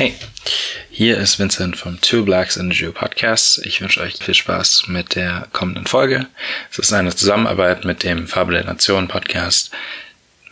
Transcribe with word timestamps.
Hey, 0.00 0.14
hier 0.88 1.18
ist 1.18 1.38
Vincent 1.38 1.76
vom 1.76 2.00
Two 2.00 2.24
Blacks 2.24 2.56
in 2.56 2.70
the 2.70 2.74
Jew 2.74 2.90
Podcast. 2.90 3.58
Ich 3.66 3.82
wünsche 3.82 4.00
euch 4.00 4.16
viel 4.16 4.32
Spaß 4.32 4.84
mit 4.86 5.14
der 5.14 5.46
kommenden 5.52 5.84
Folge. 5.84 6.26
Es 6.70 6.78
ist 6.78 6.94
eine 6.94 7.14
Zusammenarbeit 7.14 7.84
mit 7.84 8.02
dem 8.02 8.26
Farbe 8.26 8.52
der 8.52 8.64
Nation 8.64 9.08
Podcast, 9.08 9.72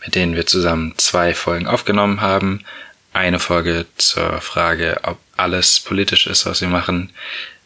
mit 0.05 0.13
denen 0.13 0.35
wir 0.35 0.45
zusammen 0.45 0.93
zwei 0.97 1.33
Folgen 1.33 1.65
aufgenommen 1.65 2.21
haben. 2.21 2.63
Eine 3.11 3.39
Folge 3.39 3.87
zur 3.97 4.39
Frage, 4.39 4.99
ob 5.01 5.17
alles 5.35 5.79
politisch 5.79 6.27
ist, 6.27 6.45
was 6.45 6.61
wir 6.61 6.67
machen, 6.67 7.11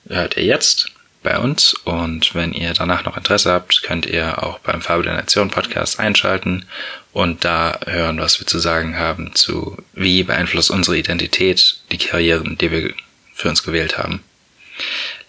hört 0.07 0.37
ihr 0.37 0.45
jetzt 0.45 0.89
bei 1.23 1.39
uns. 1.39 1.73
Und 1.73 2.35
wenn 2.35 2.53
ihr 2.53 2.73
danach 2.73 3.05
noch 3.05 3.17
Interesse 3.17 3.51
habt, 3.51 3.81
könnt 3.83 4.05
ihr 4.05 4.43
auch 4.43 4.59
beim 4.59 4.81
Farbe 4.81 5.03
der 5.03 5.13
Nation 5.13 5.49
Podcast 5.49 5.99
einschalten 5.99 6.65
und 7.11 7.45
da 7.45 7.79
hören, 7.85 8.19
was 8.19 8.39
wir 8.39 8.47
zu 8.47 8.59
sagen 8.59 8.97
haben 8.97 9.33
zu, 9.33 9.77
wie 9.93 10.23
beeinflusst 10.23 10.71
unsere 10.71 10.97
Identität 10.97 11.77
die 11.91 11.97
Karrieren, 11.97 12.57
die 12.57 12.71
wir 12.71 12.93
für 13.33 13.49
uns 13.49 13.63
gewählt 13.63 13.97
haben. 13.97 14.23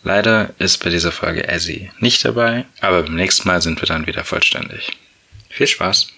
Leider 0.02 0.51
ist 0.59 0.82
bei 0.84 0.91
dieser 0.91 1.12
Folge 1.12 1.48
Ezzy 1.48 1.91
nicht 1.98 2.24
dabei, 2.24 2.66
aber 2.80 3.02
beim 3.02 3.15
nächsten 3.15 3.48
Mal 3.48 3.62
sind 3.62 3.80
wir 3.80 3.87
dann 3.87 4.06
wieder 4.06 4.24
vollständig. 4.24 4.92
Viel 5.48 5.66
Spaß! 5.66 6.09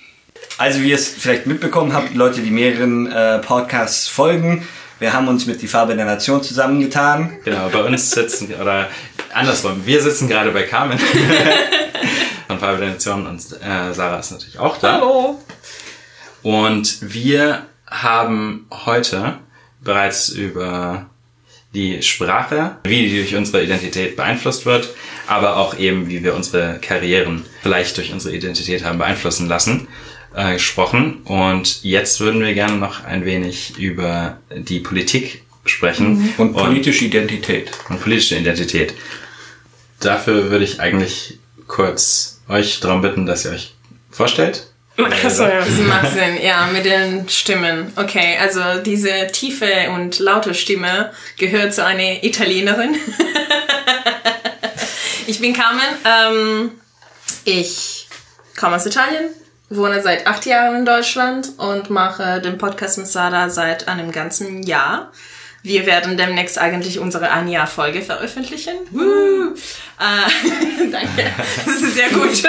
Also 0.59 0.83
wie 0.83 0.91
ihr 0.91 0.97
es 0.97 1.09
vielleicht 1.09 1.47
mitbekommen 1.47 1.93
habt, 1.93 2.15
Leute, 2.15 2.41
die 2.41 2.51
mehreren 2.51 3.11
äh, 3.11 3.39
Podcasts 3.39 4.09
folgen, 4.09 4.67
wir 4.99 5.13
haben 5.13 5.29
uns 5.29 5.47
mit 5.47 5.61
die 5.61 5.69
Farbe 5.69 5.95
der 5.95 6.07
Nation 6.07 6.43
zusammengetan. 6.43 7.39
Genau, 7.45 7.69
bei 7.69 7.83
uns 7.83 8.11
sitzen, 8.11 8.53
oder 8.55 8.89
andersrum, 9.33 9.85
wir 9.85 10.01
sitzen 10.01 10.29
gerade 10.29 10.51
bei 10.51 10.63
Carmen 10.63 10.99
von 12.47 12.59
Farbe 12.59 12.79
der 12.79 12.91
Nation 12.91 13.27
und 13.27 13.41
äh, 13.41 13.93
Sarah 13.93 14.19
ist 14.19 14.31
natürlich 14.31 14.59
auch 14.59 14.79
da. 14.79 14.95
Hallo! 14.95 15.41
Und 16.43 16.99
wir 17.13 17.67
haben 17.87 18.67
heute 18.71 19.39
bereits 19.81 20.29
über 20.31 21.07
die 21.75 22.03
Sprache, 22.03 22.77
wie 22.85 23.09
die 23.09 23.19
durch 23.19 23.35
unsere 23.35 23.63
Identität 23.63 24.17
beeinflusst 24.17 24.65
wird, 24.65 24.89
aber 25.27 25.57
auch 25.57 25.77
eben, 25.79 26.09
wie 26.09 26.25
wir 26.25 26.35
unsere 26.35 26.79
Karrieren 26.81 27.45
vielleicht 27.63 27.97
durch 27.99 28.13
unsere 28.13 28.35
Identität 28.35 28.85
haben 28.85 28.99
beeinflussen 28.99 29.47
lassen, 29.49 29.89
äh, 30.37 30.53
gesprochen. 30.53 31.23
Und 31.25 31.83
jetzt 31.83 32.21
würden 32.21 32.43
wir 32.43 32.55
gerne 32.55 32.77
noch 32.77 33.05
ein 33.05 33.25
wenig 33.25 33.79
über 33.79 34.39
die 34.55 34.81
Politik 34.81 35.43
sprechen. 35.65 36.19
Mhm. 36.19 36.35
Und 36.37 36.53
politische 36.53 37.05
und, 37.05 37.15
Identität. 37.15 37.71
Und 37.89 38.01
politische 38.01 38.37
Identität. 38.37 38.95
Dafür 39.99 40.51
würde 40.51 40.65
ich 40.65 40.79
eigentlich 40.79 41.39
kurz 41.67 42.43
euch 42.49 42.81
darum 42.81 43.01
bitten, 43.01 43.27
dass 43.27 43.45
ihr 43.45 43.53
euch 43.53 43.75
vorstellt. 44.11 44.69
Achso, 44.99 45.45
ja. 45.45 45.61
Das 45.61 45.71
macht 45.89 46.13
Sinn, 46.13 46.43
ja, 46.43 46.67
mit 46.67 46.85
den 46.85 47.29
Stimmen. 47.29 47.93
Okay, 47.97 48.37
also 48.41 48.61
diese 48.85 49.29
tiefe 49.33 49.91
und 49.95 50.19
laute 50.19 50.55
Stimme 50.55 51.13
gehört 51.39 51.75
zu 51.75 51.85
einer 51.85 52.23
Italienerin. 52.23 52.95
ich 55.27 55.41
bin 55.41 55.53
Carmen. 55.53 55.81
Ähm, 56.05 56.71
ich 57.45 58.07
komme 58.59 58.77
aus 58.77 58.87
Italien, 58.87 59.31
wohne 59.69 60.03
seit 60.03 60.27
acht 60.27 60.47
Jahren 60.47 60.77
in 60.77 60.85
Deutschland 60.85 61.53
und 61.59 61.91
mache 61.91 62.41
den 62.41 62.59
Podcast 62.59 62.99
mit 62.99 63.09
Sada 63.09 63.51
seit 63.51 63.89
einem 63.89 64.13
ganzen 64.13 64.63
Jahr. 64.63 65.13
Wir 65.63 65.85
werden 65.85 66.17
demnächst 66.17 66.59
eigentlich 66.59 67.01
unsere 67.01 67.33
Ein-Jahr-Folge 67.33 68.01
veröffentlichen. 68.01 68.77
Woo! 68.93 69.53
Äh, 69.99 70.89
danke. 70.93 71.33
Das 71.65 71.83
ist 71.83 71.95
sehr 71.97 72.09
gut. 72.11 72.45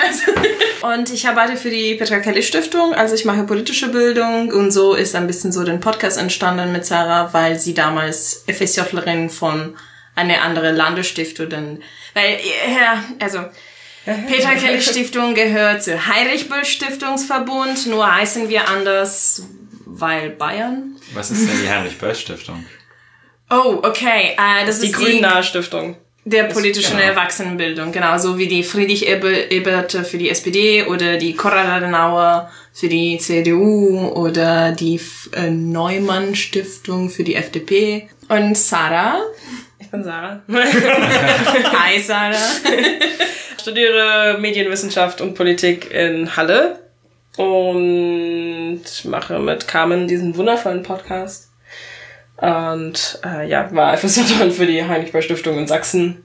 also, 0.00 0.32
und 0.94 1.10
ich 1.12 1.26
arbeite 1.26 1.56
für 1.56 1.70
die 1.70 1.96
Petra 1.96 2.20
Kelly 2.20 2.44
Stiftung, 2.44 2.94
also 2.94 3.16
ich 3.16 3.24
mache 3.24 3.42
politische 3.42 3.88
Bildung 3.88 4.52
und 4.52 4.70
so 4.70 4.94
ist 4.94 5.16
ein 5.16 5.26
bisschen 5.26 5.50
so 5.50 5.64
den 5.64 5.80
Podcast 5.80 6.18
entstanden 6.18 6.70
mit 6.70 6.86
Sarah, 6.86 7.32
weil 7.32 7.58
sie 7.58 7.74
damals 7.74 8.44
FSJlerin 8.46 9.28
von 9.28 9.76
einer 10.14 10.42
anderen 10.42 10.76
Landesstiftung, 10.76 11.80
weil, 12.14 12.38
ja, 12.68 13.04
also, 13.18 13.40
Peter 14.06 14.54
Kelly 14.54 14.80
Stiftung 14.80 15.34
gehört 15.34 15.82
zur 15.82 16.06
Heinrich 16.06 16.48
Böll 16.48 16.64
Stiftungsverbund, 16.64 17.86
nur 17.88 18.14
heißen 18.14 18.48
wir 18.48 18.68
anders, 18.68 19.42
weil 19.84 20.30
Bayern. 20.30 20.96
Was 21.12 21.32
ist 21.32 21.48
denn 21.48 21.60
die 21.62 21.68
Heinrich-Böll-Stiftung? 21.68 22.64
Oh, 23.50 23.80
okay. 23.82 24.36
Äh, 24.36 24.66
das 24.66 24.80
die 24.80 24.88
ist 24.88 24.94
Grüner 24.94 25.42
Stiftung. 25.42 25.96
Der 26.24 26.44
politischen 26.44 26.96
genau. 26.96 27.10
Erwachsenenbildung, 27.10 27.92
genau. 27.92 28.18
So 28.18 28.36
wie 28.36 28.48
die 28.48 28.64
Friedrich 28.64 29.06
Ebert 29.06 29.92
für 29.92 30.18
die 30.18 30.28
SPD 30.28 30.82
oder 30.84 31.16
die 31.18 31.34
Konrad 31.34 31.66
Adenauer 31.68 32.50
für 32.72 32.88
die 32.88 33.18
CDU 33.18 34.08
oder 34.08 34.72
die 34.72 35.00
äh, 35.32 35.50
Neumann 35.50 36.34
Stiftung 36.34 37.10
für 37.10 37.22
die 37.22 37.36
FDP. 37.36 38.08
Und 38.28 38.58
Sarah? 38.58 39.20
Ich 39.78 39.88
bin 39.88 40.02
Sarah. 40.02 40.42
Hi 40.48 42.00
Sarah. 42.00 42.36
Ich 43.66 43.72
studiere 43.72 44.38
Medienwissenschaft 44.38 45.20
und 45.20 45.34
Politik 45.34 45.90
in 45.90 46.36
Halle 46.36 46.78
und 47.36 48.84
mache 49.06 49.40
mit 49.40 49.66
Carmen 49.66 50.06
diesen 50.06 50.36
wundervollen 50.36 50.84
Podcast. 50.84 51.50
Und 52.36 53.18
äh, 53.24 53.48
ja, 53.48 53.68
war 53.74 53.98
FSJ 53.98 54.50
für 54.52 54.66
die 54.66 54.84
Heinrich 54.84 55.24
Stiftung 55.24 55.58
in 55.58 55.66
Sachsen. 55.66 56.22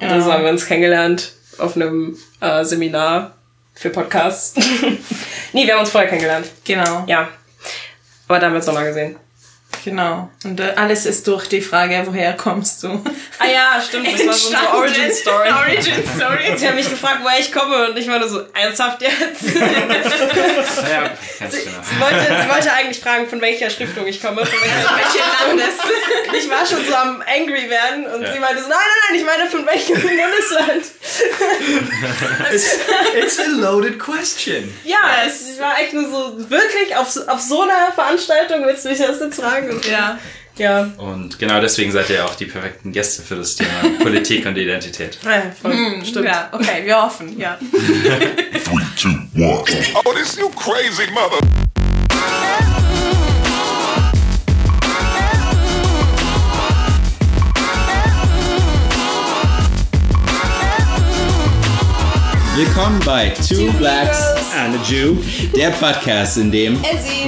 Ja. 0.00 0.18
Da 0.18 0.32
haben 0.32 0.42
wir 0.42 0.50
uns 0.50 0.66
kennengelernt 0.66 1.32
auf 1.58 1.76
einem 1.76 2.18
äh, 2.40 2.64
Seminar 2.64 3.36
für 3.74 3.90
Podcasts. 3.90 4.56
nee, 5.52 5.68
wir 5.68 5.74
haben 5.74 5.82
uns 5.82 5.90
vorher 5.90 6.10
kennengelernt. 6.10 6.48
Genau. 6.64 7.04
Ja. 7.06 7.28
Aber 8.26 8.40
da 8.40 8.46
haben 8.46 8.54
wir 8.54 8.56
uns 8.56 8.66
nochmal 8.66 8.86
gesehen. 8.86 9.14
Genau. 9.84 10.30
Und 10.44 10.60
äh, 10.60 10.74
alles 10.76 11.06
ist 11.06 11.26
durch 11.26 11.48
die 11.48 11.60
Frage, 11.60 12.02
woher 12.06 12.34
kommst 12.34 12.82
du? 12.82 13.02
Ah 13.38 13.46
ja, 13.46 13.80
stimmt. 13.80 14.06
Das 14.06 14.26
war 14.26 14.32
so 14.34 14.48
unsere 14.48 14.76
Origin 14.76 15.12
Story. 15.12 15.48
Origin 15.66 16.04
Story. 16.16 16.56
Sie 16.56 16.68
haben 16.68 16.76
mich 16.76 16.90
gefragt, 16.90 17.20
woher 17.22 17.40
ich 17.40 17.50
komme 17.50 17.88
und 17.88 17.96
ich 17.96 18.08
war 18.08 18.18
nur 18.18 18.28
so, 18.28 18.42
ernsthaft 18.52 19.00
jetzt? 19.02 19.42
ja, 19.42 21.10
sie, 21.48 21.56
sie, 21.58 22.00
wollte, 22.00 22.20
sie 22.42 22.48
wollte 22.48 22.72
eigentlich 22.72 23.00
fragen, 23.00 23.28
von 23.28 23.40
welcher 23.40 23.70
Stiftung 23.70 24.06
ich 24.06 24.20
komme, 24.20 24.44
von 24.44 24.60
welcher, 24.60 24.96
welcher 24.96 25.46
Landes. 25.46 25.74
Ich 26.38 26.50
war 26.50 26.66
schon 26.66 26.84
so 26.84 26.94
am 26.94 27.22
angry 27.22 27.70
werden 27.70 28.06
und 28.06 28.22
ja. 28.22 28.32
sie 28.32 28.38
meinte 28.38 28.62
so, 28.62 28.68
nein, 28.68 28.78
nein, 28.78 29.00
nein, 29.08 29.20
ich 29.20 29.26
meine 29.26 29.50
von 29.50 29.66
welchem 29.66 30.00
Bundesland. 30.00 30.84
it's, 32.52 32.78
it's 33.14 33.38
a 33.38 33.48
loaded 33.48 33.98
question. 33.98 34.74
Ja, 34.84 34.98
es 35.26 35.58
war 35.58 35.78
echt 35.80 35.92
nur 35.92 36.08
so, 36.08 36.50
wirklich 36.50 36.94
auf, 36.96 37.16
auf 37.26 37.40
so 37.40 37.62
einer 37.62 37.92
Veranstaltung 37.92 38.66
willst 38.66 38.84
du 38.84 38.90
mich 38.90 38.98
das 38.98 39.20
jetzt 39.20 39.40
fragen? 39.40 39.69
Ja. 39.90 40.18
Ja. 40.56 40.90
Und 40.98 41.38
genau 41.38 41.60
deswegen 41.60 41.90
seid 41.90 42.10
ihr 42.10 42.22
auch 42.24 42.34
die 42.34 42.44
perfekten 42.44 42.92
Gäste 42.92 43.22
für 43.22 43.36
das 43.36 43.56
Thema 43.56 43.70
Politik 44.02 44.44
und 44.44 44.58
Identität. 44.58 45.18
Ja, 45.24 45.50
voll. 45.60 45.72
Hm, 45.72 46.04
Stimmt. 46.04 46.26
Ja, 46.26 46.50
okay, 46.52 46.82
wir 46.84 47.02
hoffen, 47.02 47.38
ja. 47.38 47.56
Three, 48.64 48.84
two, 48.96 49.08
one. 49.36 49.64
Oh, 50.04 50.12
this 50.12 50.36
you 50.36 50.50
crazy 50.50 51.10
mother. 51.12 51.38
Willkommen 62.56 63.00
bei 63.06 63.30
Two 63.48 63.72
Blacks 63.78 64.39
and 64.60 64.74
a 64.74 64.78
Jew, 64.84 65.16
der 65.56 65.70
Podcast, 65.70 66.36
in 66.36 66.52
dem 66.52 66.78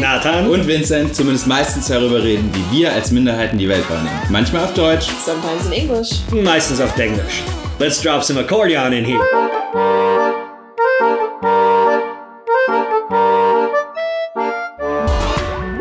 Nathan 0.00 0.48
und 0.48 0.66
Vincent 0.66 1.14
zumindest 1.14 1.46
meistens 1.46 1.88
darüber 1.88 2.22
reden, 2.22 2.50
wie 2.52 2.78
wir 2.78 2.92
als 2.92 3.10
Minderheiten 3.10 3.56
die 3.56 3.68
Welt 3.68 3.88
wahrnehmen. 3.88 4.20
Manchmal 4.28 4.64
auf 4.64 4.74
Deutsch, 4.74 5.06
sometimes 5.24 5.64
in 5.66 5.72
English, 5.72 6.10
meistens 6.30 6.80
auf 6.80 6.96
Englisch. 6.98 7.42
Let's 7.78 8.02
drop 8.02 8.22
some 8.22 8.38
accordion 8.38 8.92
in 8.92 9.04
here. 9.04 9.18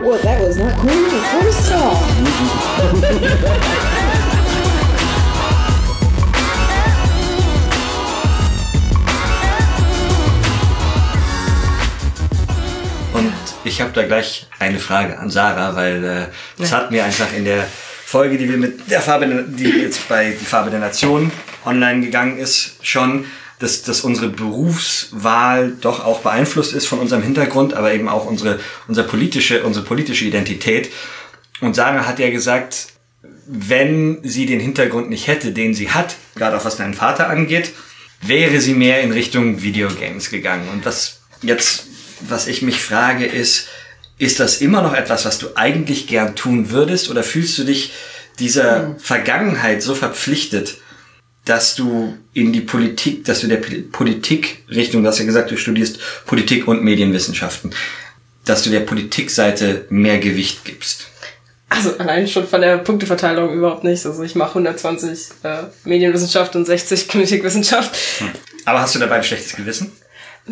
Well, 0.02 0.18
that 0.24 0.42
was 0.42 0.58
not 0.58 0.74
cool 0.80 1.10
first 1.42 1.72
off. 1.74 2.02
Ich 13.72 13.80
habe 13.80 13.92
da 13.94 14.04
gleich 14.04 14.48
eine 14.60 14.80
Frage 14.80 15.18
an 15.18 15.30
Sarah, 15.30 15.78
weil 15.78 16.04
äh, 16.04 16.26
das 16.58 16.72
ja. 16.72 16.78
hat 16.78 16.92
mir 16.92 17.06
einfach 17.06 17.32
in 17.34 17.46
der 17.46 17.66
Folge, 18.06 18.38
die 18.38 18.50
wir 18.50 18.58
mit 18.58 18.92
der 18.92 19.00
Farbe, 19.00 19.46
die 19.48 19.64
jetzt 19.64 20.10
bei 20.10 20.36
die 20.38 20.44
Farbe 20.44 20.70
der 20.70 20.82
Nation 20.82 21.32
online 21.64 22.02
gegangen 22.02 22.38
ist, 22.38 22.86
schon, 22.86 23.24
dass, 23.60 23.84
dass 23.84 24.02
unsere 24.02 24.28
Berufswahl 24.28 25.72
doch 25.80 26.04
auch 26.04 26.20
beeinflusst 26.20 26.74
ist 26.74 26.86
von 26.86 27.00
unserem 27.00 27.24
Hintergrund, 27.24 27.74
aber 27.74 27.94
eben 27.94 28.10
auch 28.10 28.26
unsere, 28.26 28.60
unsere 28.90 29.08
politische, 29.08 29.64
unsere 29.64 29.86
politische 29.86 30.26
Identität. 30.26 30.92
Und 31.62 31.74
Sarah 31.74 32.06
hat 32.06 32.20
ja 32.20 32.30
gesagt, 32.30 32.88
wenn 33.48 34.20
sie 34.24 34.48
den 34.48 34.60
Hintergrund 34.60 35.10
nicht 35.10 35.28
hätte, 35.28 35.54
den 35.54 35.74
sie 35.74 35.92
hat, 35.92 36.18
gerade 36.36 36.58
auch 36.58 36.66
was 36.66 36.76
deinen 36.76 36.94
Vater 36.94 37.30
angeht, 37.30 37.72
wäre 38.20 38.60
sie 38.60 38.74
mehr 38.74 39.00
in 39.00 39.14
Richtung 39.14 39.62
Videogames 39.62 40.30
gegangen. 40.30 40.68
Und 40.74 40.86
was 40.86 41.22
jetzt 41.42 41.91
was 42.28 42.48
ich 42.48 42.62
mich 42.62 42.82
frage, 42.82 43.26
ist, 43.26 43.68
ist 44.18 44.40
das 44.40 44.62
immer 44.62 44.82
noch 44.82 44.94
etwas, 44.94 45.26
was 45.26 45.40
du 45.40 45.48
eigentlich 45.56 46.08
gern 46.08 46.36
tun 46.36 46.70
würdest? 46.70 47.10
Oder 47.10 47.24
fühlst 47.24 47.58
du 47.58 47.64
dich 47.64 47.92
dieser 48.40 48.84
Hm. 48.88 49.00
Vergangenheit 49.00 49.82
so 49.82 49.96
verpflichtet, 49.96 50.78
dass 51.46 51.76
du 51.76 52.18
in 52.34 52.54
die 52.54 52.62
Politik, 52.62 53.26
dass 53.26 53.42
du 53.42 53.48
der 53.48 53.62
Politikrichtung, 53.92 55.04
du 55.04 55.10
hast 55.10 55.20
ja 55.20 55.26
gesagt, 55.26 55.52
du 55.52 55.58
studierst 55.58 56.00
Politik 56.26 56.68
und 56.68 56.84
Medienwissenschaften, 56.84 57.72
dass 58.46 58.64
du 58.64 58.70
der 58.70 58.82
Politikseite 58.82 59.86
mehr 59.90 60.20
Gewicht 60.20 60.66
gibst? 60.66 61.08
Also 61.70 61.98
allein 61.98 62.28
schon 62.28 62.48
von 62.48 62.60
der 62.62 62.78
Punkteverteilung 62.80 63.54
überhaupt 63.54 63.84
nicht. 63.86 64.06
Also 64.06 64.24
ich 64.24 64.36
mache 64.36 64.50
120 64.50 65.30
äh, 65.44 65.64
Medienwissenschaft 65.86 66.56
und 66.56 66.66
60 66.66 67.08
Politikwissenschaft. 67.08 67.98
Aber 68.66 68.82
hast 68.82 68.94
du 68.94 69.00
dabei 69.00 69.16
ein 69.16 69.24
schlechtes 69.24 69.56
Gewissen? 69.56 69.92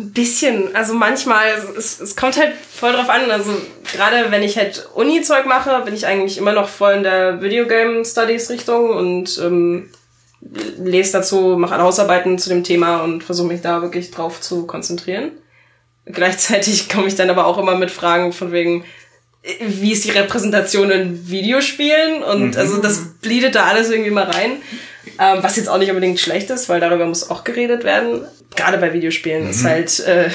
Ein 0.00 0.12
bisschen, 0.12 0.74
also 0.74 0.94
manchmal, 0.94 1.46
es, 1.76 2.00
es 2.00 2.16
kommt 2.16 2.38
halt 2.38 2.54
voll 2.54 2.92
drauf 2.92 3.08
an. 3.08 3.30
Also 3.30 3.50
gerade 3.92 4.30
wenn 4.30 4.42
ich 4.42 4.56
halt 4.56 4.88
Uni-Zeug 4.94 5.46
mache, 5.46 5.82
bin 5.84 5.94
ich 5.94 6.06
eigentlich 6.06 6.38
immer 6.38 6.52
noch 6.52 6.68
voll 6.68 6.94
in 6.94 7.02
der 7.02 7.42
Videogame 7.42 8.04
Studies 8.04 8.48
Richtung 8.50 8.90
und 8.90 9.38
ähm, 9.42 9.90
lese 10.78 11.12
dazu, 11.12 11.56
mache 11.58 11.78
Hausarbeiten 11.78 12.38
zu 12.38 12.48
dem 12.48 12.64
Thema 12.64 13.02
und 13.02 13.22
versuche 13.22 13.48
mich 13.48 13.60
da 13.60 13.82
wirklich 13.82 14.10
drauf 14.10 14.40
zu 14.40 14.66
konzentrieren. 14.66 15.32
Gleichzeitig 16.06 16.88
komme 16.92 17.08
ich 17.08 17.14
dann 17.14 17.30
aber 17.30 17.46
auch 17.46 17.58
immer 17.58 17.76
mit 17.76 17.90
Fragen 17.90 18.32
von 18.32 18.52
wegen, 18.52 18.84
wie 19.60 19.92
ist 19.92 20.04
die 20.04 20.10
Repräsentation 20.10 20.90
in 20.90 21.28
Videospielen? 21.28 22.22
Und 22.22 22.56
also 22.56 22.78
das 22.78 23.00
bliedet 23.20 23.54
da 23.54 23.64
alles 23.64 23.90
irgendwie 23.90 24.10
mal 24.10 24.24
rein. 24.24 24.62
Ähm, 25.18 25.42
was 25.42 25.56
jetzt 25.56 25.68
auch 25.68 25.78
nicht 25.78 25.90
unbedingt 25.90 26.20
schlecht 26.20 26.50
ist, 26.50 26.68
weil 26.68 26.80
darüber 26.80 27.06
muss 27.06 27.30
auch 27.30 27.44
geredet 27.44 27.84
werden. 27.84 28.22
Gerade 28.56 28.78
bei 28.78 28.92
Videospielen 28.92 29.48
ist 29.48 29.64
halt 29.64 30.00
äh, 30.00 30.30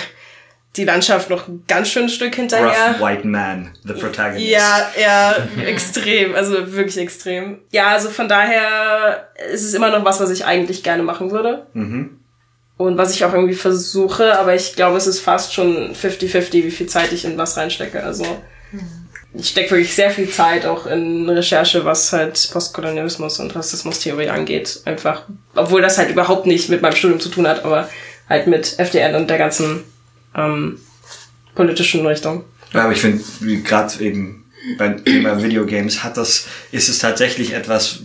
die 0.75 0.83
Landschaft 0.83 1.29
noch 1.29 1.47
ein 1.47 1.63
ganz 1.67 1.89
schön 1.89 2.09
Stück 2.09 2.35
hinterher. 2.35 2.91
Rough 2.91 3.01
White 3.01 3.27
Man, 3.27 3.71
the 3.83 3.93
protagonist. 3.93 4.47
Ja, 4.47 4.91
ja, 4.99 5.35
extrem, 5.65 6.35
also 6.35 6.73
wirklich 6.73 6.97
extrem. 6.97 7.59
Ja, 7.71 7.87
also 7.87 8.09
von 8.09 8.27
daher 8.27 9.29
ist 9.51 9.63
es 9.63 9.73
immer 9.73 9.89
noch 9.89 10.03
was, 10.03 10.19
was 10.19 10.29
ich 10.29 10.45
eigentlich 10.45 10.83
gerne 10.83 11.03
machen 11.03 11.31
würde. 11.31 11.67
Und 12.77 12.97
was 12.97 13.13
ich 13.13 13.23
auch 13.23 13.33
irgendwie 13.33 13.55
versuche, 13.55 14.37
aber 14.37 14.53
ich 14.53 14.75
glaube, 14.75 14.97
es 14.97 15.07
ist 15.07 15.21
fast 15.21 15.53
schon 15.53 15.95
50-50, 15.95 16.53
wie 16.53 16.71
viel 16.71 16.87
Zeit 16.87 17.13
ich 17.13 17.23
in 17.23 17.37
was 17.37 17.55
reinstecke. 17.55 18.03
Also 18.03 18.25
ich 19.33 19.49
stecke 19.49 19.71
wirklich 19.71 19.95
sehr 19.95 20.11
viel 20.11 20.29
Zeit 20.29 20.65
auch 20.65 20.85
in 20.85 21.29
Recherche, 21.29 21.85
was 21.85 22.11
halt 22.11 22.49
Postkolonialismus 22.51 23.39
und 23.39 23.55
Rassismustheorie 23.55 24.29
angeht. 24.29 24.81
Einfach, 24.85 25.23
obwohl 25.55 25.81
das 25.81 25.97
halt 25.97 26.09
überhaupt 26.09 26.47
nicht 26.47 26.69
mit 26.69 26.81
meinem 26.81 26.95
Studium 26.95 27.19
zu 27.21 27.29
tun 27.29 27.47
hat, 27.47 27.63
aber 27.63 27.89
halt 28.29 28.47
mit 28.47 28.79
FDN 28.79 29.15
und 29.15 29.29
der 29.29 29.37
ganzen 29.37 29.83
ähm, 30.35 30.79
politischen 31.55 32.05
Richtung. 32.05 32.43
Ja, 32.73 32.83
aber 32.83 32.91
ich 32.93 32.99
finde, 33.01 33.23
gerade 33.63 34.03
eben 34.03 34.45
beim 34.77 35.03
Thema 35.05 35.41
Videogames 35.41 36.03
hat 36.03 36.17
das, 36.17 36.45
ist 36.71 36.89
es 36.89 36.99
tatsächlich 36.99 37.53
etwas, 37.53 37.99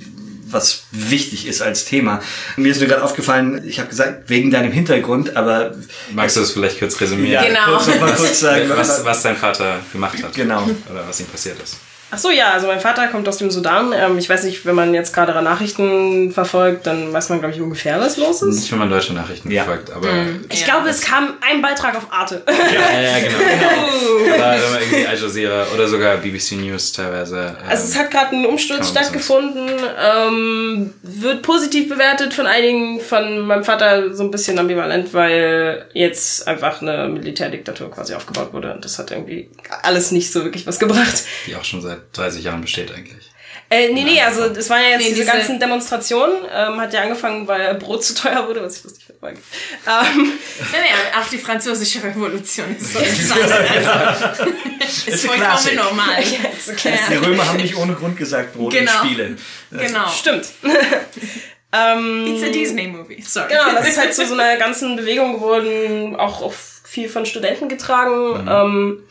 was 0.49 0.85
wichtig 0.91 1.47
ist 1.47 1.63
als 1.63 1.85
Thema. 1.85 2.21
Mir 2.57 2.73
ist 2.73 2.81
nur 2.81 2.89
gerade 2.89 3.03
aufgefallen, 3.03 3.63
ich 3.67 3.79
habe 3.79 3.89
gesagt, 3.89 4.29
wegen 4.29 4.51
deinem 4.51 4.73
Hintergrund, 4.73 5.37
aber 5.37 5.75
Magst 6.13 6.37
du 6.37 6.41
das 6.41 6.51
vielleicht 6.51 6.79
kurz 6.79 7.01
resümieren? 7.01 7.33
ja, 7.33 7.45
Genau. 7.45 7.79
kurz, 7.79 8.17
kurz 8.17 8.41
sagen, 8.41 8.69
Was, 8.75 9.05
was 9.05 9.23
dein 9.23 9.37
Vater 9.37 9.81
gemacht 9.93 10.23
hat. 10.23 10.35
Genau. 10.35 10.63
Oder 10.91 11.07
was 11.09 11.21
ihm 11.21 11.27
passiert 11.27 11.57
ist. 11.63 11.77
Ach 12.13 12.19
so, 12.19 12.31
ja, 12.31 12.51
also 12.53 12.67
mein 12.67 12.81
Vater 12.81 13.07
kommt 13.09 13.29
aus 13.29 13.39
dem 13.39 13.51
Sudan. 13.51 13.93
Ähm, 13.93 14.19
ich 14.19 14.29
weiß 14.29 14.43
nicht, 14.45 14.67
wenn 14.67 14.75
man 14.75 14.93
jetzt 14.95 15.15
gerade 15.15 15.33
Nachrichten 15.43 16.33
verfolgt, 16.33 16.87
dann 16.87 17.13
weiß 17.13 17.29
man, 17.29 17.39
glaube 17.41 17.55
ich, 17.55 17.61
ungefähr, 17.61 18.01
was 18.01 18.17
los 18.17 18.43
ist. 18.43 18.57
Nicht, 18.61 18.73
wenn 18.73 18.79
man 18.81 18.91
deutsche 18.91 19.13
Nachrichten 19.15 19.51
Ja. 19.51 19.63
verfolgt, 19.65 19.91
aber. 19.93 20.09
Ich 20.51 20.61
Ja, 20.61 20.67
glaube, 20.67 20.89
es 20.89 21.01
kam 21.03 21.35
ein 21.41 21.63
Beitrag 21.63 21.97
auf 21.97 22.09
Arte. 22.11 22.43
Ja, 22.49 23.01
ja, 23.01 23.19
genau. 23.21 23.39
Oder 24.35 24.57
irgendwie 24.81 25.07
Al 25.07 25.17
Jazeera 25.19 25.67
oder 25.75 25.87
sogar 25.89 26.17
BBC 26.17 26.53
News 26.57 26.93
teilweise. 26.93 27.57
ähm, 27.61 27.69
Also 27.69 27.85
es 27.85 27.97
hat 27.99 28.11
gerade 28.11 28.35
ein 28.37 28.47
Umsturz 28.47 28.89
stattgefunden, 28.89 29.69
ähm, 29.99 30.93
wird 31.03 31.43
positiv 31.43 31.89
bewertet 31.89 32.35
von 32.35 32.47
einigen, 32.47 33.01
von 33.01 33.41
meinem 33.41 33.65
Vater 33.65 34.15
so 34.15 34.23
ein 34.25 34.31
bisschen 34.31 34.59
ambivalent, 34.59 35.13
weil 35.15 35.87
jetzt 35.93 36.47
einfach 36.49 36.81
eine 36.83 37.09
Militärdiktatur 37.09 37.91
quasi 37.91 38.15
aufgebaut 38.15 38.53
wurde 38.53 38.73
und 38.75 38.85
das 38.85 38.99
hat 38.99 39.11
irgendwie 39.11 39.51
alles 39.83 40.11
nicht 40.11 40.33
so 40.33 40.45
wirklich 40.45 40.67
was 40.67 40.79
gebracht. 40.79 41.23
die 41.47 41.55
auch 41.57 41.65
schon 41.65 41.81
seit 41.83 42.00
30 42.13 42.45
Jahren 42.45 42.61
besteht 42.61 42.91
eigentlich. 42.93 43.31
Äh, 43.73 43.93
nee, 43.93 44.03
nee, 44.03 44.21
also 44.21 44.49
das 44.49 44.69
waren 44.69 44.83
ja 44.83 44.89
jetzt 44.91 44.99
Nee, 45.03 45.09
diese, 45.11 45.21
diese- 45.23 45.31
ganzen 45.33 45.61
Demonstrationen, 45.61 46.35
ähm, 46.53 46.81
hat 46.81 46.93
ja 46.93 47.03
angefangen, 47.03 47.47
weil 47.47 47.75
Brot 47.77 48.03
zu 48.05 48.15
teuer 48.17 48.49
wurde, 48.49 48.63
was 48.65 48.79
ich 48.79 48.85
lustig 48.85 49.05
finde. 49.07 49.19
Ähm, 49.29 50.33
nein, 50.73 50.83
auch 51.21 51.29
die 51.29 51.39
französische 51.39 52.03
Revolution 52.03 52.75
ist 52.77 52.95
so 52.95 52.99
entstanden. 53.01 53.53
Also, 53.53 54.45
ist 55.07 55.25
vollkommen 55.27 55.77
normal. 55.77 56.21
ist 56.57 56.69
okay. 56.69 56.99
Die 57.09 57.15
Ja, 57.15 57.21
Römer 57.21 57.47
haben 57.47 57.59
nicht 57.59 57.77
ohne 57.77 57.95
Grund 57.95 58.17
gesagt, 58.17 58.55
Brot 58.55 58.73
Genau. 58.73 58.91
und 59.03 59.07
Spiele. 59.07 59.37
genau. 59.71 60.09
Stimmt. 60.09 60.47
ähm, 61.73 62.27
It's 62.35 62.43
a 62.43 62.49
Disney 62.53 62.89
movie, 62.89 63.23
sorry. 63.23 63.49
Genau, 63.51 63.73
das 63.75 63.89
ist 63.89 63.99
halt 63.99 64.15
zu 64.15 64.27
so 64.27 64.35
einer 64.35 64.57
ganzen 64.57 64.97
Bewegung 64.97 65.35
geworden, 65.35 66.17
auch, 66.17 66.43
auch 66.43 66.53
viel 66.85 67.09
von 67.09 67.25
Studenten 67.25 67.69
getragen. 67.69 68.49
Ähm, 68.49 69.05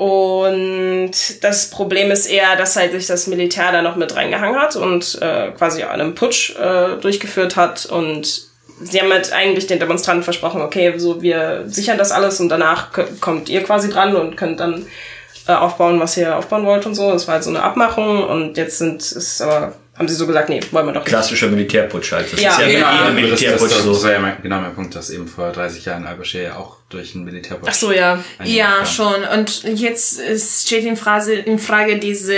und 0.00 1.12
das 1.42 1.68
Problem 1.68 2.10
ist 2.10 2.24
eher, 2.24 2.56
dass 2.56 2.74
halt 2.74 2.92
sich 2.92 3.06
das 3.06 3.26
Militär 3.26 3.70
da 3.70 3.82
noch 3.82 3.96
mit 3.96 4.16
reingehangen 4.16 4.58
hat 4.58 4.74
und 4.74 5.20
äh, 5.20 5.50
quasi 5.50 5.82
einen 5.82 6.14
Putsch 6.14 6.56
äh, 6.56 6.96
durchgeführt 6.98 7.56
hat. 7.56 7.84
Und 7.84 8.48
sie 8.80 8.98
haben 8.98 9.12
halt 9.12 9.30
eigentlich 9.30 9.66
den 9.66 9.78
Demonstranten 9.78 10.24
versprochen, 10.24 10.62
okay, 10.62 10.94
so 10.96 11.20
wir 11.20 11.64
sichern 11.66 11.98
das 11.98 12.12
alles 12.12 12.40
und 12.40 12.48
danach 12.48 12.88
kommt 13.20 13.50
ihr 13.50 13.62
quasi 13.62 13.90
dran 13.90 14.16
und 14.16 14.38
könnt 14.38 14.60
dann 14.60 14.86
äh, 15.46 15.52
aufbauen, 15.52 16.00
was 16.00 16.16
ihr 16.16 16.34
aufbauen 16.34 16.64
wollt 16.64 16.86
und 16.86 16.94
so. 16.94 17.12
Das 17.12 17.26
war 17.26 17.34
halt 17.34 17.44
so 17.44 17.50
eine 17.50 17.62
Abmachung 17.62 18.24
und 18.24 18.56
jetzt 18.56 18.78
sind 18.78 19.02
es 19.02 19.42
aber, 19.42 19.74
haben 19.98 20.08
sie 20.08 20.14
so 20.14 20.26
gesagt, 20.26 20.48
nee, 20.48 20.62
wollen 20.70 20.86
wir 20.86 20.92
doch 20.94 21.00
nicht. 21.00 21.08
Klassischer 21.08 21.48
Militärputsch 21.48 22.12
halt. 22.12 22.32
Das 22.32 22.40
Ja, 22.40 22.52
ist 22.52 22.60
ja 22.60 22.68
genau. 22.68 23.10
mit 23.12 23.24
jedem 23.24 23.30
das, 23.32 23.40
das, 23.40 23.40
Militärputsch 23.42 23.70
das, 23.76 23.82
so. 23.82 23.92
das 23.92 24.04
war 24.04 24.12
ja 24.12 24.18
mein, 24.18 24.36
genau 24.42 24.60
mein 24.60 24.74
Punkt, 24.74 24.94
dass 24.94 25.10
eben 25.10 25.28
vor 25.28 25.52
30 25.52 25.84
Jahren 25.84 26.06
Al-Bashir 26.06 26.42
ja 26.42 26.56
auch 26.56 26.79
durch 26.90 27.14
einen 27.14 27.24
Militärputsch 27.24 27.70
Ach 27.70 27.74
so, 27.74 27.92
ja. 27.92 28.22
Ja, 28.44 28.84
schon. 28.84 29.24
Und 29.24 29.62
jetzt 29.78 30.20
steht 30.66 30.84
in 30.84 30.96
Frage, 30.96 31.32
in 31.32 31.58
Frage 31.58 31.98
diese 31.98 32.36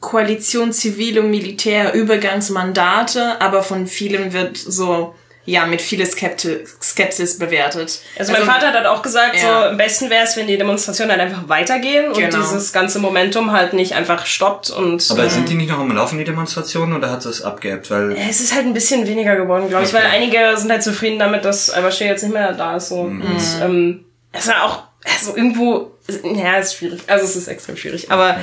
Koalition 0.00 0.72
Zivil- 0.72 1.20
und 1.20 1.30
Militär-Übergangsmandate, 1.30 3.40
aber 3.40 3.62
von 3.62 3.86
vielen 3.86 4.32
wird 4.32 4.56
so, 4.56 5.14
ja, 5.50 5.66
mit 5.66 5.82
viel 5.82 6.04
Skepsis 6.06 7.38
bewertet. 7.38 8.00
Also 8.18 8.32
mein 8.32 8.42
Vater 8.42 8.68
hat 8.68 8.74
halt 8.74 8.86
auch 8.86 9.02
gesagt, 9.02 9.34
Ja. 9.36 9.40
so 9.40 9.48
am 9.70 9.76
besten 9.76 10.08
wäre 10.10 10.24
es, 10.24 10.36
wenn 10.36 10.46
die 10.46 10.56
Demonstrationen 10.56 11.10
halt 11.10 11.20
einfach 11.20 11.48
weitergehen 11.48 12.08
und 12.08 12.16
Genau. 12.18 12.36
dieses 12.36 12.72
ganze 12.72 12.98
Momentum 12.98 13.52
halt 13.52 13.72
nicht 13.72 13.94
einfach 13.94 14.26
stoppt 14.26 14.70
und 14.70 15.04
Aber 15.10 15.28
sind 15.28 15.48
die 15.48 15.54
nicht 15.54 15.70
noch 15.70 15.78
am 15.80 15.94
Laufen, 15.94 16.18
die 16.18 16.24
Demonstrationen, 16.24 16.96
oder 16.96 17.10
hat 17.10 17.24
das 17.24 17.42
abgeebbt? 17.42 17.90
Weil 17.90 18.12
es 18.12 18.40
ist 18.40 18.54
halt 18.54 18.66
ein 18.66 18.74
bisschen 18.74 19.06
weniger 19.06 19.36
geworden, 19.36 19.68
glaube 19.68 19.84
ich, 19.84 19.92
Okay. 19.94 20.02
weil 20.04 20.10
einige 20.10 20.56
sind 20.56 20.70
halt 20.70 20.82
zufrieden 20.82 21.18
damit, 21.18 21.44
dass 21.44 21.70
Al-Bashir 21.70 22.06
jetzt 22.06 22.22
nicht 22.22 22.32
mehr 22.32 22.52
da 22.52 22.76
ist. 22.76 22.88
So. 22.88 23.00
Und 23.00 23.22
ähm, 23.62 24.04
es 24.32 24.46
war 24.48 24.64
auch 24.64 24.82
also 25.04 25.34
irgendwo, 25.34 25.92
ja, 26.34 26.58
es 26.58 26.66
ist 26.66 26.74
schwierig. 26.76 27.00
Also 27.06 27.24
es 27.24 27.34
ist 27.34 27.48
extrem 27.48 27.76
schwierig. 27.76 28.10
Aber 28.10 28.36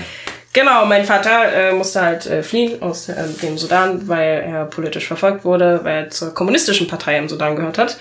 genau, 0.53 0.85
mein 0.85 1.05
Vater 1.05 1.51
äh, 1.53 1.71
musste 1.73 2.01
halt 2.01 2.25
äh, 2.25 2.43
fliehen 2.43 2.81
aus 2.81 3.09
äh, 3.09 3.15
dem 3.41 3.57
Sudan, 3.57 4.07
weil 4.07 4.43
er 4.47 4.65
politisch 4.65 5.07
verfolgt 5.07 5.45
wurde, 5.45 5.79
weil 5.83 6.05
er 6.05 6.09
zur 6.09 6.33
kommunistischen 6.33 6.87
Partei 6.87 7.17
im 7.17 7.29
Sudan 7.29 7.55
gehört 7.55 7.77
hat. 7.77 7.97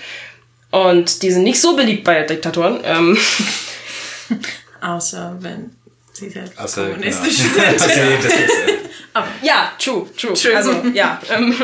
Und 0.71 1.21
die 1.23 1.31
sind 1.31 1.43
nicht 1.43 1.61
so 1.61 1.75
beliebt 1.75 2.03
bei 2.03 2.23
Diktatoren. 2.23 2.79
Ähm, 2.83 3.17
Außer 4.81 5.35
wenn 5.39 5.71
sie 6.13 6.29
selbst 6.29 6.57
Außer, 6.59 6.87
kommunistisch 6.89 7.37
genau. 7.53 7.77
sind. 7.77 7.81
Also, 9.13 9.23
äh, 9.23 9.23
Ja, 9.41 9.71
true, 9.79 10.05
true. 10.15 10.33
True. 10.33 10.55
Also, 10.55 10.71
ja. 10.93 11.19
Ähm, 11.35 11.55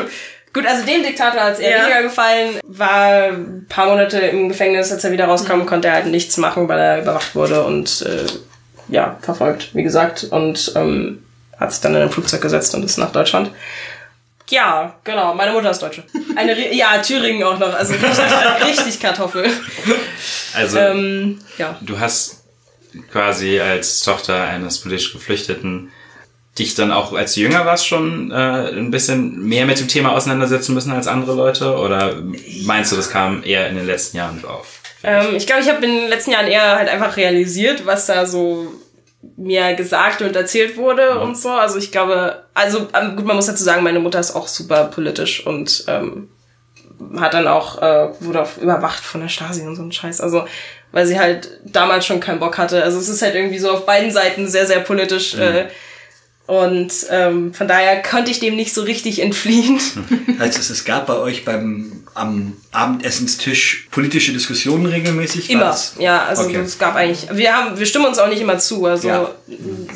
gut, 0.52 0.66
also 0.66 0.84
dem 0.84 1.02
Diktator 1.04 1.40
hat 1.40 1.52
es 1.54 1.58
eher 1.60 1.76
Ja. 1.78 1.84
weniger 1.84 2.02
gefallen, 2.02 2.58
war 2.66 3.24
ein 3.28 3.66
paar 3.68 3.86
Monate 3.86 4.18
im 4.18 4.48
Gefängnis, 4.48 4.90
als 4.90 5.04
er 5.04 5.12
wieder 5.12 5.26
rauskam, 5.26 5.58
Mhm. 5.60 5.66
konnte 5.66 5.88
er 5.88 5.94
halt 5.94 6.06
nichts 6.06 6.36
machen, 6.36 6.68
weil 6.68 6.78
er 6.80 7.02
überwacht 7.02 7.34
wurde 7.36 7.62
und 7.64 8.02
äh, 8.02 8.26
ja, 8.88 9.18
verfolgt, 9.20 9.74
wie 9.74 9.82
gesagt. 9.82 10.24
Und 10.24 10.72
ähm, 10.76 11.24
hat 11.58 11.72
sich 11.72 11.80
dann 11.80 11.94
in 11.94 12.02
ein 12.02 12.10
Flugzeug 12.10 12.40
gesetzt 12.40 12.74
und 12.74 12.84
ist 12.84 12.98
nach 12.98 13.12
Deutschland. 13.12 13.50
Ja, 14.50 14.94
genau, 15.04 15.34
meine 15.34 15.52
Mutter 15.52 15.70
ist 15.70 15.80
Deutsche. 15.80 16.02
Eine, 16.36 16.74
ja, 16.74 16.98
Thüringen 16.98 17.42
auch 17.44 17.58
noch, 17.58 17.72
also 17.72 17.94
richtig, 18.66 19.00
Kartoffel. 19.00 19.46
also 20.54 20.78
Ähm, 20.78 21.38
ja. 21.56 21.78
du 21.80 21.98
hast 21.98 22.42
quasi 23.10 23.58
als 23.58 24.02
Tochter 24.02 24.42
eines 24.42 24.80
politisch 24.80 25.12
Geflüchteten 25.12 25.90
dich 26.58 26.74
dann 26.74 26.92
auch, 26.92 27.12
als 27.12 27.34
du 27.34 27.40
jünger 27.40 27.66
warst, 27.66 27.86
schon 27.86 28.30
äh, 28.30 28.34
ein 28.34 28.90
bisschen 28.90 29.44
mehr 29.44 29.66
mit 29.66 29.80
dem 29.80 29.88
Thema 29.88 30.12
auseinandersetzen 30.12 30.74
müssen 30.74 30.92
als 30.92 31.08
andere 31.08 31.34
Leute? 31.34 31.76
Oder 31.76 32.22
meinst 32.62 32.92
du, 32.92 32.96
das 32.96 33.10
kam 33.10 33.42
eher 33.42 33.68
in 33.68 33.76
den 33.76 33.86
letzten 33.86 34.18
Jahren 34.18 34.40
so 34.40 34.48
auf? 34.48 34.73
Ähm, 35.04 35.36
ich 35.36 35.46
glaube, 35.46 35.62
ich 35.62 35.68
habe 35.68 35.84
in 35.84 35.92
den 35.92 36.08
letzten 36.08 36.32
Jahren 36.32 36.46
eher 36.46 36.76
halt 36.76 36.88
einfach 36.88 37.16
realisiert, 37.16 37.86
was 37.86 38.06
da 38.06 38.26
so 38.26 38.72
mir 39.36 39.74
gesagt 39.74 40.22
und 40.22 40.36
erzählt 40.36 40.76
wurde 40.76 41.20
und 41.20 41.36
so. 41.36 41.50
Also 41.50 41.78
ich 41.78 41.92
glaube, 41.92 42.44
also 42.54 42.88
ähm, 42.98 43.16
gut, 43.16 43.24
man 43.24 43.36
muss 43.36 43.46
dazu 43.46 43.64
sagen, 43.64 43.82
meine 43.82 44.00
Mutter 44.00 44.20
ist 44.20 44.34
auch 44.34 44.48
super 44.48 44.84
politisch 44.84 45.46
und 45.46 45.84
ähm, 45.88 46.28
hat 47.16 47.34
dann 47.34 47.48
auch, 47.48 47.80
äh, 47.80 48.08
wurde 48.20 48.42
auch 48.42 48.56
überwacht 48.58 49.02
von 49.02 49.20
der 49.20 49.28
Stasi 49.28 49.62
und 49.62 49.76
so 49.76 49.82
ein 49.82 49.92
Scheiß. 49.92 50.20
Also 50.20 50.44
weil 50.94 51.06
sie 51.06 51.18
halt 51.18 51.58
damals 51.64 52.06
schon 52.06 52.20
keinen 52.20 52.38
Bock 52.38 52.56
hatte. 52.56 52.84
Also 52.84 52.98
es 52.98 53.08
ist 53.08 53.20
halt 53.20 53.34
irgendwie 53.34 53.58
so 53.58 53.70
auf 53.72 53.84
beiden 53.84 54.12
Seiten 54.12 54.46
sehr, 54.46 54.64
sehr 54.64 54.78
politisch. 54.78 55.34
Äh, 55.34 55.66
und 56.46 56.92
ähm, 57.10 57.54
von 57.54 57.66
daher 57.68 58.02
konnte 58.02 58.30
ich 58.30 58.38
dem 58.40 58.54
nicht 58.56 58.74
so 58.74 58.82
richtig 58.82 59.20
entfliehen. 59.22 59.80
Heißt 60.38 60.58
es, 60.58 60.70
es 60.70 60.84
gab 60.84 61.06
bei 61.06 61.16
euch 61.16 61.44
beim 61.44 62.00
am 62.16 62.56
Abendessenstisch 62.70 63.88
politische 63.90 64.32
Diskussionen 64.32 64.86
regelmäßig? 64.86 65.50
Immer, 65.50 65.64
das- 65.64 65.94
ja, 65.98 66.24
also 66.24 66.44
Okay. 66.44 66.60
es 66.60 66.78
gab 66.78 66.94
eigentlich, 66.94 67.26
wir 67.32 67.52
haben, 67.56 67.78
wir 67.78 67.86
stimmen 67.86 68.06
uns 68.06 68.18
auch 68.18 68.28
nicht 68.28 68.40
immer 68.40 68.58
zu, 68.58 68.84
also 68.86 69.08
Ja. 69.08 69.30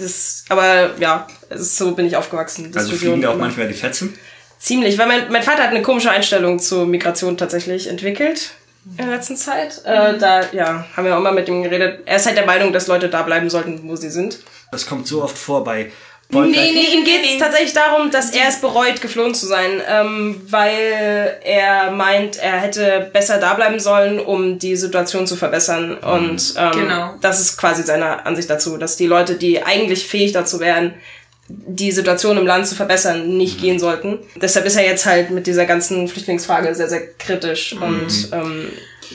das, 0.01 0.45
aber 0.49 0.99
ja, 0.99 1.27
so 1.55 1.93
bin 1.93 2.07
ich 2.07 2.17
aufgewachsen. 2.17 2.73
Also 2.75 2.93
fliegen 2.97 3.21
da 3.23 3.29
auch 3.31 3.35
immer. 3.35 3.45
manchmal 3.45 3.69
die 3.69 3.75
Fetzen? 3.75 4.15
Ziemlich, 4.59 4.99
weil 4.99 5.07
mein, 5.07 5.31
mein 5.31 5.43
Vater 5.45 5.63
hat 5.63 5.71
eine 5.71 5.83
komische 5.83 6.11
Einstellung 6.11 6.59
zur 6.59 6.87
Migration 6.87 7.37
tatsächlich 7.37 7.87
entwickelt 7.87 8.51
in 8.99 9.07
der 9.07 9.15
letzten 9.17 9.37
Zeit. 9.37 9.83
Äh, 9.85 10.19
da, 10.19 10.41
ja, 10.53 10.87
haben 10.97 11.05
wir 11.05 11.17
auch 11.17 11.23
mal 11.23 11.33
mit 11.33 11.47
ihm 11.49 11.63
geredet. 11.63 12.01
Er 12.07 12.17
ist 12.17 12.27
halt 12.27 12.37
der 12.37 12.47
Meinung, 12.47 12.73
dass 12.73 12.87
Leute 12.89 13.09
da 13.09 13.23
bleiben 13.23 13.49
sollten, 13.51 13.81
wo 13.85 13.95
sie 13.95 14.11
sind. 14.11 14.39
Das 14.73 14.87
kommt 14.87 15.07
so 15.07 15.23
oft 15.23 15.39
vor 15.39 15.63
bei 15.63 15.93
Nee, 16.31 16.47
nee, 16.51 16.95
ihm 16.95 17.05
geht's 17.05 17.39
tatsächlich 17.39 17.73
darum, 17.73 18.11
dass 18.11 18.31
er 18.31 18.49
es 18.49 18.61
bereut, 18.61 19.01
geflohen 19.01 19.35
zu 19.35 19.47
sein, 19.47 19.81
ähm, 19.89 20.43
weil 20.51 21.39
er 21.43 21.91
meint, 21.91 22.37
er 22.37 22.61
hätte 22.61 23.09
besser 23.13 23.39
da 23.39 23.55
bleiben 23.55 23.81
sollen, 23.81 24.21
um 24.21 24.59
die 24.59 24.77
Situation 24.77 25.27
zu 25.27 25.37
verbessern. 25.37 25.97
Und 25.97 26.55
ähm, 26.59 26.71
Genau. 26.73 27.15
das 27.23 27.41
ist 27.41 27.57
quasi 27.57 27.83
seine 27.83 28.27
Ansicht 28.27 28.51
dazu, 28.51 28.77
dass 28.77 28.97
die 28.99 29.07
Leute, 29.07 29.37
die 29.37 29.63
eigentlich 29.63 30.07
fähig 30.07 30.33
dazu 30.33 30.61
wären, 30.61 30.95
die 31.49 31.93
Situation 31.93 32.37
im 32.37 32.47
Land 32.47 32.67
zu 32.67 32.75
verbessern, 32.75 33.39
nicht 33.39 33.59
gehen 33.59 33.79
sollten. 33.79 34.19
Deshalb 34.37 34.67
ist 34.67 34.77
er 34.77 34.85
jetzt 34.85 35.07
halt 35.07 35.31
mit 35.31 35.47
dieser 35.47 35.65
ganzen 35.65 36.07
Flüchtlingsfrage 36.09 36.75
sehr, 36.75 36.91
sehr 36.91 37.07
kritisch. 37.15 37.73
Und 37.73 38.29
ähm, 38.33 38.69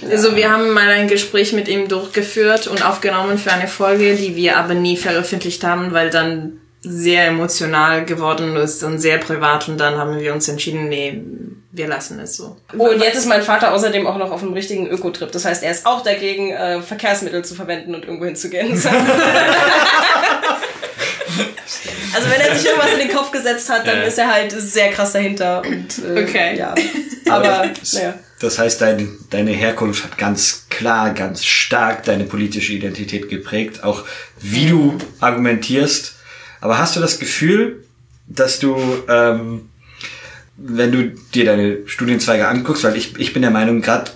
Also 0.10 0.36
wir 0.36 0.52
haben 0.52 0.72
mal 0.72 0.88
ein 0.90 1.08
Gespräch 1.08 1.54
mit 1.54 1.68
ihm 1.68 1.88
durchgeführt 1.88 2.66
und 2.66 2.84
aufgenommen 2.84 3.38
für 3.38 3.52
eine 3.52 3.68
Folge, 3.68 4.16
die 4.16 4.36
wir 4.36 4.58
aber 4.58 4.74
nie 4.74 4.98
veröffentlicht 4.98 5.64
haben, 5.64 5.94
weil 5.94 6.10
dann 6.10 6.60
sehr 6.86 7.28
emotional 7.28 8.04
geworden 8.06 8.56
ist 8.58 8.84
und 8.84 9.00
sehr 9.00 9.18
privat 9.18 9.70
und 9.70 9.78
dann 9.80 9.98
haben 9.98 10.20
wir 10.20 10.34
uns 10.34 10.48
entschieden, 10.50 10.90
nee, 10.90 11.22
wir 11.72 11.88
lassen 11.88 12.20
es 12.20 12.36
so. 12.36 12.58
Oh, 12.78 12.90
und 12.90 13.02
jetzt 13.02 13.16
ist 13.18 13.26
mein 13.26 13.42
Vater 13.42 13.74
außerdem 13.74 14.06
auch 14.06 14.18
noch 14.18 14.32
auf 14.32 14.44
einem 14.44 14.52
richtigen 14.54 14.88
Ökotrip. 14.88 15.32
Das 15.32 15.46
heißt, 15.46 15.64
er 15.64 15.72
ist 15.72 15.86
auch 15.86 16.04
dagegen, 16.04 16.52
äh, 16.52 16.82
Verkehrsmittel 16.82 17.44
zu 17.46 17.56
verwenden 17.56 17.96
und 17.96 18.04
irgendwo 18.04 18.26
hinzugehen. 18.26 18.68
also 22.14 22.30
wenn 22.30 22.42
er 22.42 22.56
sich 22.56 22.66
irgendwas 22.68 22.92
in 22.94 23.00
den 23.08 23.16
Kopf 23.16 23.32
gesetzt 23.32 23.70
hat, 23.70 23.88
dann 23.88 23.98
Ja. 24.00 24.04
ist 24.04 24.18
er 24.20 24.32
halt 24.32 24.52
sehr 24.52 24.92
krass 24.92 25.14
dahinter. 25.14 25.62
Und, 25.66 25.98
äh, 26.06 26.24
Okay. 26.24 26.58
Ja. 26.58 26.76
Aber, 27.30 27.70
das- 27.80 27.94
naja. 27.94 28.14
Das 28.40 28.60
heißt, 28.60 28.82
deine, 28.82 29.08
deine 29.30 29.52
Herkunft 29.52 30.04
hat 30.04 30.18
ganz 30.18 30.66
klar, 30.70 31.14
ganz 31.14 31.46
stark 31.46 32.04
deine 32.04 32.26
politische 32.26 32.74
Identität 32.74 33.30
geprägt, 33.30 33.86
auch 33.86 34.04
wie 34.42 34.66
du 34.66 34.98
argumentierst. 35.22 36.16
Aber 36.64 36.78
hast 36.78 36.96
du 36.96 37.02
das 37.02 37.20
Gefühl, 37.20 37.84
dass 38.26 38.58
du, 38.58 38.78
ähm, 39.10 39.68
wenn 40.56 40.94
du 40.94 41.10
dir 41.34 41.44
deine 41.44 41.80
Studienzweige 41.88 42.48
anguckst, 42.48 42.86
weil 42.86 42.96
ich, 42.96 43.20
ich 43.20 43.34
bin 43.34 43.42
der 43.42 43.52
Meinung, 43.52 43.82
gerade 43.82 44.12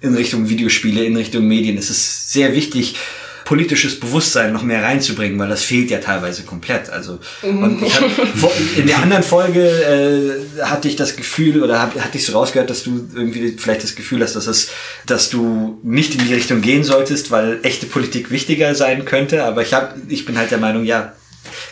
in 0.00 0.14
Richtung 0.14 0.48
Videospiele, 0.48 1.04
in 1.04 1.18
Richtung 1.18 1.46
Medien, 1.46 1.76
ist 1.76 1.90
es 1.90 2.32
sehr 2.32 2.54
wichtig, 2.54 2.96
politisches 3.44 4.00
Bewusstsein 4.00 4.54
noch 4.54 4.62
mehr 4.62 4.82
reinzubringen, 4.82 5.38
weil 5.38 5.50
das 5.50 5.62
fehlt 5.62 5.90
ja 5.90 5.98
teilweise 5.98 6.44
komplett. 6.44 6.88
Also 6.88 7.18
und 7.42 7.82
ich 7.82 7.94
hab, 7.94 8.08
in 8.78 8.86
der 8.86 9.02
anderen 9.02 9.22
Folge 9.22 9.60
äh, 9.60 10.62
hatte 10.62 10.88
ich 10.88 10.96
das 10.96 11.14
Gefühl 11.14 11.62
oder 11.62 11.78
hab, 11.78 11.94
hatte 12.00 12.16
ich 12.16 12.24
so 12.24 12.32
rausgehört, 12.32 12.70
dass 12.70 12.84
du 12.84 13.06
irgendwie 13.14 13.54
vielleicht 13.58 13.82
das 13.82 13.96
Gefühl 13.96 14.22
hast, 14.22 14.34
dass 14.34 14.46
es, 14.46 14.70
dass 15.04 15.28
du 15.28 15.78
nicht 15.82 16.14
in 16.14 16.26
die 16.26 16.32
Richtung 16.32 16.62
gehen 16.62 16.84
solltest, 16.84 17.30
weil 17.30 17.58
echte 17.64 17.84
Politik 17.84 18.30
wichtiger 18.30 18.74
sein 18.74 19.04
könnte. 19.04 19.44
Aber 19.44 19.60
ich 19.60 19.74
hab, 19.74 19.94
ich 20.08 20.24
bin 20.24 20.38
halt 20.38 20.50
der 20.50 20.58
Meinung, 20.58 20.84
ja, 20.84 21.12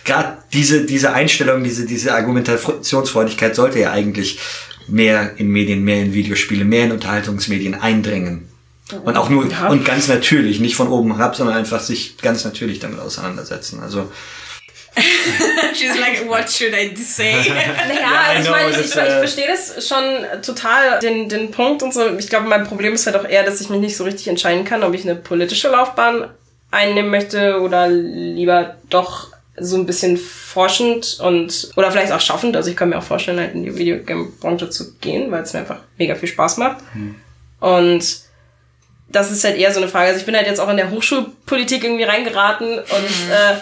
gerade 0.09 0.39
diese 0.53 0.85
diese 0.85 1.13
Einstellung, 1.13 1.63
diese 1.63 1.87
diese 1.87 2.15
Argumentationsfreudigkeit 2.15 3.55
sollte 3.55 3.79
ja 3.79 3.93
eigentlich 3.93 4.41
mehr 4.89 5.33
in 5.37 5.49
Medien, 5.49 5.85
mehr 5.85 6.03
in 6.03 6.15
Videospiele, 6.15 6.65
mehr 6.65 6.87
in 6.87 6.93
Unterhaltungsmedien 6.93 7.75
eindringen. 7.75 8.49
Und 9.05 9.19
auch 9.19 9.29
nur, 9.29 9.47
und 9.69 9.85
ganz 9.85 10.09
natürlich, 10.09 10.61
nicht 10.61 10.75
von 10.75 10.89
oben 10.89 11.17
herab, 11.17 11.37
sondern 11.37 11.57
einfach 11.57 11.81
sich 11.81 12.17
ganz 12.17 12.45
natürlich 12.45 12.79
damit 12.79 12.99
auseinandersetzen. 13.01 13.81
Also, 13.83 14.11
She's 15.75 15.97
like, 16.01 16.27
what 16.27 16.51
should 16.51 16.73
I 16.75 16.97
say? 16.97 17.35
Naja, 17.89 18.09
also 18.29 18.41
I 18.41 18.43
ich 18.43 18.51
meine, 18.51 18.71
ich, 18.71 18.79
ich, 18.79 18.87
ich 18.87 18.97
äh, 18.97 19.19
verstehe 19.19 19.47
das 19.47 19.87
schon 19.87 20.03
total, 20.43 20.99
den, 21.01 21.29
den 21.29 21.51
Punkt 21.51 21.83
und 21.83 21.95
so. 21.95 22.17
Ich 22.19 22.29
glaube, 22.29 22.49
mein 22.49 22.65
Problem 22.67 22.95
ist 22.95 23.07
halt 23.07 23.17
auch 23.17 23.29
eher, 23.29 23.45
dass 23.45 23.61
ich 23.61 23.69
mich 23.69 23.81
nicht 23.81 23.97
so 23.97 24.05
richtig 24.05 24.29
entscheiden 24.29 24.65
kann, 24.65 24.83
ob 24.83 24.95
ich 24.95 25.05
eine 25.05 25.15
politische 25.15 25.69
Laufbahn 25.69 26.31
einnehmen 26.71 27.11
möchte 27.11 27.61
oder 27.61 27.89
lieber 27.89 28.77
doch 28.91 29.29
so 29.61 29.77
ein 29.77 29.87
bisschen 29.87 30.17
forschend 30.17 31.19
und 31.21 31.71
oder 31.77 31.91
vielleicht 31.91 32.13
auch 32.13 32.21
schaffend. 32.21 32.57
Also 32.57 32.71
ich 32.71 32.77
kann 32.77 32.89
mir 32.89 32.99
auch 32.99 33.03
vorstellen, 33.03 33.39
halt 33.39 33.55
in 33.55 33.65
die 33.65 33.77
Videogame-Branche 33.77 34.71
zu 34.71 34.95
gehen, 35.01 35.31
weil 35.31 35.43
es 35.43 35.53
mir 35.53 35.61
einfach 35.61 35.81
mega 35.97 36.15
viel 36.15 36.29
Spaß 36.29 36.57
macht. 36.59 36.79
Und 37.61 38.21
das 39.09 39.31
ist 39.31 39.45
halt 39.45 39.57
eher 39.57 39.73
so 39.73 39.81
eine 39.81 39.89
Frage. 39.89 40.09
Also 40.09 40.21
ich 40.21 40.27
bin 40.27 40.37
halt 40.37 40.47
jetzt 40.47 40.61
auch 40.61 40.69
in 40.69 40.77
der 40.77 40.91
Hochschulpolitik 40.91 41.85
irgendwie 41.85 42.05
reingeraten 42.05 42.79
und 42.79 42.85
äh, 43.31 43.57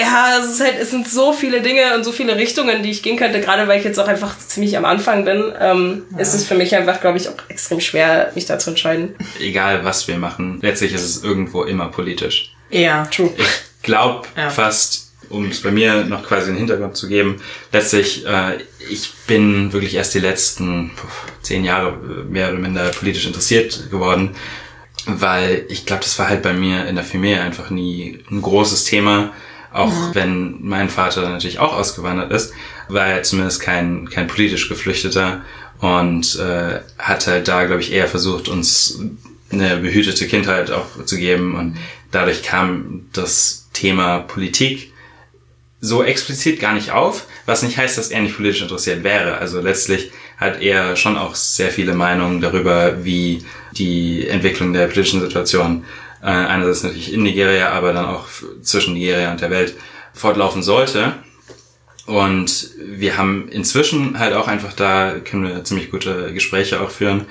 ja, 0.00 0.38
es 0.40 0.52
ist 0.52 0.60
halt, 0.60 0.76
es 0.80 0.90
sind 0.90 1.06
so 1.06 1.32
viele 1.32 1.60
Dinge 1.60 1.94
und 1.94 2.04
so 2.04 2.12
viele 2.12 2.36
Richtungen, 2.36 2.82
die 2.82 2.90
ich 2.90 3.02
gehen 3.02 3.16
könnte, 3.16 3.40
gerade 3.40 3.68
weil 3.68 3.78
ich 3.78 3.84
jetzt 3.84 4.00
auch 4.00 4.08
einfach 4.08 4.36
ziemlich 4.38 4.76
am 4.76 4.84
Anfang 4.84 5.24
bin, 5.24 5.52
ähm, 5.60 6.04
ist 6.18 6.34
es 6.34 6.46
für 6.46 6.54
mich 6.54 6.74
einfach, 6.74 7.00
glaube 7.00 7.18
ich, 7.18 7.28
auch 7.28 7.34
extrem 7.48 7.80
schwer, 7.80 8.32
mich 8.34 8.46
da 8.46 8.58
zu 8.58 8.70
entscheiden. 8.70 9.14
Egal 9.40 9.84
was 9.84 10.08
wir 10.08 10.16
machen, 10.16 10.58
letztlich 10.62 10.94
ist 10.94 11.02
es 11.02 11.22
irgendwo 11.22 11.64
immer 11.64 11.88
politisch. 11.88 12.54
ja. 12.70 13.06
True. 13.06 13.30
Ich 13.36 13.44
glaube 13.84 14.26
Ja. 14.36 14.50
fast, 14.50 15.12
um 15.28 15.48
es 15.48 15.62
bei 15.62 15.70
mir 15.70 16.04
noch 16.04 16.26
quasi 16.26 16.48
einen 16.48 16.58
Hintergrund 16.58 16.96
zu 16.96 17.08
geben, 17.08 17.40
letztlich, 17.72 18.26
äh, 18.26 18.58
ich 18.90 19.12
bin 19.26 19.72
wirklich 19.72 19.94
erst 19.94 20.14
die 20.14 20.20
letzten 20.20 20.90
zehn 21.42 21.64
Jahre 21.64 21.90
äh, 21.90 22.30
mehr 22.30 22.50
oder 22.50 22.58
minder 22.58 22.88
politisch 22.90 23.26
interessiert 23.26 23.90
geworden, 23.90 24.30
weil 25.06 25.66
ich 25.68 25.86
glaube, 25.86 26.02
das 26.02 26.18
war 26.18 26.28
halt 26.28 26.42
bei 26.42 26.52
mir 26.52 26.86
in 26.86 26.96
der 26.96 27.04
Familie 27.04 27.40
einfach 27.40 27.70
nie 27.70 28.18
ein 28.30 28.42
großes 28.42 28.84
Thema, 28.84 29.32
auch 29.72 30.14
wenn 30.14 30.58
mein 30.60 30.88
Vater 30.88 31.28
natürlich 31.28 31.58
auch 31.58 31.74
ausgewandert 31.76 32.30
ist, 32.30 32.52
war 32.88 33.06
er 33.06 33.22
zumindest 33.22 33.60
kein, 33.60 34.08
kein 34.08 34.28
politisch 34.28 34.68
Geflüchteter 34.68 35.42
und 35.80 36.38
äh, 36.38 36.80
hat 36.98 37.26
halt 37.26 37.48
da, 37.48 37.64
glaube 37.64 37.80
ich, 37.80 37.92
eher 37.92 38.06
versucht, 38.06 38.48
uns 38.48 39.00
eine 39.50 39.76
behütete 39.78 40.26
Kindheit 40.26 40.70
auch 40.70 41.04
zu 41.04 41.16
geben 41.16 41.54
und 41.56 41.76
dadurch 42.14 42.42
kam 42.42 43.06
das 43.12 43.68
Thema 43.72 44.18
Politik 44.20 44.92
so 45.80 46.02
explizit 46.02 46.60
gar 46.60 46.72
nicht 46.72 46.92
auf, 46.92 47.26
was 47.44 47.62
nicht 47.62 47.76
heißt, 47.76 47.98
dass 47.98 48.10
er 48.10 48.22
nicht 48.22 48.36
politisch 48.36 48.62
interessiert 48.62 49.04
wäre. 49.04 49.36
Also 49.38 49.60
letztlich 49.60 50.12
hat 50.38 50.62
er 50.62 50.96
schon 50.96 51.18
auch 51.18 51.34
sehr 51.34 51.70
viele 51.70 51.94
Meinungen 51.94 52.40
darüber, 52.40 53.04
wie 53.04 53.44
die 53.72 54.26
Entwicklung 54.26 54.72
der 54.72 54.86
politischen 54.86 55.20
Situation 55.20 55.84
äh, 56.22 56.26
einerseits 56.26 56.84
natürlich 56.84 57.12
in 57.12 57.22
Nigeria, 57.22 57.70
aber 57.70 57.92
dann 57.92 58.06
auch 58.06 58.28
zwischen 58.62 58.94
Nigeria 58.94 59.30
und 59.30 59.42
der 59.42 59.50
Welt 59.50 59.74
fortlaufen 60.14 60.62
sollte. 60.62 61.14
Und 62.06 62.70
wir 62.78 63.16
haben 63.16 63.48
inzwischen 63.48 64.18
halt 64.18 64.34
auch 64.34 64.48
einfach 64.48 64.72
da, 64.72 65.16
können 65.24 65.46
wir 65.46 65.64
ziemlich 65.64 65.90
gute 65.90 66.32
Gespräche 66.32 66.80
auch 66.80 66.90
führen. 66.90 67.26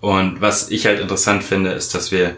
Und 0.00 0.40
was 0.40 0.70
ich 0.70 0.86
halt 0.86 1.00
interessant 1.00 1.42
finde, 1.44 1.70
ist, 1.70 1.94
dass 1.94 2.12
wir 2.12 2.36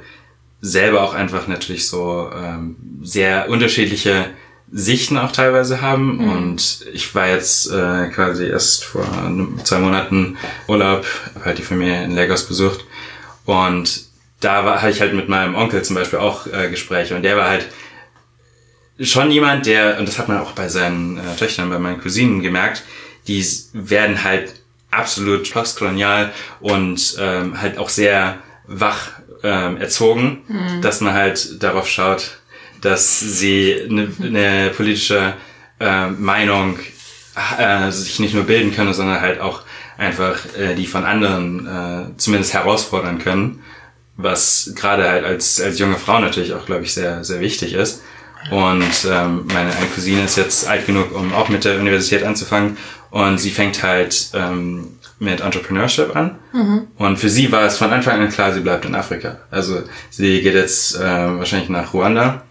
selber 0.61 1.03
auch 1.03 1.15
einfach 1.15 1.47
natürlich 1.47 1.89
so 1.89 2.31
ähm, 2.35 2.77
sehr 3.03 3.49
unterschiedliche 3.49 4.31
Sichten 4.71 5.17
auch 5.17 5.33
teilweise 5.33 5.81
haben. 5.81 6.21
Und 6.21 6.87
ich 6.93 7.15
war 7.15 7.29
jetzt 7.29 7.71
äh, 7.71 8.09
quasi 8.09 8.47
erst 8.47 8.85
vor 8.85 9.07
zwei 9.65 9.79
Monaten 9.79 10.37
Urlaub, 10.67 11.07
hab 11.35 11.45
halt 11.45 11.59
die 11.59 11.63
Familie 11.63 12.03
in 12.05 12.17
Lagos 12.17 12.47
besucht. 12.47 12.85
Und 13.45 14.07
da 14.41 14.65
war, 14.65 14.83
hatte 14.83 14.93
ich 14.93 15.01
halt 15.01 15.15
mit 15.15 15.29
meinem 15.29 15.55
Onkel 15.55 15.83
zum 15.83 15.97
Beispiel 15.97 16.19
auch 16.19 16.47
äh, 16.47 16.69
Gespräche. 16.69 17.15
Und 17.15 17.23
der 17.23 17.37
war 17.37 17.49
halt 17.49 17.67
schon 19.01 19.31
jemand, 19.31 19.67
der, 19.67 19.99
und 19.99 20.09
das 20.09 20.19
hat 20.19 20.29
man 20.29 20.39
auch 20.39 20.53
bei 20.53 20.69
seinen 20.69 21.19
äh, 21.19 21.37
Töchtern, 21.39 21.71
bei 21.71 21.79
meinen 21.79 22.01
Cousinen 22.01 22.43
gemerkt, 22.43 22.83
die 23.29 23.45
werden 23.73 24.25
halt 24.25 24.55
absolut 24.91 25.51
postkolonial 25.53 26.33
und 26.61 27.17
ähm, 27.19 27.61
halt 27.61 27.79
auch 27.79 27.89
sehr 27.89 28.39
wach 28.67 29.11
ähm, 29.43 29.77
erzogen, 29.77 30.43
dass 30.83 31.01
man 31.01 31.15
halt 31.15 31.63
darauf 31.63 31.89
schaut, 31.89 32.39
dass 32.81 33.21
sie 33.21 33.87
eine, 33.89 34.09
eine 34.23 34.71
politische 34.71 35.35
äh, 35.81 36.09
Meinung 36.09 36.79
äh, 37.59 37.91
sich 37.91 38.19
nicht 38.19 38.35
nur 38.35 38.45
bilden 38.45 38.75
können, 38.75 38.95
sondern 38.95 39.21
halt 39.21 39.41
auch 39.41 39.63
einfach 39.99 40.39
äh, 40.59 40.75
die 40.75 40.87
von 40.87 41.05
anderen 41.05 41.67
äh, 41.67 42.17
zumindest 42.19 42.55
herausfordern 42.55 43.19
können, 43.19 43.63
was 44.17 44.73
gerade 44.75 45.09
halt 45.09 45.25
als, 45.25 45.61
als 45.61 45.79
junge 45.79 45.97
Frau 45.97 46.19
natürlich 46.21 46.55
auch, 46.55 46.67
glaube 46.67 46.85
ich, 46.85 46.95
sehr, 46.95 47.25
sehr 47.25 47.41
wichtig 47.41 47.75
ist. 47.75 48.03
Und 48.51 49.07
ähm, 49.11 49.47
meine 49.53 49.75
eine 49.75 49.87
Cousine 49.95 50.25
ist 50.25 50.37
jetzt 50.37 50.69
alt 50.69 50.87
genug, 50.87 51.15
um 51.15 51.35
auch 51.35 51.49
mit 51.49 51.65
der 51.65 51.81
Universität 51.81 52.23
anzufangen. 52.23 52.77
Und 53.11 53.39
sie 53.39 53.51
fängt 53.51 53.83
halt 53.83 54.31
ähm, 54.35 54.99
mit 55.19 55.41
Entrepreneurship 55.41 56.15
an. 56.15 56.39
Und 56.97 57.17
für 57.19 57.31
sie 57.31 57.51
war 57.53 57.65
es 57.65 57.79
von 57.79 57.93
Anfang 57.93 58.21
an 58.21 58.29
klar, 58.29 58.53
sie 58.53 58.61
bleibt 58.61 58.85
in 58.85 58.95
Afrika. 58.95 59.39
Also 59.51 59.83
sie 60.11 60.43
geht 60.43 60.55
jetzt 60.55 60.97
äh, 60.97 61.01
wahrscheinlich 61.01 61.71
nach 61.71 61.95
Ruanda 61.95 62.43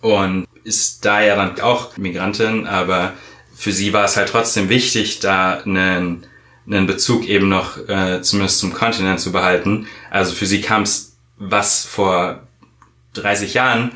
und 0.00 0.46
ist 0.64 1.04
da 1.04 1.20
ja 1.22 1.34
dann 1.34 1.60
auch 1.60 1.96
Migrantin, 1.96 2.66
aber 2.66 3.14
für 3.54 3.72
sie 3.72 3.92
war 3.92 4.04
es 4.04 4.16
halt 4.16 4.28
trotzdem 4.28 4.68
wichtig, 4.68 5.20
da 5.20 5.60
einen, 5.64 6.24
einen 6.66 6.86
Bezug 6.86 7.26
eben 7.26 7.48
noch 7.48 7.76
äh, 7.88 8.22
zumindest 8.22 8.58
zum 8.58 8.72
Kontinent 8.72 9.20
zu 9.20 9.32
behalten. 9.32 9.86
Also 10.10 10.34
für 10.34 10.46
sie 10.46 10.60
kam 10.60 10.82
es, 10.82 11.16
was 11.38 11.84
vor 11.84 12.46
30 13.14 13.54
Jahren 13.54 13.92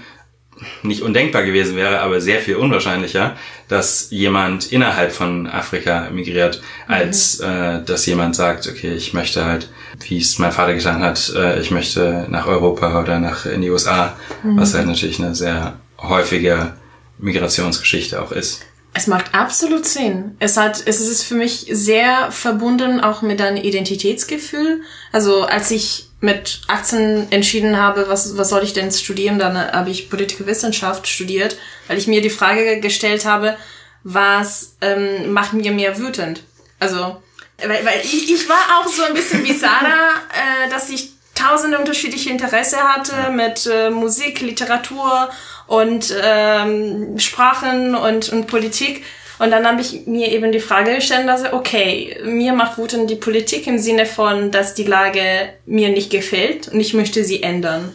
nicht 0.82 1.02
undenkbar 1.02 1.42
gewesen 1.42 1.76
wäre, 1.76 2.00
aber 2.00 2.20
sehr 2.20 2.40
viel 2.40 2.56
unwahrscheinlicher, 2.56 3.36
dass 3.68 4.08
jemand 4.10 4.72
innerhalb 4.72 5.12
von 5.12 5.46
Afrika 5.46 6.08
migriert, 6.10 6.62
als 6.86 7.40
äh, 7.40 7.82
dass 7.82 8.06
jemand 8.06 8.36
sagt, 8.36 8.68
okay, 8.68 8.94
ich 8.94 9.12
möchte 9.12 9.44
halt, 9.44 9.68
wie 10.08 10.18
es 10.18 10.38
mein 10.38 10.52
Vater 10.52 10.74
getan 10.74 11.02
hat, 11.02 11.32
äh, 11.34 11.60
ich 11.60 11.70
möchte 11.70 12.26
nach 12.28 12.46
Europa 12.46 13.00
oder 13.00 13.18
nach 13.18 13.46
in 13.46 13.62
die 13.62 13.70
USA, 13.70 14.16
was 14.42 14.74
halt 14.74 14.86
natürlich 14.86 15.18
eine 15.18 15.34
sehr 15.34 15.78
häufige 15.98 16.74
Migrationsgeschichte 17.18 18.22
auch 18.22 18.32
ist. 18.32 18.62
Es 18.92 19.06
macht 19.06 19.34
absolut 19.34 19.84
Sinn. 19.84 20.36
Es 20.38 20.56
hat, 20.56 20.82
es 20.86 21.00
ist 21.00 21.22
für 21.22 21.34
mich 21.34 21.66
sehr 21.70 22.30
verbunden 22.30 23.00
auch 23.00 23.20
mit 23.20 23.42
einem 23.42 23.62
Identitätsgefühl. 23.62 24.80
Also 25.12 25.42
als 25.42 25.70
ich 25.70 26.08
mit 26.26 26.60
18 26.66 27.28
entschieden 27.30 27.78
habe, 27.78 28.08
was, 28.08 28.36
was 28.36 28.50
soll 28.50 28.64
ich 28.64 28.74
denn 28.74 28.90
studieren, 28.90 29.38
dann 29.38 29.56
habe 29.56 29.90
ich 29.90 30.10
politische 30.10 30.46
Wissenschaft 30.46 31.06
studiert, 31.06 31.56
weil 31.86 31.96
ich 31.96 32.08
mir 32.08 32.20
die 32.20 32.30
Frage 32.30 32.80
gestellt 32.80 33.24
habe, 33.24 33.56
was 34.02 34.76
ähm, 34.82 35.32
macht 35.32 35.54
mir 35.54 35.72
mehr 35.72 35.98
wütend? 35.98 36.42
Also, 36.78 37.22
weil, 37.58 37.84
weil 37.86 38.00
ich, 38.02 38.30
ich 38.30 38.48
war 38.48 38.64
auch 38.78 38.88
so 38.88 39.04
ein 39.04 39.14
bisschen 39.14 39.42
wie 39.44 39.54
Sarah, 39.54 40.10
äh, 40.66 40.68
dass 40.68 40.90
ich 40.90 41.12
tausende 41.34 41.78
unterschiedliche 41.78 42.30
Interesse 42.30 42.78
hatte 42.78 43.30
mit 43.30 43.66
äh, 43.72 43.90
Musik, 43.90 44.40
Literatur 44.40 45.30
und 45.66 46.12
ähm, 46.20 47.18
Sprachen 47.18 47.94
und, 47.94 48.28
und 48.30 48.46
Politik. 48.46 49.04
Und 49.38 49.50
dann 49.50 49.66
habe 49.66 49.80
ich 49.82 50.06
mir 50.06 50.32
eben 50.32 50.50
die 50.50 50.60
Frage 50.60 50.94
gestellt, 50.94 51.28
also 51.28 51.52
okay, 51.52 52.18
mir 52.24 52.52
macht 52.52 52.78
wütend 52.78 53.10
die 53.10 53.16
Politik 53.16 53.66
im 53.66 53.78
Sinne 53.78 54.06
von, 54.06 54.50
dass 54.50 54.74
die 54.74 54.84
Lage 54.84 55.50
mir 55.66 55.90
nicht 55.90 56.10
gefällt 56.10 56.68
und 56.68 56.80
ich 56.80 56.94
möchte 56.94 57.22
sie 57.24 57.42
ändern. 57.42 57.94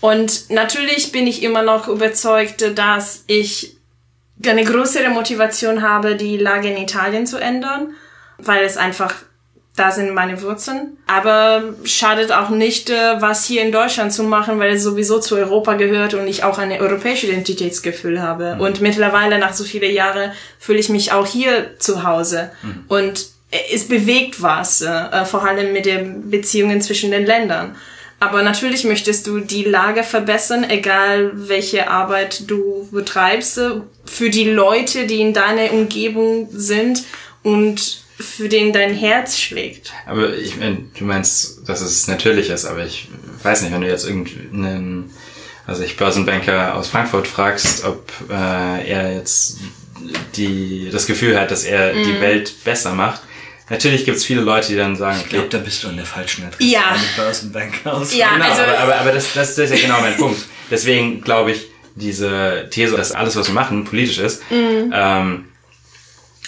Und 0.00 0.50
natürlich 0.50 1.10
bin 1.10 1.26
ich 1.26 1.42
immer 1.42 1.62
noch 1.62 1.88
überzeugt, 1.88 2.78
dass 2.78 3.24
ich 3.26 3.76
eine 4.46 4.64
größere 4.64 5.08
Motivation 5.08 5.82
habe, 5.82 6.16
die 6.16 6.36
Lage 6.36 6.68
in 6.68 6.76
Italien 6.76 7.26
zu 7.26 7.38
ändern, 7.38 7.94
weil 8.38 8.64
es 8.64 8.76
einfach 8.76 9.14
da 9.78 9.90
sind 9.90 10.14
meine 10.14 10.40
Wurzeln. 10.42 10.96
Aber 11.06 11.74
schadet 11.84 12.32
auch 12.32 12.50
nicht, 12.50 12.90
äh, 12.90 13.20
was 13.20 13.44
hier 13.44 13.62
in 13.62 13.72
Deutschland 13.72 14.12
zu 14.12 14.22
machen, 14.22 14.58
weil 14.58 14.74
es 14.74 14.82
sowieso 14.82 15.20
zu 15.20 15.36
Europa 15.36 15.74
gehört 15.74 16.14
und 16.14 16.26
ich 16.26 16.44
auch 16.44 16.58
ein 16.58 16.72
europäisches 16.72 17.30
Identitätsgefühl 17.30 18.20
habe. 18.20 18.56
Und 18.58 18.80
mittlerweile, 18.80 19.38
nach 19.38 19.52
so 19.52 19.64
vielen 19.64 19.94
Jahren, 19.94 20.32
fühle 20.58 20.78
ich 20.78 20.88
mich 20.88 21.12
auch 21.12 21.26
hier 21.26 21.78
zu 21.78 22.04
Hause. 22.04 22.50
Und 22.88 23.26
es 23.72 23.88
bewegt 23.88 24.42
was, 24.42 24.82
äh, 24.82 25.24
vor 25.24 25.44
allem 25.44 25.72
mit 25.72 25.86
den 25.86 26.30
Beziehungen 26.30 26.80
zwischen 26.82 27.10
den 27.10 27.24
Ländern. 27.24 27.76
Aber 28.20 28.42
natürlich 28.42 28.84
möchtest 28.84 29.26
du 29.26 29.38
die 29.38 29.62
Lage 29.62 30.02
verbessern, 30.02 30.68
egal 30.68 31.30
welche 31.34 31.88
Arbeit 31.88 32.50
du 32.50 32.88
betreibst, 32.90 33.58
äh, 33.58 33.70
für 34.04 34.30
die 34.30 34.50
Leute, 34.50 35.06
die 35.06 35.20
in 35.20 35.32
deiner 35.32 35.72
Umgebung 35.72 36.48
sind 36.50 37.04
und 37.42 38.02
für 38.18 38.48
den 38.48 38.72
dein 38.72 38.92
Herz 38.94 39.38
schlägt. 39.38 39.92
Aber 40.06 40.34
ich 40.36 40.56
mein, 40.56 40.90
du 40.98 41.04
meinst, 41.04 41.68
dass 41.68 41.80
es 41.80 42.06
natürlich 42.08 42.50
ist, 42.50 42.64
aber 42.64 42.84
ich 42.84 43.08
weiß 43.42 43.62
nicht, 43.62 43.72
wenn 43.72 43.80
du 43.80 43.86
jetzt 43.88 44.06
irgendeinen, 44.06 45.10
also 45.66 45.82
ich 45.82 45.96
Börsenbanker 45.96 46.74
aus 46.74 46.88
Frankfurt 46.88 47.28
fragst, 47.28 47.84
ob 47.84 48.10
äh, 48.30 48.32
er 48.90 49.14
jetzt 49.14 49.58
die 50.36 50.88
das 50.90 51.06
Gefühl 51.06 51.38
hat, 51.38 51.50
dass 51.50 51.64
er 51.64 51.92
die 51.92 52.20
Welt 52.20 52.64
besser 52.64 52.92
macht. 52.94 53.20
Natürlich 53.70 54.04
gibt 54.06 54.16
es 54.16 54.24
viele 54.24 54.40
Leute, 54.40 54.68
die 54.68 54.76
dann 54.76 54.96
sagen, 54.96 55.18
Ich 55.18 55.26
okay, 55.26 55.36
glaube, 55.36 55.48
da 55.50 55.58
bist 55.58 55.84
du 55.84 55.88
an 55.88 55.96
der 55.96 56.06
falschen 56.06 56.44
Adresse. 56.46 56.64
Ja. 56.70 56.96
Börsenbanker 57.16 57.94
aus 57.94 58.14
Ja, 58.14 58.32
Genau, 58.34 58.44
also- 58.48 58.62
aber, 58.62 58.78
aber, 58.78 58.96
aber 58.96 59.12
das, 59.12 59.34
das, 59.34 59.56
das 59.56 59.70
ist 59.70 59.82
ja 59.82 59.86
genau 59.88 60.00
mein 60.00 60.16
Punkt. 60.16 60.40
Deswegen 60.70 61.20
glaube 61.20 61.52
ich, 61.52 61.66
diese 61.94 62.68
These, 62.70 62.96
dass 62.96 63.12
alles, 63.12 63.36
was 63.36 63.48
wir 63.48 63.54
machen, 63.54 63.84
politisch 63.84 64.18
ist, 64.18 64.42
ähm, 64.50 65.44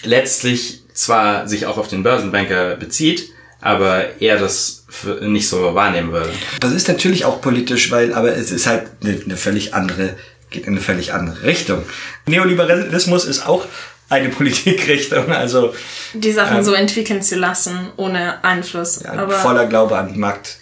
letztlich 0.03 0.80
zwar 1.01 1.49
sich 1.49 1.67
auch 1.67 1.79
auf 1.79 1.89
den 1.89 2.03
Börsenbanker 2.03 2.77
bezieht, 2.77 3.31
aber 3.61 4.21
er 4.21 4.39
das 4.39 4.85
nicht 5.23 5.49
so 5.49 5.75
wahrnehmen 5.75 6.13
würde. 6.13 6.31
Das 6.61 6.73
ist 6.73 6.89
natürlich 6.89 7.25
auch 7.25 7.41
politisch, 7.41 7.91
weil, 7.91 8.13
aber 8.15 8.37
es 8.37 8.51
ist 8.51 8.67
halt 8.67 8.85
eine, 9.03 9.37
völlig 9.37 9.75
andere, 9.75 10.17
geht 10.51 10.67
in 10.67 10.75
eine 10.75 10.81
völlig 10.81 11.13
andere 11.13 11.43
Richtung. 11.43 11.85
Neoliberalismus 12.27 13.25
ist 13.25 13.47
auch 13.47 13.67
eine 14.09 14.29
Politikrichtung, 14.41 15.31
also 15.33 15.75
Die 16.13 16.33
Sachen 16.33 16.65
so 16.65 16.73
entwickeln 16.75 17.23
zu 17.23 17.37
lassen, 17.37 17.89
ohne 17.97 18.43
Einfluss. 18.45 19.01
ja, 19.03 19.13
Aber 19.13 19.35
voller 19.35 19.67
Glaube 19.67 19.97
an 19.97 20.19
Markt, 20.19 20.59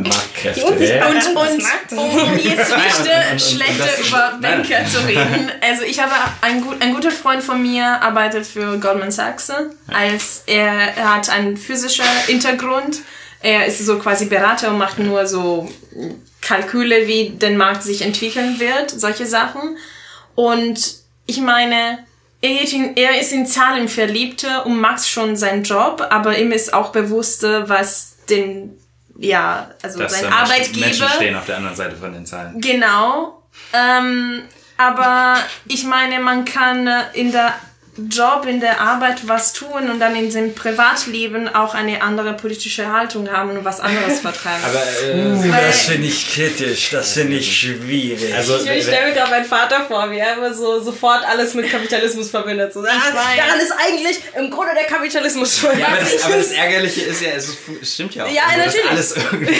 Marktkräfte. 0.00 0.64
Und, 0.64 0.80
Ja. 0.80 1.06
und, 1.08 1.16
und 1.16 1.36
um 1.98 2.36
jetzt 2.38 2.46
nicht 2.46 2.70
und- 3.00 3.08
und- 3.08 3.32
und 3.32 3.40
schlechte 3.40 4.08
über. 4.08 4.38
Banker 4.40 4.84
zu 4.86 4.98
reden. 5.06 5.50
Also 5.60 5.82
ich 5.84 6.00
habe 6.00 6.12
ein, 6.40 6.60
gut, 6.62 6.76
ein 6.80 6.94
guter 6.94 7.10
Freund 7.10 7.42
von 7.42 7.62
mir 7.62 7.84
arbeitet 8.02 8.46
für 8.46 8.78
Goldman 8.78 9.10
Sachs, 9.10 9.50
als 9.92 10.42
er, 10.46 10.72
er 10.96 11.14
hat 11.16 11.28
einen 11.30 11.56
physischen 11.56 12.04
Hintergrund. 12.26 12.98
Er 13.40 13.66
ist 13.66 13.78
so 13.84 13.98
quasi 13.98 14.24
Berater 14.26 14.70
und 14.70 14.78
macht 14.78 14.98
nur 14.98 15.26
so 15.26 15.70
Kalküle, 16.40 17.06
wie 17.06 17.30
der 17.30 17.50
Markt 17.50 17.82
sich 17.82 18.02
entwickeln 18.02 18.58
wird, 18.58 18.90
solche 18.90 19.26
Sachen. 19.26 19.76
Und 20.34 20.96
ich 21.26 21.38
meine, 21.40 21.98
er 22.40 22.62
ist 22.62 22.72
in- 22.72 22.96
er 22.96 23.20
ist 23.20 23.32
in 23.32 23.46
Zahlen 23.46 23.88
verliebt 23.88 24.46
und 24.64 24.78
macht 24.80 25.06
schon 25.08 25.36
seinen 25.36 25.62
Job, 25.64 26.06
aber 26.10 26.38
ihm 26.38 26.52
ist 26.52 26.74
auch 26.74 26.90
bewusst, 26.92 27.42
was 27.42 28.16
den, 28.28 28.78
ja, 29.18 29.70
also 29.82 29.98
Dass 29.98 30.12
sein 30.12 30.22
Menschen, 30.22 30.38
Arbeitgeber. 30.38 30.86
Menschen 30.86 31.08
stehen 31.08 31.36
auf 31.36 31.46
der 31.46 31.56
anderen 31.56 31.76
Seite 31.76 31.96
von 31.96 32.12
den 32.12 32.26
Zahlen. 32.26 32.60
Genau. 32.60 33.42
Ähm, 33.72 34.42
aber 34.76 35.36
ich 35.66 35.84
meine, 35.84 36.18
man 36.20 36.44
kann 36.44 36.86
äh, 36.86 37.02
in 37.14 37.30
der 37.30 37.54
Job, 37.96 38.44
in 38.46 38.60
der 38.60 38.80
Arbeit 38.80 39.28
was 39.28 39.52
tun 39.52 39.88
und 39.88 40.00
dann 40.00 40.16
in 40.16 40.28
seinem 40.28 40.52
Privatleben 40.52 41.48
auch 41.48 41.74
eine 41.74 42.02
andere 42.02 42.34
politische 42.34 42.92
Haltung 42.92 43.30
haben 43.30 43.50
und 43.50 43.64
was 43.64 43.78
anderes 43.78 44.20
vertreiben. 44.22 44.64
Aber 44.64 44.82
äh, 44.82 45.66
Das 45.68 45.82
finde 45.82 46.08
ich 46.08 46.32
kritisch, 46.32 46.90
das 46.90 47.12
finde 47.12 47.36
ich 47.36 47.56
schwierig. 47.56 48.34
also 48.34 48.56
Ich, 48.56 48.66
ich 48.68 48.82
stelle 48.82 49.08
mir 49.08 49.12
gerade 49.14 49.30
meinen 49.30 49.44
Vater 49.44 49.84
vor, 49.86 50.10
wie 50.10 50.18
er 50.18 50.36
immer 50.36 50.52
so 50.52 50.80
sofort 50.80 51.24
alles 51.24 51.54
mit 51.54 51.70
Kapitalismus 51.70 52.30
verbindet. 52.30 52.72
So, 52.72 52.80
ah, 52.80 52.84
weiß. 52.84 53.36
daran 53.36 53.60
ist 53.60 53.72
eigentlich 53.72 54.18
im 54.36 54.50
Grunde 54.50 54.72
der 54.74 54.84
Kapitalismus 54.86 55.58
schuld. 55.58 55.78
Ja, 55.78 55.86
aber 55.86 55.98
das, 55.98 56.24
aber 56.24 56.36
das 56.36 56.50
Ärgerliche 56.50 57.02
ist 57.02 57.22
ja, 57.22 57.30
es, 57.30 57.56
stimmt 57.82 58.16
ja 58.16 58.24
auch. 58.24 58.30
Ja, 58.30 58.42
also, 58.50 58.64
dass 58.64 58.74
natürlich. 58.74 58.90
alles 58.90 59.16
irgendwie 59.32 59.54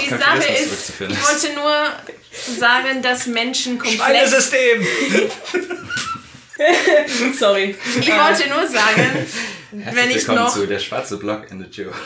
Die 0.00 0.08
Sache 0.08 0.52
ist, 0.62 0.92
ich 0.98 1.28
wollte 1.28 1.54
nur 1.54 2.58
sagen, 2.58 3.02
dass 3.02 3.26
Menschen 3.26 3.78
komplex... 3.78 4.02
Schweinesystem! 4.02 4.86
Sorry. 7.38 7.74
Ich 8.00 8.08
wollte 8.08 8.48
nur 8.48 8.66
sagen, 8.66 9.26
wenn 9.72 10.10
ich 10.10 10.16
Willkommen 10.16 10.38
noch... 10.38 10.52
zu 10.54 10.66
der 10.66 10.78
schwarze 10.78 11.16
Block 11.18 11.50
in 11.50 11.58
the 11.60 11.70
Jew. 11.70 11.90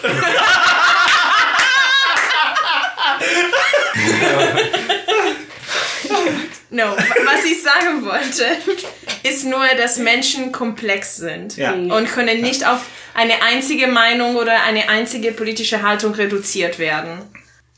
No, 6.70 6.84
was 6.96 7.44
ich 7.44 7.62
sagen 7.62 8.04
wollte, 8.04 8.46
ist 9.22 9.44
nur, 9.44 9.64
dass 9.78 9.96
Menschen 9.98 10.50
komplex 10.50 11.16
sind 11.16 11.56
Ja. 11.56 11.72
und 11.72 12.06
können 12.10 12.40
nicht 12.40 12.66
auf 12.66 12.80
eine 13.14 13.42
einzige 13.42 13.86
Meinung 13.86 14.34
oder 14.34 14.64
eine 14.64 14.88
einzige 14.88 15.30
politische 15.30 15.82
Haltung 15.82 16.14
reduziert 16.14 16.80
werden. 16.80 17.22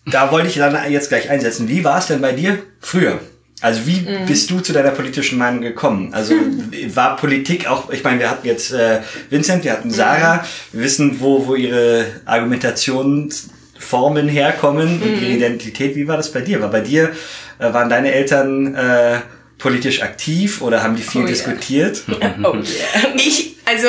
Da 0.06 0.30
wollte 0.30 0.48
ich 0.48 0.54
dann 0.54 0.90
jetzt 0.90 1.08
gleich 1.10 1.28
einsetzen. 1.28 1.68
Wie 1.68 1.84
war 1.84 1.98
es 1.98 2.06
denn 2.06 2.22
bei 2.22 2.32
dir 2.32 2.62
früher? 2.80 3.20
Also 3.62 3.86
wie 3.86 4.06
bist 4.26 4.50
du 4.50 4.60
zu 4.60 4.74
deiner 4.74 4.90
politischen 4.90 5.38
Meinung 5.38 5.62
gekommen? 5.62 6.12
Also 6.12 6.34
war 6.94 7.16
Politik 7.16 7.66
auch, 7.68 7.90
ich 7.90 8.04
meine, 8.04 8.20
wir 8.20 8.28
hatten 8.30 8.46
jetzt 8.46 8.70
äh, 8.72 9.00
Vincent, 9.30 9.64
wir 9.64 9.72
hatten 9.72 9.90
Sarah, 9.90 10.44
wir 10.72 10.82
wissen, 10.82 11.20
wo, 11.20 11.46
wo 11.46 11.54
ihre 11.54 12.04
Argumentationsformen 12.26 14.28
herkommen 14.28 15.00
und 15.00 15.22
ihre 15.22 15.32
Identität. 15.32 15.96
Wie 15.96 16.06
war 16.06 16.18
das 16.18 16.32
bei 16.32 16.42
dir? 16.42 16.60
War 16.60 16.70
bei 16.70 16.82
dir, 16.82 17.12
äh, 17.58 17.72
waren 17.72 17.88
deine 17.88 18.12
Eltern 18.12 18.74
äh, 18.74 19.20
politisch 19.56 20.02
aktiv 20.02 20.60
oder 20.60 20.82
haben 20.82 20.96
die 20.96 21.02
viel 21.02 21.22
Oh 21.22 21.26
diskutiert? 21.26 22.02
Oh 22.42 22.54
yeah. 22.54 23.14
Ich, 23.16 23.54
also, 23.64 23.88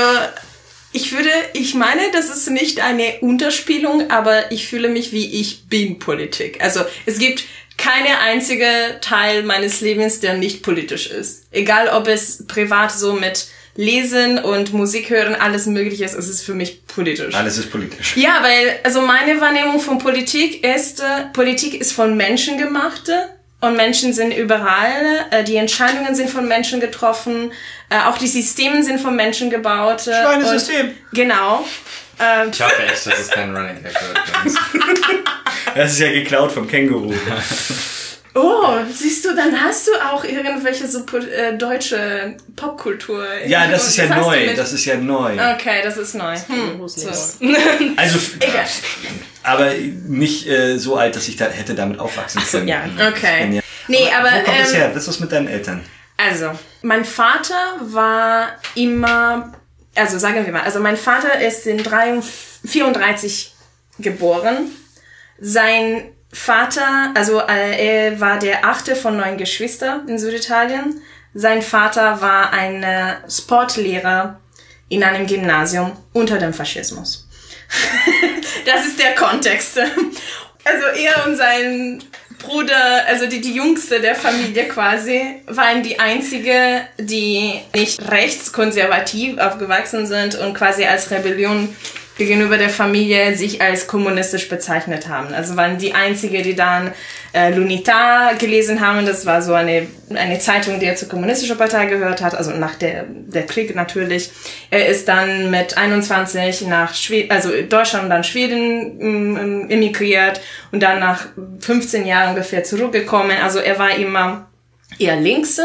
ich 0.93 1.11
würde, 1.11 1.29
ich 1.53 1.75
meine, 1.75 2.03
das 2.13 2.29
ist 2.29 2.49
nicht 2.49 2.79
eine 2.81 3.19
Unterspielung, 3.19 4.09
aber 4.09 4.49
ich 4.51 4.65
fühle 4.67 4.87
mich 4.87 5.11
wie 5.11 5.41
ich 5.41 5.67
bin 5.67 5.99
Politik. 5.99 6.61
Also, 6.61 6.85
es 7.05 7.19
gibt 7.19 7.43
keine 7.77 8.19
einzige 8.19 8.67
Teil 9.01 9.43
meines 9.43 9.81
Lebens, 9.81 10.19
der 10.19 10.33
nicht 10.33 10.63
politisch 10.63 11.07
ist. 11.07 11.43
Egal, 11.51 11.89
ob 11.89 12.07
es 12.07 12.45
privat 12.47 12.91
so 12.91 13.13
mit 13.13 13.47
Lesen 13.75 14.39
und 14.39 14.73
Musik 14.73 15.11
hören, 15.11 15.35
alles 15.35 15.67
mögliche 15.67 16.03
ist, 16.03 16.15
es 16.15 16.27
ist 16.27 16.41
für 16.43 16.55
mich 16.55 16.87
politisch. 16.87 17.35
Alles 17.35 17.59
ist 17.59 17.69
politisch. 17.71 18.17
Ja, 18.17 18.39
weil, 18.41 18.79
also 18.83 19.01
meine 19.01 19.39
Wahrnehmung 19.39 19.79
von 19.79 19.99
Politik 19.99 20.63
ist, 20.65 20.99
äh, 20.99 21.25
Politik 21.33 21.79
ist 21.79 21.91
von 21.93 22.17
Menschen 22.17 22.57
gemacht 22.57 23.03
und 23.61 23.75
Menschen 23.77 24.13
sind 24.13 24.31
überall, 24.35 25.27
äh, 25.29 25.43
die 25.43 25.57
Entscheidungen 25.57 26.15
sind 26.15 26.31
von 26.31 26.47
Menschen 26.47 26.79
getroffen, 26.79 27.51
äh, 27.91 27.99
auch 28.07 28.17
die 28.17 28.27
Systeme 28.27 28.83
sind 28.83 28.99
von 28.99 29.15
Menschen 29.15 29.51
gebaut. 29.51 30.07
Äh, 30.07 30.23
Schweinesystem. 30.23 30.87
und- 30.87 30.95
Genau. 31.13 31.63
Ich 32.51 32.59
hoffe 32.63 32.81
echt, 32.81 33.05
dass 33.05 33.19
es 33.19 33.27
kein 33.29 33.55
Running 33.55 33.83
Gag 33.83 33.93
wird. 33.93 34.57
Das 35.77 35.91
ist 35.93 35.99
ja 35.99 36.11
geklaut 36.11 36.51
vom 36.51 36.67
Känguru. 36.67 37.13
oh, 38.33 38.73
siehst 38.91 39.25
du, 39.25 39.35
dann 39.35 39.61
hast 39.61 39.87
du 39.87 39.91
auch 40.11 40.23
irgendwelche 40.23 40.87
so 40.87 41.05
äh, 41.17 41.55
deutsche 41.55 42.35
Popkultur. 42.55 43.23
Ja, 43.45 43.67
das 43.67 43.87
ist 43.87 43.97
ja 43.97 44.07
du 44.07 44.15
neu. 44.21 44.55
Das 44.55 44.73
ist 44.73 44.85
ja 44.85 44.95
neu. 44.95 45.33
Okay, 45.33 45.81
das 45.83 45.97
ist 45.97 46.15
neu. 46.15 46.35
Hm. 46.35 46.87
So. 46.87 47.09
Also, 47.95 48.19
Egal. 48.39 48.65
aber 49.43 49.71
nicht 50.07 50.47
äh, 50.47 50.77
so 50.77 50.95
alt, 50.95 51.15
dass 51.15 51.27
ich 51.27 51.35
da 51.35 51.45
hätte 51.45 51.75
damit 51.75 51.99
aufwachsen 51.99 52.41
So, 52.41 52.57
können. 52.57 52.67
ja, 52.69 52.83
okay. 53.09 53.47
Ja. 53.51 53.61
Nee, 53.87 54.09
aber, 54.17 54.29
Wo 54.29 54.43
kommt 54.45 54.59
das 54.59 54.71
ähm, 54.71 54.79
her? 54.79 54.89
Was 54.91 54.97
ist 55.03 55.07
das 55.07 55.19
mit 55.19 55.31
deinen 55.31 55.47
Eltern? 55.47 55.83
Also, 56.17 56.51
mein 56.81 57.05
Vater 57.05 57.75
war 57.81 58.57
immer, 58.73 59.53
also 59.93 60.17
sagen 60.17 60.43
wir 60.43 60.51
mal, 60.51 60.63
also 60.63 60.79
mein 60.79 60.97
Vater 60.97 61.39
ist 61.39 61.67
in 61.67 61.79
34 61.83 63.53
geboren. 63.99 64.71
Sein 65.39 66.03
Vater, 66.31 67.11
also 67.15 67.41
äh, 67.41 68.07
er 68.07 68.19
war 68.19 68.39
der 68.39 68.65
achte 68.65 68.95
von 68.95 69.17
neun 69.17 69.37
Geschwistern 69.37 70.07
in 70.07 70.19
Süditalien. 70.19 71.01
Sein 71.33 71.61
Vater 71.61 72.21
war 72.21 72.51
ein 72.51 72.83
äh, 72.83 73.15
Sportlehrer 73.29 74.39
in 74.89 75.03
einem 75.03 75.25
Gymnasium 75.27 75.91
unter 76.13 76.37
dem 76.37 76.53
Faschismus. 76.53 77.27
das 78.65 78.85
ist 78.85 78.99
der 78.99 79.15
Kontext. 79.15 79.77
Also 79.77 80.85
er 80.97 81.25
und 81.25 81.35
sein 81.37 82.03
Bruder, 82.39 83.05
also 83.07 83.25
die, 83.25 83.41
die 83.41 83.55
Jüngste 83.55 83.99
der 83.99 84.15
Familie 84.15 84.67
quasi, 84.67 85.41
waren 85.47 85.81
die 85.81 85.99
einzige, 85.99 86.81
die 86.97 87.61
nicht 87.73 88.01
rechtskonservativ 88.09 89.37
aufgewachsen 89.37 90.05
sind 90.05 90.35
und 90.35 90.53
quasi 90.53 90.85
als 90.85 91.09
Rebellion 91.09 91.75
gegenüber 92.17 92.57
der 92.57 92.69
Familie 92.69 93.35
sich 93.37 93.61
als 93.61 93.87
kommunistisch 93.87 94.49
bezeichnet 94.49 95.07
haben. 95.07 95.33
Also 95.33 95.55
waren 95.55 95.77
die 95.77 95.93
einzige, 95.93 96.41
die 96.41 96.55
dann 96.55 96.91
äh, 97.33 97.51
L'Unità 97.51 98.37
gelesen 98.37 98.81
haben. 98.81 99.05
Das 99.05 99.25
war 99.25 99.41
so 99.41 99.53
eine, 99.53 99.87
eine 100.13 100.39
Zeitung, 100.39 100.79
die 100.79 100.93
zur 100.95 101.07
kommunistischen 101.07 101.57
Partei 101.57 101.85
gehört 101.85 102.21
hat, 102.21 102.35
also 102.35 102.51
nach 102.51 102.75
der, 102.75 103.05
der 103.07 103.45
Krieg 103.45 103.75
natürlich. 103.75 104.31
Er 104.71 104.87
ist 104.87 105.07
dann 105.07 105.51
mit 105.51 105.77
21 105.77 106.67
nach 106.67 106.93
Schweden, 106.93 107.31
also 107.31 107.49
Deutschland 107.69 108.05
und 108.05 108.09
dann 108.09 108.23
Schweden 108.23 108.99
ähm, 108.99 109.69
emigriert 109.69 110.41
und 110.71 110.81
dann 110.81 110.99
nach 110.99 111.27
15 111.59 112.05
Jahren 112.05 112.29
ungefähr 112.29 112.63
zurückgekommen. 112.63 113.37
Also 113.43 113.59
er 113.59 113.77
war 113.77 113.95
immer 113.95 114.49
eher 114.97 115.17
links 115.17 115.59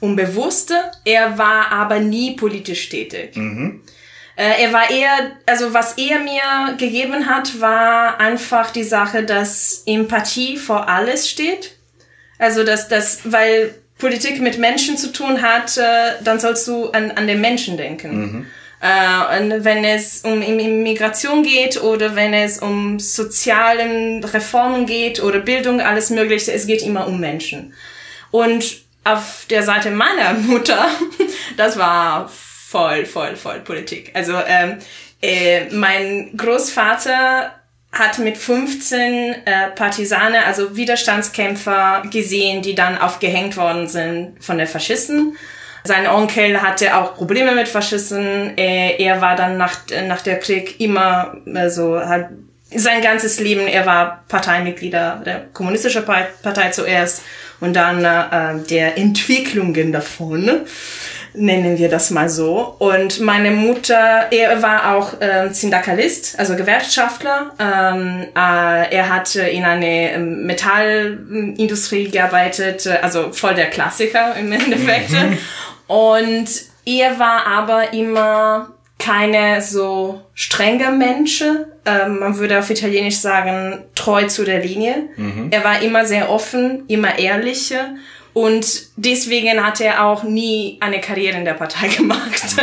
und 0.00 0.16
bewusste. 0.16 0.74
Er 1.04 1.36
war 1.36 1.70
aber 1.70 2.00
nie 2.00 2.36
politisch 2.36 2.88
tätig. 2.88 3.36
Äh, 3.36 3.72
er 4.42 4.72
war 4.72 4.90
eher, 4.90 5.32
also 5.46 5.72
was 5.74 5.96
er 5.96 6.18
mir 6.20 6.76
gegeben 6.76 7.28
hat, 7.28 7.60
war 7.60 8.18
einfach 8.20 8.70
die 8.70 8.82
Sache, 8.82 9.22
dass 9.22 9.82
Empathie 9.86 10.56
vor 10.56 10.88
alles 10.88 11.28
steht. 11.30 11.76
Also 12.38 12.64
dass 12.64 12.88
das, 12.88 13.20
weil 13.24 13.74
Politik 13.98 14.40
mit 14.40 14.58
Menschen 14.58 14.96
zu 14.96 15.12
tun 15.12 15.40
hat, 15.40 15.76
äh, 15.78 16.14
dann 16.24 16.40
sollst 16.40 16.66
du 16.66 16.90
an, 16.90 17.12
an 17.12 17.28
den 17.28 17.40
Menschen 17.40 17.76
denken. 17.76 18.50
Äh, 18.80 19.38
und 19.40 19.64
wenn 19.64 19.84
es 19.84 20.22
um 20.22 20.42
Im- 20.42 20.58
Immigration 20.58 21.44
geht 21.44 21.80
oder 21.80 22.16
wenn 22.16 22.34
es 22.34 22.58
um 22.58 22.98
sozialen 22.98 24.22
Reformen 24.24 24.84
geht 24.86 25.22
oder 25.22 25.38
Bildung, 25.38 25.80
alles 25.80 26.10
Mögliche, 26.10 26.52
es 26.52 26.66
geht 26.66 26.82
immer 26.82 27.06
um 27.06 27.20
Menschen. 27.20 27.72
Und 28.32 28.64
auf 29.04 29.46
der 29.48 29.62
Seite 29.62 29.90
meiner 29.92 30.34
Mutter, 30.40 30.88
das 31.56 31.78
war 31.78 32.30
voll, 32.74 33.06
voll, 33.06 33.36
voll 33.36 33.60
Politik. 33.60 34.10
Also 34.14 34.34
ähm, 34.48 34.78
äh, 35.22 35.66
mein 35.70 36.36
Großvater 36.36 37.52
hat 37.92 38.18
mit 38.18 38.36
15 38.36 39.00
äh, 39.44 39.68
Partisane, 39.76 40.44
also 40.44 40.76
Widerstandskämpfer 40.76 42.02
gesehen, 42.10 42.62
die 42.62 42.74
dann 42.74 42.98
aufgehängt 42.98 43.56
worden 43.56 43.86
sind 43.86 44.42
von 44.44 44.58
den 44.58 44.66
Faschisten. 44.66 45.36
Sein 45.84 46.08
Onkel 46.08 46.62
hatte 46.62 46.96
auch 46.96 47.14
Probleme 47.14 47.52
mit 47.54 47.68
Faschisten. 47.68 48.58
Äh, 48.58 48.96
er 49.00 49.20
war 49.20 49.36
dann 49.36 49.56
nach, 49.56 49.78
nach 50.08 50.22
der 50.22 50.40
Krieg 50.40 50.80
immer 50.80 51.36
so, 51.68 52.00
hat 52.00 52.30
sein 52.74 53.02
ganzes 53.02 53.38
Leben, 53.38 53.68
er 53.68 53.86
war 53.86 54.24
Parteimitglieder 54.26 55.22
der 55.24 55.44
kommunistischen 55.52 56.04
Par- 56.04 56.26
Partei 56.42 56.70
zuerst 56.70 57.22
und 57.60 57.74
dann 57.74 58.04
äh, 58.04 58.66
der 58.68 58.98
Entwicklungen 58.98 59.92
davon, 59.92 60.66
nennen 61.34 61.78
wir 61.78 61.88
das 61.88 62.10
mal 62.10 62.28
so. 62.28 62.76
Und 62.78 63.20
meine 63.20 63.50
Mutter, 63.50 64.28
er 64.30 64.62
war 64.62 64.96
auch 64.96 65.14
ähm, 65.20 65.52
Syndikalist, 65.52 66.38
also 66.38 66.54
Gewerkschaftler. 66.56 67.52
Ähm, 67.58 68.26
äh, 68.34 68.94
er 68.94 69.08
hat 69.12 69.34
äh, 69.36 69.50
in 69.50 69.64
eine 69.64 70.12
ähm, 70.12 70.46
Metallindustrie 70.46 72.08
gearbeitet, 72.08 72.86
äh, 72.86 72.98
also 73.02 73.32
voll 73.32 73.54
der 73.54 73.70
Klassiker 73.70 74.34
im 74.36 74.52
Endeffekt. 74.52 75.10
Und 75.86 76.48
er 76.86 77.18
war 77.18 77.46
aber 77.46 77.92
immer 77.92 78.70
keine 78.98 79.60
so 79.60 80.22
strenge 80.34 80.90
Mensch. 80.90 81.42
Ähm, 81.84 82.18
man 82.20 82.38
würde 82.38 82.58
auf 82.58 82.70
Italienisch 82.70 83.18
sagen, 83.18 83.84
treu 83.94 84.26
zu 84.26 84.44
der 84.44 84.60
Linie. 84.60 85.08
Er 85.50 85.64
war 85.64 85.82
immer 85.82 86.06
sehr 86.06 86.30
offen, 86.30 86.84
immer 86.88 87.18
ehrlich. 87.18 87.74
Und 88.34 88.88
deswegen 88.96 89.64
hat 89.64 89.80
er 89.80 90.04
auch 90.04 90.24
nie 90.24 90.76
eine 90.80 91.00
Karriere 91.00 91.38
in 91.38 91.44
der 91.44 91.54
Partei 91.54 91.88
gemacht. 91.96 92.42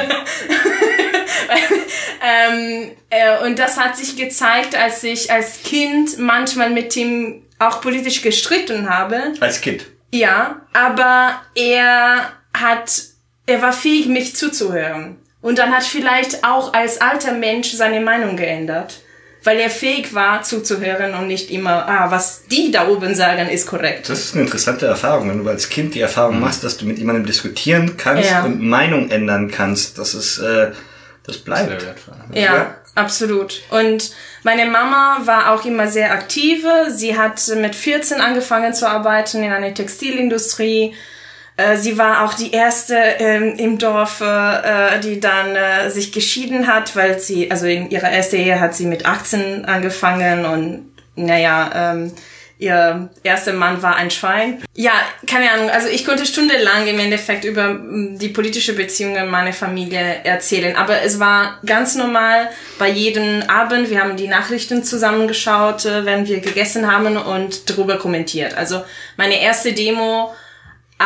ähm, 2.21 2.91
äh, 3.09 3.43
und 3.45 3.57
das 3.57 3.77
hat 3.77 3.97
sich 3.97 4.15
gezeigt, 4.15 4.75
als 4.75 5.03
ich 5.03 5.31
als 5.31 5.63
Kind 5.63 6.19
manchmal 6.19 6.69
mit 6.69 6.95
ihm 6.95 7.41
auch 7.57 7.81
politisch 7.81 8.21
gestritten 8.21 8.89
habe. 8.89 9.33
Als 9.39 9.61
Kind. 9.61 9.85
Ja, 10.11 10.61
aber 10.73 11.41
er 11.55 12.33
hat, 12.53 13.03
er 13.45 13.61
war 13.61 13.71
fähig, 13.71 14.07
mich 14.07 14.35
zuzuhören. 14.35 15.17
Und 15.41 15.57
dann 15.57 15.73
hat 15.73 15.83
vielleicht 15.83 16.43
auch 16.43 16.73
als 16.73 17.01
alter 17.01 17.31
Mensch 17.31 17.71
seine 17.71 18.01
Meinung 18.01 18.35
geändert. 18.35 18.99
Weil 19.43 19.59
er 19.59 19.71
fähig 19.71 20.13
war, 20.13 20.43
zuzuhören 20.43 21.15
und 21.15 21.25
nicht 21.27 21.49
immer, 21.49 21.87
ah, 21.87 22.11
was 22.11 22.43
die 22.45 22.69
da 22.71 22.87
oben 22.87 23.15
sagen, 23.15 23.49
ist 23.49 23.65
korrekt. 23.65 24.07
Das 24.07 24.19
ist 24.19 24.33
eine 24.35 24.43
interessante 24.43 24.85
Erfahrung, 24.85 25.29
wenn 25.29 25.43
du 25.43 25.49
als 25.49 25.67
Kind 25.69 25.95
die 25.95 26.01
Erfahrung 26.01 26.39
machst, 26.39 26.63
dass 26.63 26.77
du 26.77 26.85
mit 26.85 26.99
jemandem 26.99 27.25
diskutieren 27.25 27.97
kannst 27.97 28.29
Ja. 28.29 28.43
und 28.43 28.61
Meinung 28.61 29.09
ändern 29.09 29.49
kannst. 29.49 29.97
Das 29.97 30.13
ist, 30.13 30.37
äh, 30.37 30.71
das 31.25 31.37
bleibt. 31.39 31.69
Sehr 31.69 31.81
wertvoll. 31.87 32.15
Ja, 32.33 32.41
Ja. 32.55 32.75
absolut. 32.93 33.61
Und 33.71 34.11
meine 34.43 34.65
Mama 34.67 35.21
war 35.25 35.51
auch 35.53 35.65
immer 35.65 35.87
sehr 35.87 36.11
aktiv. 36.11 36.63
Sie 36.89 37.17
hat 37.17 37.41
mit 37.55 37.73
14 37.75 38.21
angefangen 38.21 38.73
zu 38.75 38.87
arbeiten 38.87 39.43
in 39.43 39.51
einer 39.51 39.73
Textilindustrie. 39.73 40.93
Äh, 41.61 41.77
Sie 41.77 41.97
war 41.97 42.23
auch 42.23 42.33
die 42.33 42.51
erste 42.51 42.95
ähm, 42.95 43.55
im 43.57 43.77
Dorf, 43.77 44.21
äh, 44.21 44.99
die 44.99 45.19
dann 45.19 45.55
äh, 45.55 45.89
sich 45.89 46.11
geschieden 46.11 46.67
hat, 46.67 46.95
weil 46.95 47.19
sie, 47.19 47.51
also 47.51 47.65
in 47.65 47.89
ihrer 47.89 48.09
ersten 48.09 48.37
Ehe 48.37 48.59
hat 48.59 48.75
sie 48.75 48.85
mit 48.85 49.05
18 49.05 49.65
angefangen 49.65 50.45
und 50.45 50.91
naja, 51.15 51.93
ähm, 51.93 52.11
ihr 52.61 53.09
erster 53.23 53.53
Mann 53.53 53.81
war 53.81 53.95
ein 53.95 54.11
Schwein. 54.11 54.61
Ja, 54.75 54.91
keine 55.25 55.51
Ahnung. 55.51 55.71
Also 55.71 55.87
ich 55.87 56.05
konnte 56.05 56.27
stundenlang 56.27 56.85
im 56.85 56.99
Endeffekt 56.99 57.43
über 57.43 57.69
mm, 57.69 58.19
die 58.19 58.29
politische 58.29 58.73
Beziehungen 58.73 59.29
meiner 59.29 59.51
Familie 59.51 60.23
erzählen. 60.23 60.75
Aber 60.75 61.01
es 61.01 61.19
war 61.19 61.59
ganz 61.65 61.95
normal 61.95 62.49
bei 62.77 62.87
jedem 62.87 63.41
Abend. 63.49 63.89
Wir 63.89 64.01
haben 64.01 64.15
die 64.15 64.27
Nachrichten 64.27 64.83
zusammengeschaut, 64.83 65.85
äh, 65.85 66.05
wenn 66.05 66.27
wir 66.27 66.39
gegessen 66.39 66.89
haben 66.89 67.17
und 67.17 67.69
darüber 67.69 67.97
kommentiert. 67.97 68.55
Also 68.55 68.83
meine 69.17 69.41
erste 69.41 69.73
Demo 69.73 70.31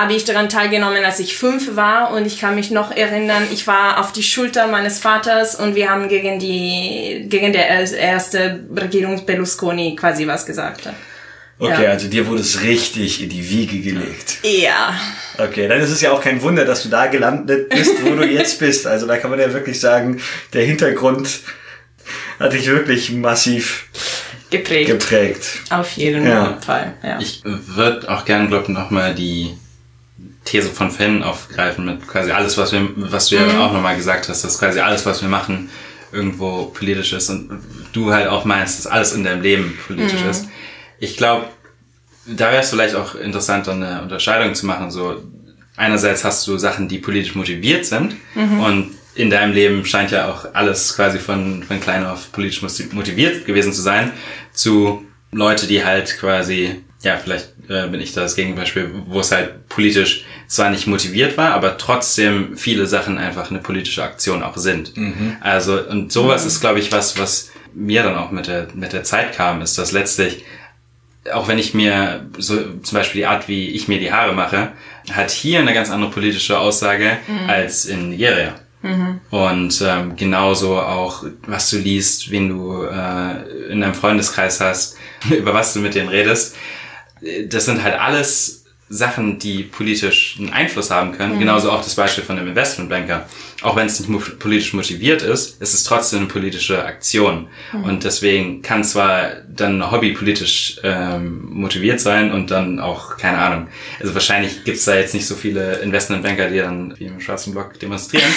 habe 0.02 0.14
ich 0.14 0.26
daran 0.26 0.50
teilgenommen, 0.50 1.04
als 1.04 1.20
ich 1.20 1.36
fünf 1.38 1.76
war 1.76 2.12
und 2.12 2.26
ich 2.26 2.40
kann 2.40 2.56
mich 2.56 2.72
noch 2.72 2.92
erinnern, 2.96 3.44
ich 3.52 3.66
war 3.68 4.00
auf 4.00 4.12
die 4.12 4.24
Schulter 4.24 4.68
meines 4.68 5.00
Vaters 5.00 5.56
und 5.56 5.76
wir 5.76 5.90
haben 5.90 6.08
gegen 6.10 6.40
die, 6.40 7.26
gegen 7.30 7.54
der 7.54 7.68
erste 7.98 8.60
Regierung 8.76 9.26
Berlusconi 9.26 9.96
quasi 9.96 10.28
was 10.28 10.46
gesagt. 10.46 10.90
Okay, 11.58 11.84
Ja. 11.86 11.90
also 11.92 12.10
dir 12.10 12.28
wurde 12.28 12.42
es 12.42 12.62
richtig 12.64 13.22
in 13.24 13.30
die 13.30 13.50
Wiege 13.50 13.80
gelegt. 13.80 14.40
Ja. 14.44 14.94
Okay, 15.38 15.68
dann 15.70 15.80
ist 15.80 15.90
es 15.90 16.02
ja 16.02 16.12
auch 16.12 16.22
kein 16.22 16.42
Wunder, 16.42 16.66
dass 16.66 16.84
du 16.84 16.90
da 16.90 17.08
gelandet 17.08 17.70
bist, 17.70 18.04
wo 18.04 18.14
du 18.16 18.26
jetzt 18.26 18.60
bist. 18.60 18.86
Also 18.88 19.08
da 19.08 19.16
kann 19.18 19.30
man 19.32 19.40
ja 19.40 19.54
wirklich 19.54 19.80
sagen, 19.80 20.20
der 20.52 20.66
Hintergrund 20.66 21.30
hat 22.40 22.52
dich 22.52 22.68
wirklich 22.68 23.12
massiv 23.12 23.88
Geprägt. 24.50 24.90
geprägt. 24.90 25.46
Auf 25.70 25.92
jeden 25.94 26.28
Ja. 26.28 26.58
Fall. 26.66 26.94
Ja. 27.02 27.20
Ich 27.22 27.42
würde 27.46 28.10
auch 28.10 28.26
gerne, 28.26 28.48
glaube 28.50 28.64
ich, 28.64 28.70
nochmal 28.70 29.16
die 29.16 29.56
These 30.46 30.70
von 30.70 30.92
Finn 30.92 31.24
aufgreifen 31.24 31.86
mit 31.86 32.08
quasi 32.08 32.32
alles, 32.32 32.58
was 32.58 32.72
wir, 32.72 32.88
was 32.96 33.30
du 33.30 33.36
ja 33.36 33.66
auch 33.66 33.74
nochmal 33.74 33.98
gesagt 33.98 34.30
hast, 34.30 34.44
dass 34.44 34.60
quasi 34.60 34.80
alles, 34.80 35.06
was 35.06 35.22
wir 35.22 35.30
machen, 35.30 35.70
irgendwo 36.12 36.66
politisch 36.66 37.14
ist 37.14 37.30
und 37.30 37.62
du 37.94 38.14
halt 38.14 38.28
auch 38.28 38.46
meinst, 38.46 38.80
dass 38.80 38.88
alles 38.88 39.14
in 39.14 39.24
deinem 39.24 39.42
Leben 39.42 39.78
politisch 39.88 40.22
ist. 40.22 40.48
Ich 41.00 41.18
glaube, 41.18 41.48
da 42.26 42.52
wäre 42.52 42.62
es 42.62 42.70
vielleicht 42.70 42.96
auch 42.96 43.16
interessant, 43.16 43.68
dann 43.68 43.84
eine 43.84 44.02
Unterscheidung 44.02 44.56
zu 44.56 44.66
machen. 44.66 44.92
So 44.92 45.22
einerseits 45.76 46.24
hast 46.24 46.48
du 46.48 46.58
Sachen, 46.58 46.88
die 46.88 47.00
politisch 47.00 47.36
motiviert 47.36 47.86
sind 47.86 48.16
und 48.36 48.92
in 49.16 49.30
deinem 49.30 49.54
Leben 49.54 49.86
scheint 49.86 50.12
ja 50.12 50.30
auch 50.30 50.46
alles 50.54 50.96
quasi 50.96 51.20
von, 51.20 51.64
von 51.64 51.80
klein 51.80 52.06
auf 52.06 52.32
politisch 52.32 52.62
motiviert 52.92 53.46
gewesen 53.46 53.74
zu 53.74 53.82
sein, 53.82 54.12
zu 54.54 55.06
Leute, 55.32 55.68
die 55.68 55.84
halt 55.84 56.18
quasi, 56.20 56.84
ja, 57.02 57.18
vielleicht 57.18 57.50
äh, 57.70 57.88
bin 57.88 58.02
ich 58.02 58.14
da 58.14 58.22
das 58.22 58.36
Gegenbeispiel, 58.36 58.90
wo 59.08 59.20
es 59.20 59.32
halt 59.32 59.70
politisch 59.70 60.26
zwar 60.48 60.70
nicht 60.70 60.88
motiviert 60.88 61.38
war, 61.38 61.52
aber 61.52 61.78
trotzdem 61.78 62.58
viele 62.58 62.88
Sachen 62.88 63.18
einfach 63.18 63.52
eine 63.52 63.60
politische 63.60 64.04
Aktion 64.04 64.44
auch 64.44 64.58
sind. 64.58 64.94
Also, 65.42 65.80
und 65.82 66.12
sowas 66.12 66.46
ist, 66.46 66.62
glaube 66.62 66.80
ich, 66.80 66.92
was, 66.92 67.20
was 67.20 67.52
mir 67.74 68.04
dann 68.04 68.16
auch 68.16 68.32
mit 68.32 68.48
der, 68.48 68.68
mit 68.74 68.94
der 68.94 69.04
Zeit 69.04 69.34
kam, 69.34 69.62
ist, 69.62 69.78
dass 69.78 69.92
letztlich 69.92 70.46
auch 71.34 71.48
wenn 71.48 71.58
ich 71.58 71.74
mir 71.74 72.28
so 72.38 72.56
zum 72.84 72.98
Beispiel 72.98 73.22
die 73.22 73.26
Art, 73.26 73.48
wie 73.48 73.70
ich 73.70 73.88
mir 73.88 74.00
die 74.00 74.12
Haare 74.12 74.34
mache, 74.34 74.74
hat 75.12 75.32
hier 75.32 75.60
eine 75.60 75.74
ganz 75.74 75.90
andere 75.90 76.12
politische 76.12 76.60
Aussage 76.60 77.18
als 77.48 77.86
in 77.86 78.10
Nigeria. 78.10 78.54
Und 79.32 79.82
ähm, 79.84 80.16
genauso 80.16 80.80
auch, 80.80 81.24
was 81.48 81.72
du 81.72 81.78
liest, 81.78 82.30
wen 82.30 82.50
du 82.50 82.84
äh, 82.84 83.72
in 83.72 83.82
deinem 83.82 83.96
Freundeskreis 83.96 84.62
hast, 84.62 84.98
über 85.30 85.54
was 85.54 85.74
du 85.74 85.80
mit 85.80 85.96
denen 85.96 86.10
redest. 86.10 86.56
Das 87.48 87.66
sind 87.66 87.84
halt 87.84 88.00
alles 88.00 88.66
Sachen, 88.88 89.40
die 89.40 89.64
politisch 89.64 90.36
einen 90.38 90.54
Einfluss 90.54 90.92
haben 90.92 91.12
können. 91.12 91.40
Genauso 91.40 91.72
auch 91.72 91.84
das 91.84 91.96
Beispiel 91.96 92.24
von 92.24 92.36
dem 92.36 92.48
Investmentbanker. 92.48 93.28
Auch 93.64 93.76
wenn 93.76 93.88
es 93.88 94.00
nicht 94.00 94.10
mo 94.10 94.22
politisch 94.38 94.74
motiviert 94.74 95.24
ist, 95.24 95.60
ist 95.60 95.74
es 95.74 95.84
trotzdem 95.84 96.20
eine 96.20 96.28
politische 96.28 96.86
Aktion. 96.86 97.48
Und 97.74 98.04
deswegen 98.04 98.62
kann 98.62 98.84
zwar 98.84 99.32
dann 99.50 99.82
ein 99.82 99.92
Hobby 99.92 100.12
politisch 100.12 100.80
ähm, 100.84 101.46
motiviert 101.52 102.00
sein 102.00 102.32
und 102.32 102.52
dann 102.52 102.80
auch, 102.80 103.18
keine 103.18 103.40
Ahnung, 103.40 103.68
also 104.00 104.14
wahrscheinlich 104.14 104.64
gibt's 104.66 104.86
da 104.86 104.96
jetzt 104.96 105.16
nicht 105.16 105.26
so 105.26 105.34
viele 105.34 105.78
Investmentbanker, 105.78 106.50
die 106.50 106.60
dann 106.60 106.94
wie 107.00 107.06
im 107.06 107.20
schwarzen 107.20 107.54
Block 107.54 107.80
demonstrieren. 107.80 108.32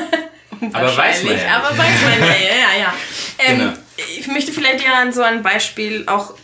aber 0.72 0.96
weiß 0.96 1.24
man 1.24 1.36
ja 1.36 1.56
aber 1.58 1.76
weiß 1.76 2.02
man 2.02 2.20
ja, 2.20 2.26
ja, 2.28 2.80
ja. 2.80 2.94
Ähm, 3.44 3.58
Genau. 3.58 3.72
Ich 4.18 4.26
möchte 4.28 4.52
vielleicht 4.52 4.84
ja 4.84 5.10
so 5.10 5.22
ein 5.22 5.42
Beispiel 5.42 6.04
auch 6.06 6.34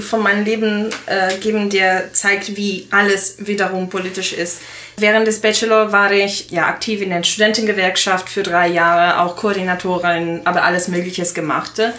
von 0.00 0.22
meinem 0.22 0.44
Leben 0.44 0.90
äh, 1.06 1.36
geben, 1.38 1.70
der 1.70 2.12
zeigt, 2.12 2.56
wie 2.56 2.88
alles 2.90 3.36
wiederum 3.38 3.88
politisch 3.88 4.32
ist. 4.32 4.60
Während 4.96 5.26
des 5.26 5.40
Bachelor 5.40 5.92
war 5.92 6.10
ich 6.12 6.50
ja 6.50 6.66
aktiv 6.66 7.00
in 7.00 7.10
der 7.10 7.22
Studentengewerkschaft 7.22 8.28
für 8.28 8.42
drei 8.42 8.68
Jahre, 8.68 9.20
auch 9.20 9.36
Koordinatorin, 9.36 10.40
aber 10.44 10.64
alles 10.64 10.88
Mögliches 10.88 11.34
gemachte. 11.34 11.92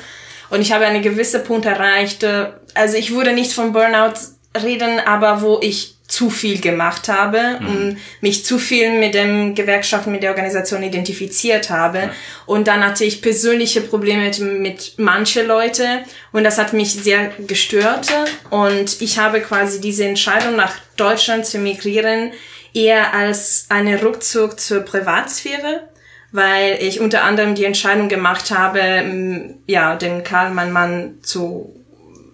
Und 0.50 0.62
ich 0.62 0.72
habe 0.74 0.86
einen 0.86 1.02
gewissen 1.02 1.44
Punkt 1.44 1.66
erreicht. 1.66 2.24
äh, 2.24 2.48
Also 2.74 2.98
ich 2.98 3.14
würde 3.14 3.34
nicht 3.34 3.54
von 3.54 3.72
Burnout 3.72 4.16
reden, 4.62 5.00
aber 5.00 5.42
wo 5.42 5.60
ich 5.62 5.96
zu 6.10 6.32
viel 6.32 6.60
gemacht 6.60 7.08
habe 7.08 7.60
und 7.60 7.98
mich 8.20 8.44
zu 8.44 8.58
viel 8.58 9.00
mit 9.00 9.14
dem 9.14 9.54
Gewerkschaft, 9.54 10.08
mit 10.08 10.24
der 10.24 10.32
Organisation 10.32 10.82
identifiziert 10.82 11.70
habe. 11.70 12.10
Und 12.48 12.68
dann 12.68 12.84
hatte 12.84 13.06
ich 13.06 13.22
persönliche 13.22 13.82
Probleme 13.82 14.24
mit, 14.24 14.40
mit 14.40 14.94
manche 14.98 15.44
Leute 15.44 16.00
und 16.32 16.44
das 16.44 16.58
hat 16.58 16.74
mich 16.74 16.94
sehr 16.94 17.32
gestört. 17.48 18.08
Und 18.50 19.02
ich 19.02 19.20
habe 19.20 19.40
quasi 19.42 19.80
diese 19.80 20.06
Entscheidung 20.06 20.56
nach 20.56 20.74
Deutschland 20.98 21.46
zu 21.46 21.60
migrieren 21.60 22.32
eher 22.74 23.14
als 23.14 23.68
eine 23.70 24.02
Rückzug 24.02 24.60
zur 24.60 24.82
Privatsphäre 24.82 25.90
weil 26.32 26.78
ich 26.80 27.00
unter 27.00 27.24
anderem 27.24 27.56
die 27.56 27.66
Entscheidung 27.66 28.08
gemacht 28.08 28.52
habe, 28.52 29.56
ja, 29.66 29.96
den 29.96 30.24
Karl, 30.24 30.52
mein 30.52 30.72
Mann, 30.72 31.18
zu 31.24 31.79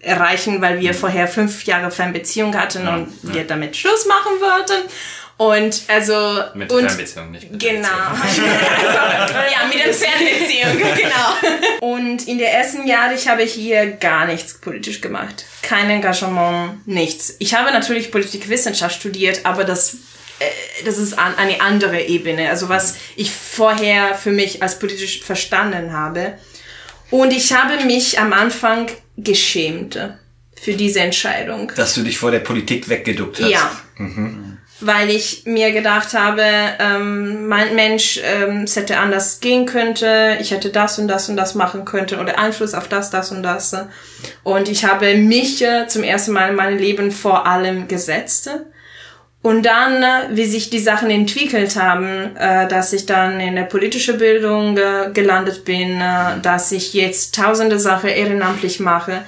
erreichen, 0.06 0.62
weil 0.62 0.80
wir 0.80 0.94
vorher 0.94 1.28
fünf 1.28 1.66
Jahre 1.66 1.92
Fernbeziehung 1.92 2.56
hatten 2.56 2.88
und 2.88 3.08
wir 3.24 3.44
damit 3.46 3.76
Schluss 3.76 4.06
machen 4.06 4.40
wollten. 4.40 4.90
Und 5.38 5.82
also 5.90 6.44
Mit 6.54 6.72
und 6.72 6.90
Fernbeziehung, 6.90 7.32
nicht 7.32 7.52
mit 7.52 7.62
der 7.62 7.74
Genau. 7.74 7.88
Also, 8.22 8.42
ja, 8.42 9.68
mit 9.68 9.86
der 9.86 9.94
Fernbeziehung, 9.94 10.96
genau. 10.96 11.94
Und 11.94 12.26
in 12.28 12.38
den 12.38 12.48
ersten 12.48 12.88
Jahren, 12.88 13.14
ich 13.14 13.28
habe 13.28 13.44
hier 13.44 13.88
gar 13.92 14.28
nichts 14.28 14.54
politisch 14.60 15.02
gemacht. 15.02 15.44
Kein 15.62 15.90
Engagement, 15.90 16.88
nichts. 16.88 17.36
Ich 17.40 17.54
habe 17.54 17.72
natürlich 17.72 18.12
Politikwissenschaft 18.12 18.96
studiert, 18.96 19.42
aber 19.46 19.66
das 19.66 19.98
äh, 20.40 20.46
das 20.86 20.98
ist 20.98 21.18
an 21.18 21.36
eine 21.38 21.60
andere 21.62 22.02
Ebene, 22.04 22.50
also 22.50 22.70
was 22.70 22.96
ich 23.16 23.32
vorher 23.32 24.16
für 24.16 24.32
mich 24.32 24.62
als 24.62 24.80
politisch 24.80 25.22
verstanden 25.22 25.92
habe. 25.92 26.38
Und 27.12 27.34
ich 27.34 27.54
habe 27.54 27.84
mich 27.86 28.20
am 28.20 28.34
Anfang 28.34 28.88
geschämt 29.18 30.00
für 30.60 30.74
diese 30.74 31.00
Entscheidung. 31.00 31.72
Dass 31.76 31.94
du 31.94 32.02
dich 32.02 32.18
vor 32.18 32.32
der 32.32 32.40
Politik 32.40 32.90
weggeduckt 32.90 33.40
hast. 33.42 33.50
Ja. 33.50 33.72
Weil 34.82 35.10
ich 35.10 35.44
mir 35.46 35.72
gedacht 35.72 36.14
habe, 36.14 36.44
ähm, 36.80 37.48
mein 37.48 37.76
Mensch, 37.76 38.20
ähm, 38.24 38.64
es 38.64 38.76
hätte 38.76 38.98
anders 38.98 39.40
gehen 39.40 39.66
könnte, 39.66 40.38
ich 40.42 40.52
hätte 40.52 40.70
das 40.70 41.00
und 41.00 41.08
das 41.08 41.30
und 41.30 41.38
das 41.38 41.56
machen 41.56 41.86
könnte 41.86 42.20
oder 42.20 42.38
Einfluss 42.38 42.74
auf 42.74 42.90
das, 42.90 43.10
das 43.10 43.32
und 43.32 43.42
das. 43.42 43.76
Und 44.44 44.68
ich 44.68 44.84
habe 44.84 45.16
mich 45.16 45.62
äh, 45.62 45.88
zum 45.88 46.04
ersten 46.04 46.34
Mal 46.34 46.50
in 46.50 46.56
meinem 46.56 46.78
Leben 46.78 47.12
vor 47.12 47.46
allem 47.46 47.88
gesetzt. 47.88 48.50
Und 49.46 49.62
dann, 49.68 50.02
äh, 50.02 50.36
wie 50.36 50.46
sich 50.46 50.72
die 50.72 50.80
Sachen 50.80 51.12
entwickelt 51.12 51.76
haben, 51.76 52.36
äh, 52.36 52.68
dass 52.68 52.94
ich 52.94 53.06
dann 53.06 53.40
in 53.40 53.56
der 53.56 53.66
politischen 53.66 54.18
Bildung 54.18 54.76
äh, 54.76 55.12
gelandet 55.14 55.66
bin, 55.66 56.02
äh, 56.02 56.40
dass 56.42 56.72
ich 56.72 56.96
jetzt 56.96 57.36
tausende 57.36 57.78
Sachen 57.78 58.10
ehrenamtlich 58.10 58.80
mache, 58.80 59.24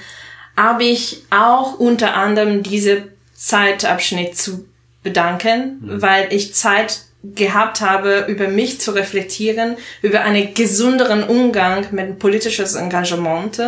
habe 0.56 0.82
ich 0.82 1.22
auch 1.30 1.78
unter 1.78 2.16
anderem 2.16 2.64
diese 2.64 3.04
Zeitabschnitt 3.32 4.36
zu 4.36 4.66
bedanken, 5.04 5.78
weil 5.82 6.32
ich 6.32 6.52
Zeit 6.52 6.98
gehabt 7.24 7.80
habe, 7.80 8.26
über 8.28 8.48
mich 8.48 8.80
zu 8.80 8.92
reflektieren, 8.92 9.76
über 10.02 10.20
einen 10.22 10.54
gesünderen 10.54 11.24
Umgang 11.24 11.86
mit 11.90 12.18
politisches 12.20 12.74
Engagement 12.74 13.60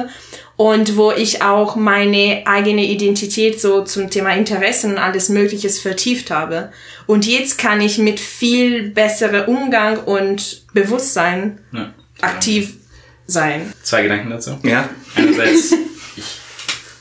und 0.57 0.97
wo 0.97 1.11
ich 1.11 1.43
auch 1.43 1.75
meine 1.75 2.43
eigene 2.47 2.85
Identität 2.85 3.61
so 3.61 3.83
zum 3.83 4.09
Thema 4.09 4.35
Interessen 4.35 4.93
und 4.93 4.99
alles 4.99 5.31
Mögliches 5.31 5.81
vertieft 5.81 6.31
habe. 6.31 6.71
Und 7.07 7.27
jetzt 7.27 7.59
kann 7.59 7.81
ich 7.81 7.99
mit 7.99 8.21
viel 8.21 8.91
besserem 8.91 9.49
Umgang 9.49 9.99
und 10.05 10.63
Bewusstsein 10.73 11.59
Ja. 11.73 11.93
aktiv 12.21 12.75
sein. 13.27 13.73
Zwei 13.83 14.03
Gedanken 14.03 14.31
dazu. 14.31 14.59
Ja. 14.63 14.89
Einerseits, 15.17 15.73
ich 16.17 16.25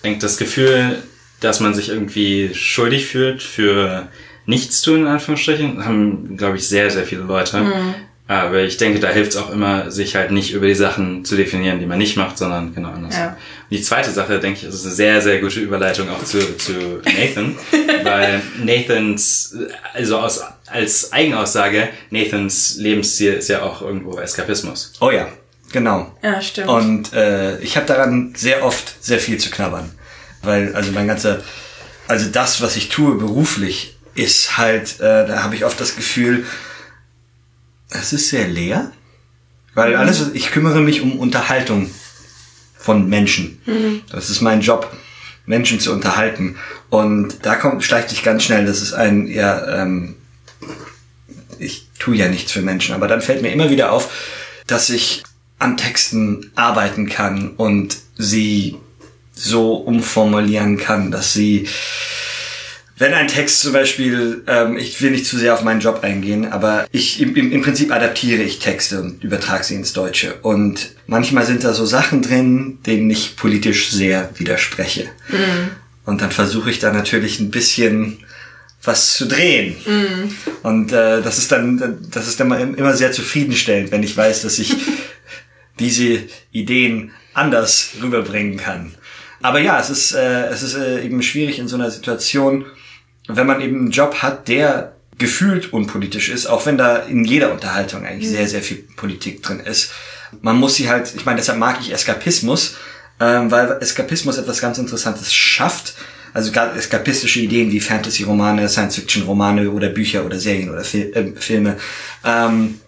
denke, 0.04 0.20
das 0.20 0.38
Gefühl, 0.38 1.04
dass 1.42 1.60
man 1.60 1.74
sich 1.74 1.90
irgendwie 1.90 2.52
schuldig 2.54 3.06
fühlt 3.08 3.44
für 3.44 4.08
Nichtstun, 4.50 5.02
in 5.02 5.08
Anführungsstrichen, 5.08 5.86
haben, 5.86 6.36
glaube 6.36 6.58
ich, 6.58 6.68
sehr, 6.68 6.90
sehr 6.90 7.06
viele 7.06 7.22
Leute. 7.22 7.64
Aber 8.28 8.62
ich 8.62 8.78
denke, 8.78 9.00
da 9.00 9.10
hilft 9.10 9.32
es 9.32 9.38
auch 9.38 9.50
immer, 9.50 9.90
sich 9.90 10.16
halt 10.16 10.30
nicht 10.30 10.54
über 10.54 10.68
die 10.68 10.76
Sachen 10.76 11.26
zu 11.26 11.36
definieren, 11.36 11.80
die 11.80 11.88
man 11.88 11.98
nicht 11.98 12.16
macht, 12.16 12.38
sondern 12.38 12.76
genau 12.76 12.90
anders. 12.90 13.16
Ja. 13.16 13.30
Und 13.30 13.38
die 13.72 13.82
zweite 13.82 14.12
Sache, 14.12 14.40
denke 14.40 14.60
ich, 14.60 14.68
ist 14.68 14.86
eine 14.86 14.94
sehr, 14.94 15.22
sehr 15.22 15.40
gute 15.40 15.60
Überleitung 15.60 16.10
auch 16.10 16.24
zu, 16.24 16.58
zu 16.58 16.74
Nathan, 17.06 17.58
weil 18.04 18.42
Nathans, 18.64 19.56
also 19.94 20.20
aus, 20.20 20.42
als 20.68 21.12
Eigenaussage, 21.12 21.90
Nathans 22.12 22.76
Lebensstil 22.78 23.34
ist 23.34 23.50
ja 23.50 23.64
auch 23.64 23.82
irgendwo 23.82 24.20
Eskapismus. 24.20 24.94
Oh 25.00 25.10
ja, 25.10 25.28
genau. 25.72 26.16
Ja, 26.22 26.40
stimmt. 26.40 26.70
Und 26.70 27.14
äh, 27.14 27.60
ich 27.62 27.78
habe 27.78 27.88
daran 27.88 28.34
sehr 28.36 28.64
oft 28.64 29.04
sehr 29.04 29.20
viel 29.20 29.40
zu 29.40 29.50
knabbern. 29.50 29.92
Weil, 30.44 30.76
also 30.76 30.92
mein 30.92 31.08
ganzer, 31.08 31.42
also 32.08 32.30
das, 32.32 32.62
was 32.62 32.76
ich 32.76 32.90
tue 32.90 33.16
beruflich, 33.16 33.99
ist 34.20 34.58
halt, 34.58 35.00
äh, 35.00 35.26
da 35.28 35.44
habe 35.44 35.56
ich 35.56 35.66
oft 35.66 35.80
das 35.80 35.96
Gefühl, 35.96 36.46
es 37.90 38.14
ist 38.14 38.30
sehr 38.30 38.48
leer. 38.48 38.92
Weil 39.74 39.96
alles, 39.96 40.20
was- 40.22 40.32
ich 40.34 40.52
kümmere 40.52 40.82
mich 40.82 41.02
um 41.02 41.18
Unterhaltung 41.20 41.90
von 42.78 43.08
Menschen. 43.08 43.62
Das 44.12 44.30
ist 44.30 44.42
mein 44.42 44.62
Job, 44.62 44.92
Menschen 45.46 45.80
zu 45.80 45.92
unterhalten. 45.92 46.58
Und 46.90 47.46
da 47.46 47.56
kommt, 47.56 47.84
schleicht 47.84 48.10
sich 48.10 48.24
ganz 48.24 48.44
schnell, 48.44 48.66
das 48.66 48.82
ist 48.82 48.94
ein, 48.94 49.28
ja, 49.28 49.82
ähm, 49.84 50.16
ich 51.60 51.88
tue 52.00 52.16
ja 52.16 52.28
nichts 52.30 52.52
für 52.52 52.62
Menschen, 52.62 52.96
aber 52.96 53.08
dann 53.08 53.22
fällt 53.22 53.42
mir 53.42 53.52
immer 53.52 53.70
wieder 53.70 53.92
auf, 53.92 54.10
dass 54.68 54.90
ich 54.90 55.24
an 55.60 55.76
Texten 55.78 56.52
arbeiten 56.56 57.10
kann 57.10 57.50
und 57.52 57.98
sie 58.18 58.78
so 59.34 59.74
umformulieren 59.76 60.78
kann, 60.78 61.12
dass 61.12 61.34
sie, 61.34 61.68
wenn 63.00 63.14
ein 63.14 63.30
Text 63.30 63.62
zum 63.62 63.72
Beispiel, 63.72 64.44
ähm, 64.46 64.78
ich 64.78 65.02
will 65.02 65.12
nicht 65.12 65.26
zu 65.26 65.38
sehr 65.38 65.54
auf 65.54 65.64
meinen 65.64 65.80
Job 65.80 66.02
eingehen, 66.04 66.52
aber 66.52 66.86
ich 66.92 67.22
im, 67.22 67.34
im, 67.36 67.62
Prinzip 67.62 67.94
adaptiere 67.94 68.44
ich 68.44 68.60
Texte 68.60 69.02
und 69.02 69.24
übertrage 69.24 69.64
sie 69.64 69.76
ins 69.76 69.94
Deutsche. 69.94 70.36
Und 70.42 70.92
manchmal 71.08 71.46
sind 71.46 71.64
da 71.64 71.74
so 71.74 71.86
Sachen 71.86 72.22
drin, 72.22 72.80
denen 72.86 73.10
ich 73.10 73.38
politisch 73.38 73.90
sehr 73.90 74.30
widerspreche. 74.38 75.10
Und 76.06 76.22
dann 76.22 76.32
versuche 76.32 76.70
ich 76.70 76.80
da 76.80 76.92
natürlich 76.92 77.40
ein 77.40 77.52
bisschen 77.52 78.20
was 78.84 79.14
zu 79.14 79.28
drehen. 79.28 79.78
Und 80.64 80.92
äh, 80.92 81.22
das 81.22 81.38
ist 81.38 81.54
dann, 81.54 82.00
das 82.12 82.28
ist 82.28 82.40
dann 82.40 82.76
immer 82.76 82.96
sehr 82.96 83.14
zufriedenstellend, 83.14 83.92
wenn 83.92 84.04
ich 84.04 84.16
weiß, 84.16 84.42
dass 84.42 84.60
ich 84.60 84.76
diese 85.80 86.24
Ideen 86.52 87.12
anders 87.34 87.92
rüberbringen 88.02 88.58
kann. 88.58 88.94
Aber 89.42 89.60
ja, 89.60 89.80
es 89.80 89.90
ist, 89.90 90.12
äh, 90.14 90.48
es 90.48 90.64
ist 90.64 90.76
äh, 90.76 91.02
eben 91.02 91.22
schwierig 91.22 91.60
in 91.60 91.70
so 91.70 91.78
einer 91.78 91.92
Situation, 91.92 92.66
wenn 93.36 93.48
man 93.48 93.62
eben 93.62 93.80
einen 93.80 93.92
Job 93.92 94.16
hat, 94.22 94.48
der 94.48 94.96
gefühlt 95.18 95.74
unpolitisch 95.74 96.30
ist, 96.30 96.48
auch 96.48 96.66
wenn 96.66 96.78
da 96.78 96.98
in 96.98 97.26
jeder 97.26 97.52
Unterhaltung 97.52 98.06
eigentlich 98.06 98.30
sehr, 98.30 98.48
sehr 98.48 98.62
viel 98.62 98.78
Politik 98.96 99.44
drin 99.44 99.60
ist. 99.60 99.92
Man 100.42 100.58
muss 100.58 100.76
sie 100.76 100.90
halt, 100.90 101.14
ich 101.16 101.26
meine, 101.26 101.38
deshalb 101.38 101.60
mag 101.60 101.78
ich 101.82 101.92
Eskapismus, 101.92 102.76
ähm, 103.20 103.52
weil 103.52 103.78
Eskapismus 103.82 104.38
etwas 104.38 104.62
ganz 104.62 104.78
Interessantes 104.78 105.34
schafft. 105.34 105.96
Also 106.34 106.52
gerade 106.52 106.78
eskapistische 106.78 107.40
Ideen 107.42 107.72
wie 107.72 107.80
Fantasy-Romane, 107.80 108.70
Science-Fiction-Romane 108.70 109.72
oder 109.72 109.90
Bücher 109.90 110.26
oder 110.26 110.40
Serien 110.40 110.70
oder 110.70 110.84
Fil 110.84 111.12
äh, 111.14 111.40
Filme. 111.40 111.78
Ähm, 112.24 112.80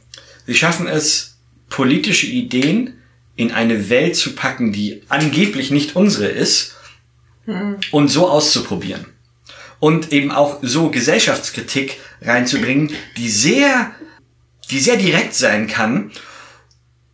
sie 0.46 0.56
schaffen 0.56 0.88
es, 0.88 1.38
politische 1.70 2.28
Ideen 2.28 3.02
in 3.36 3.52
eine 3.52 3.90
Welt 3.90 4.16
zu 4.16 4.36
packen, 4.36 4.72
die 4.72 5.04
angeblich 5.10 5.72
nicht 5.72 5.96
unsere 5.96 6.28
ist, 6.28 6.76
und 7.92 8.08
so 8.10 8.30
auszuprobieren. 8.30 9.06
Und 9.82 10.14
eben 10.14 10.32
auch 10.32 10.60
so 10.62 10.90
Gesellschaftskritik 10.90 12.00
reinzubringen, 12.22 12.94
die 13.18 13.30
sehr, 13.30 13.92
die 14.70 14.80
sehr 14.80 14.96
direkt 14.96 15.34
sein 15.34 15.68
kann, 15.68 16.12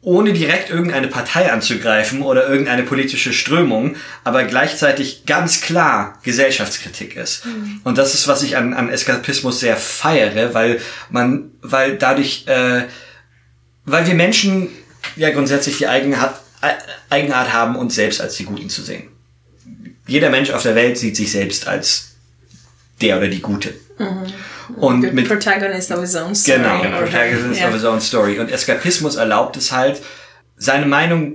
ohne 0.07 0.31
direkt 0.31 0.69
irgendeine 0.69 1.07
Partei 1.09 1.51
anzugreifen 1.51 2.21
oder 2.21 2.47
irgendeine 2.47 2.83
politische 2.83 3.33
Strömung, 3.33 3.97
aber 4.23 4.45
gleichzeitig 4.45 5.25
ganz 5.25 5.59
klar 5.59 6.19
Gesellschaftskritik 6.23 7.17
ist. 7.17 7.45
Und 7.83 7.97
das 7.97 8.13
ist, 8.13 8.25
was 8.25 8.41
ich 8.41 8.55
an, 8.55 8.73
an 8.73 8.89
Eskapismus 8.89 9.59
sehr 9.59 9.75
feiere, 9.75 10.53
weil 10.53 10.79
man, 11.09 11.51
weil 11.61 11.97
dadurch, 11.97 12.45
äh, 12.47 12.83
weil 13.83 14.07
wir 14.07 14.13
Menschen 14.13 14.69
ja 15.17 15.29
grundsätzlich 15.31 15.77
die 15.77 15.87
Eigenart, 15.87 16.39
äh, 16.61 16.73
Eigenart 17.09 17.51
haben, 17.51 17.75
uns 17.75 17.95
selbst 17.95 18.21
als 18.21 18.35
die 18.35 18.45
Guten 18.45 18.69
zu 18.69 18.83
sehen. 18.83 19.09
Jeder 20.07 20.29
Mensch 20.29 20.51
auf 20.51 20.63
der 20.63 20.75
Welt 20.75 20.97
sieht 20.97 21.17
sich 21.17 21.33
selbst 21.33 21.67
als 21.67 22.06
der 23.01 23.17
oder 23.17 23.27
die 23.27 23.41
Gute. 23.41 23.73
Und 24.75 25.01
Good 25.01 25.13
mit 25.13 25.27
protagonist 25.27 25.91
of 25.91 26.01
his 26.01 26.15
own 26.15 26.35
story. 26.35 26.57
Genau, 26.57 26.79
Protagonist 26.99 27.59
Ja. 27.61 27.67
of 27.67 27.73
his 27.73 27.83
own 27.83 28.01
story. 28.01 28.39
Und 28.39 28.51
Eskapismus 28.51 29.15
erlaubt 29.15 29.57
es 29.57 29.71
halt, 29.71 30.01
seine 30.57 30.85
Meinung 30.85 31.33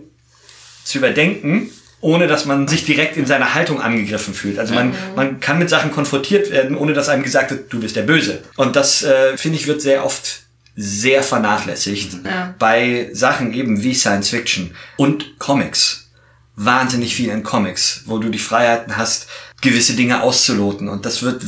zu 0.85 0.99
überdenken, 0.99 1.71
ohne 2.01 2.27
dass 2.27 2.45
man 2.45 2.67
sich 2.67 2.85
direkt 2.85 3.17
in 3.17 3.27
seiner 3.27 3.55
Haltung 3.55 3.81
angegriffen 3.81 4.35
fühlt. 4.35 4.59
Also 4.59 4.75
man, 4.75 4.93
man 5.15 5.39
kann 5.41 5.59
mit 5.59 5.71
Sachen 5.71 5.93
konfrontiert 5.93 6.51
werden, 6.51 6.77
ohne 6.77 6.93
dass 6.93 7.09
einem 7.09 7.23
gesagt 7.23 7.51
wird, 7.53 7.73
du 7.73 7.81
bist 7.81 7.95
der 7.97 8.03
Böse. 8.03 8.43
Und 8.57 8.75
das, 8.77 9.03
äh, 9.05 9.37
finde 9.37 9.59
ich, 9.59 9.67
wird 9.69 9.81
sehr 9.81 10.05
oft 10.05 10.41
sehr 10.75 11.23
vernachlässigt 11.23 12.15
Ja. 12.25 12.55
bei 12.59 13.11
Sachen 13.13 13.53
eben 13.53 13.83
wie 13.83 13.95
Science 13.95 14.31
Fiction 14.31 14.75
und 14.97 15.39
Comics. 15.39 16.11
Wahnsinnig 16.57 17.15
viel 17.15 17.31
in 17.31 17.43
Comics, 17.43 18.03
wo 18.07 18.19
du 18.19 18.29
die 18.31 18.39
Freiheiten 18.39 18.97
hast, 18.97 19.27
gewisse 19.63 19.95
Dinge 19.95 20.23
auszuloten. 20.23 20.89
Und 20.89 21.07
das 21.07 21.23
wird 21.23 21.43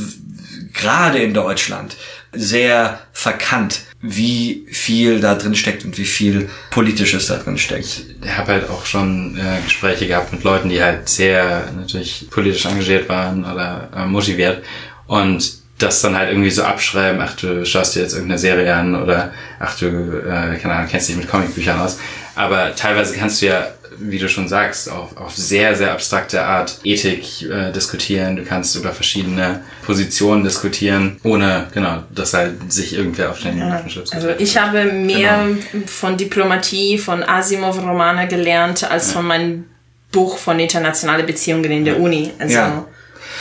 gerade 0.73 1.19
in 1.19 1.33
Deutschland 1.33 1.95
sehr 2.33 2.99
verkannt, 3.13 3.81
wie 4.01 4.65
viel 4.71 5.19
da 5.19 5.35
drin 5.35 5.55
steckt 5.55 5.85
und 5.85 5.97
wie 5.97 6.05
viel 6.05 6.49
Politisches 6.69 7.27
da 7.27 7.37
drin 7.37 7.57
steckt. 7.57 8.01
Ich 8.21 8.37
habe 8.37 8.53
halt 8.53 8.69
auch 8.69 8.85
schon 8.85 9.37
äh, 9.37 9.61
Gespräche 9.63 10.07
gehabt 10.07 10.31
mit 10.31 10.43
Leuten, 10.43 10.69
die 10.69 10.81
halt 10.81 11.07
sehr 11.07 11.71
natürlich 11.75 12.27
politisch 12.29 12.65
engagiert 12.65 13.07
waren 13.09 13.45
oder 13.45 13.89
äh, 13.95 14.05
motiviert 14.05 14.63
und 15.07 15.65
das 15.77 16.01
dann 16.01 16.15
halt 16.15 16.29
irgendwie 16.29 16.51
so 16.51 16.63
abschreiben, 16.63 17.19
ach 17.21 17.35
du 17.35 17.65
schaust 17.65 17.95
dir 17.95 18.01
jetzt 18.01 18.13
irgendeine 18.13 18.39
Serie 18.39 18.73
an 18.73 18.95
oder 18.95 19.33
ach 19.59 19.77
du, 19.77 19.87
äh, 19.87 20.57
keine 20.57 20.75
Ahnung, 20.75 20.87
kennst 20.89 21.09
dich 21.09 21.17
mit 21.17 21.27
Comicbüchern 21.27 21.79
aus. 21.79 21.99
Aber 22.35 22.75
teilweise 22.75 23.15
kannst 23.15 23.41
du 23.41 23.45
ja, 23.47 23.67
wie 23.97 24.19
du 24.19 24.27
schon 24.27 24.47
sagst, 24.47 24.91
auf, 24.91 25.15
auf 25.15 25.35
sehr, 25.35 25.75
sehr 25.75 25.91
abstrakte 25.93 26.43
Art 26.43 26.79
Ethik 26.83 27.43
äh, 27.49 27.71
diskutieren. 27.71 28.35
Du 28.35 28.43
kannst 28.43 28.75
über 28.75 28.91
verschiedene 28.91 29.61
Positionen 29.85 30.43
diskutieren, 30.43 31.17
ohne, 31.23 31.67
genau, 31.73 32.03
dass 32.13 32.33
halt 32.33 32.71
sich 32.71 32.93
irgendwer 32.93 33.31
auf 33.31 33.39
den, 33.39 33.57
den 33.57 33.89
Schlips 33.89 34.11
Also 34.11 34.29
ich 34.37 34.57
habe 34.57 34.83
mehr 34.91 35.47
von 35.85 36.17
Diplomatie, 36.17 36.97
von 36.97 37.23
Asimov-Romane 37.23 38.27
gelernt, 38.27 38.89
als 38.89 39.13
von 39.13 39.25
meinem 39.25 39.65
Buch 40.11 40.37
von 40.37 40.59
internationale 40.59 41.23
Beziehungen 41.23 41.71
in 41.71 41.85
der 41.85 41.99
Uni. 41.99 42.31
Also 42.39 42.53
Ja. 42.55 42.85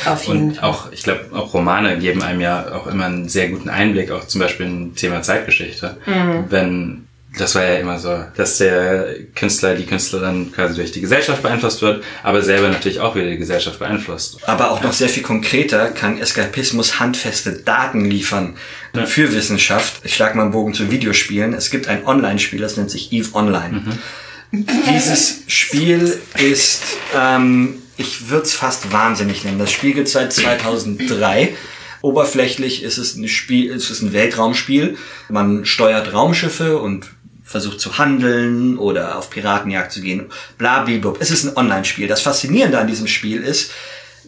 auf 0.07 0.25
jeden 0.25 0.51
Und 0.51 0.57
Fall. 0.57 0.69
auch, 0.71 0.93
ich 0.93 1.03
glaube, 1.03 1.27
auch 1.33 1.53
Romane 1.55 1.99
geben 1.99 2.23
einem 2.23 2.41
ja 2.41 2.73
auch 2.73 2.87
immer 2.87 3.07
einen 3.07 3.29
sehr 3.29 3.49
guten 3.49 3.69
Einblick, 3.71 4.11
auch 4.11 4.27
zum 4.27 4.41
Beispiel 4.41 4.67
im 4.67 4.95
Thema 4.95 5.23
Zeitgeschichte. 5.23 5.97
Wenn, 6.49 7.04
das 7.37 7.55
war 7.55 7.65
ja 7.65 7.75
immer 7.75 7.99
so, 7.99 8.25
dass 8.37 8.59
der 8.59 9.17
Künstler, 9.35 9.75
die 9.75 9.87
Künstlerin 9.87 10.53
quasi 10.53 10.77
durch 10.77 10.93
die 10.93 11.01
Gesellschaft 11.01 11.43
beeinflusst 11.43 11.83
wird, 11.83 12.05
aber 12.23 12.43
selber 12.43 12.69
natürlich 12.69 13.01
auch 13.01 13.17
wieder 13.17 13.29
die 13.29 13.39
Gesellschaft 13.39 13.79
beeinflusst. 13.79 14.39
Aber 14.49 14.71
auch 14.71 14.83
noch 14.83 14.93
sehr 14.93 15.09
viel 15.09 15.23
konkreter 15.23 15.91
kann 15.91 16.19
Eskapismus 16.19 17.01
handfeste 17.01 17.53
Daten 17.53 18.05
liefern 18.05 18.57
für 19.07 19.33
Wissenschaft. 19.33 20.01
Ich 20.05 20.15
schlage 20.15 20.37
mal 20.37 20.45
einen 20.45 20.53
Bogen 20.53 20.75
zu 20.75 20.91
Videospielen. 20.91 21.55
Es 21.55 21.71
gibt 21.71 21.89
ein 21.89 22.07
Online-Spiel, 22.07 22.61
das 22.61 22.77
nennt 22.77 22.91
sich 22.91 23.13
EVE 23.13 23.35
Online. 23.35 23.83
Dieses 24.53 25.43
Spiel 25.49 26.21
ist, 26.39 26.83
ähm, 27.17 27.83
ich 27.97 28.29
würde 28.31 28.45
es 28.45 28.55
fast 28.55 28.93
wahnsinnig 28.93 29.45
nennen. 29.45 29.59
Das 29.59 29.73
Spiel 29.73 29.95
gibt 29.95 30.09
seit 30.09 30.33
2003. 30.33 31.55
Oberflächlich 32.03 32.83
ist 32.83 32.99
es 32.99 33.17
ein 33.17 33.27
Spiel, 33.29 33.73
es 33.73 33.91
ist 33.91 34.03
ein 34.03 34.13
Weltraumspiel. 34.13 34.97
Man 35.29 35.65
steuert 35.65 36.13
Raumschiffe 36.13 36.79
und 36.79 37.11
versucht 37.45 37.79
zu 37.79 37.99
handeln 37.99 38.79
oder 38.79 39.19
auf 39.19 39.31
Piratenjagd 39.31 39.93
zu 39.93 40.01
gehen. 40.01 40.27
Blablabla. 40.59 41.15
Es 41.21 41.31
ist 41.31 41.45
ein 41.45 41.57
Online-Spiel. 41.57 42.09
Das 42.09 42.23
Faszinierende 42.23 42.79
an 42.79 42.87
diesem 42.87 43.07
Spiel 43.07 43.43
ist, 43.43 43.71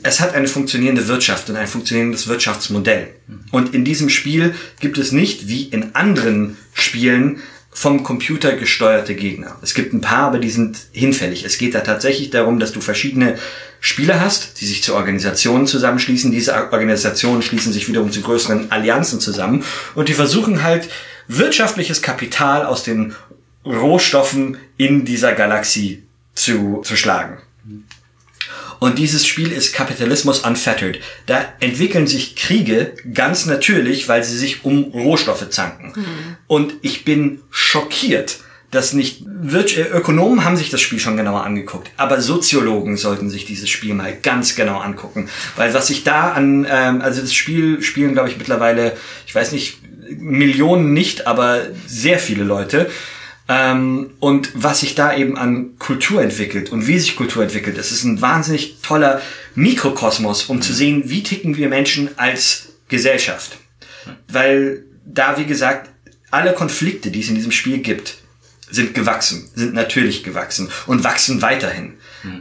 es 0.02 0.20
hat 0.20 0.34
eine 0.34 0.46
funktionierende 0.46 1.08
Wirtschaft 1.08 1.48
und 1.48 1.56
ein 1.56 1.66
funktionierendes 1.66 2.28
Wirtschaftsmodell. 2.28 3.08
Und 3.50 3.74
in 3.74 3.84
diesem 3.84 4.10
Spiel 4.10 4.54
gibt 4.78 4.98
es 4.98 5.10
nicht, 5.10 5.48
wie 5.48 5.64
in 5.64 5.94
anderen 5.94 6.58
Spielen, 6.74 7.40
vom 7.76 8.02
Computer 8.02 8.52
gesteuerte 8.52 9.14
Gegner. 9.14 9.58
Es 9.60 9.74
gibt 9.74 9.92
ein 9.92 10.00
paar, 10.00 10.28
aber 10.28 10.38
die 10.38 10.48
sind 10.48 10.78
hinfällig. 10.92 11.44
Es 11.44 11.58
geht 11.58 11.74
da 11.74 11.80
tatsächlich 11.80 12.30
darum, 12.30 12.58
dass 12.58 12.72
du 12.72 12.80
verschiedene 12.80 13.36
Spieler 13.80 14.18
hast, 14.18 14.62
die 14.62 14.64
sich 14.66 14.82
zu 14.82 14.94
Organisationen 14.94 15.66
zusammenschließen. 15.66 16.32
Diese 16.32 16.54
Organisationen 16.54 17.42
schließen 17.42 17.74
sich 17.74 17.86
wiederum 17.86 18.10
zu 18.10 18.22
größeren 18.22 18.72
Allianzen 18.72 19.20
zusammen 19.20 19.62
und 19.94 20.08
die 20.08 20.14
versuchen 20.14 20.62
halt 20.62 20.88
wirtschaftliches 21.28 22.02
Kapital 22.02 22.64
aus 22.64 22.82
den 22.82 23.14
Rohstoffen 23.64 24.58
in 24.76 25.04
dieser 25.04 25.32
Galaxie 25.32 26.02
zu, 26.34 26.82
zu 26.84 26.96
schlagen. 26.96 27.38
Und 28.78 28.98
dieses 28.98 29.26
Spiel 29.26 29.52
ist 29.52 29.74
Kapitalismus 29.74 30.40
Unfettered. 30.40 31.00
Da 31.24 31.44
entwickeln 31.60 32.06
sich 32.06 32.36
Kriege 32.36 32.92
ganz 33.14 33.46
natürlich, 33.46 34.08
weil 34.08 34.22
sie 34.22 34.36
sich 34.36 34.64
um 34.64 34.84
Rohstoffe 34.84 35.48
zanken. 35.48 35.94
Und 36.46 36.74
ich 36.82 37.04
bin 37.04 37.40
schockiert, 37.50 38.40
dass 38.70 38.92
nicht 38.92 39.22
Wirtsch 39.26 39.78
äh, 39.78 39.82
Ökonomen 39.82 40.44
haben 40.44 40.56
sich 40.56 40.70
das 40.70 40.80
Spiel 40.80 40.98
schon 40.98 41.16
genauer 41.16 41.44
angeguckt, 41.44 41.90
aber 41.96 42.20
Soziologen 42.20 42.96
sollten 42.96 43.30
sich 43.30 43.44
dieses 43.44 43.70
Spiel 43.70 43.94
mal 43.94 44.16
ganz 44.20 44.56
genau 44.56 44.78
angucken, 44.80 45.28
weil 45.54 45.72
was 45.72 45.86
sich 45.86 46.04
da 46.04 46.32
an 46.32 46.66
ähm, 46.68 47.00
also 47.00 47.20
das 47.20 47.32
Spiel 47.32 47.80
spielen 47.82 48.12
glaube 48.12 48.28
ich 48.28 48.38
mittlerweile, 48.38 48.96
ich 49.26 49.34
weiß 49.34 49.52
nicht 49.52 49.78
Millionen 50.10 50.92
nicht, 50.92 51.26
aber 51.26 51.62
sehr 51.86 52.18
viele 52.18 52.44
Leute. 52.44 52.90
Ähm, 53.48 54.10
und 54.18 54.50
was 54.54 54.80
sich 54.80 54.94
da 54.94 55.16
eben 55.16 55.38
an 55.38 55.78
Kultur 55.78 56.20
entwickelt 56.22 56.72
und 56.72 56.86
wie 56.86 56.98
sich 56.98 57.16
Kultur 57.16 57.44
entwickelt, 57.44 57.78
es 57.78 57.92
ist 57.92 58.04
ein 58.04 58.20
wahnsinnig 58.20 58.78
toller 58.82 59.20
Mikrokosmos, 59.54 60.44
um 60.44 60.62
zu 60.62 60.72
sehen, 60.72 61.04
wie 61.06 61.22
ticken 61.22 61.56
wir 61.56 61.68
Menschen 61.68 62.10
als 62.16 62.72
Gesellschaft. 62.88 63.58
Weil 64.28 64.84
da, 65.04 65.38
wie 65.38 65.46
gesagt, 65.46 65.90
alle 66.30 66.52
Konflikte, 66.52 67.10
die 67.10 67.20
es 67.20 67.28
in 67.28 67.36
diesem 67.36 67.52
Spiel 67.52 67.78
gibt, 67.78 68.18
sind 68.68 68.94
gewachsen, 68.94 69.48
sind 69.54 69.74
natürlich 69.74 70.24
gewachsen 70.24 70.68
und 70.86 71.04
wachsen 71.04 71.40
weiterhin. 71.40 71.94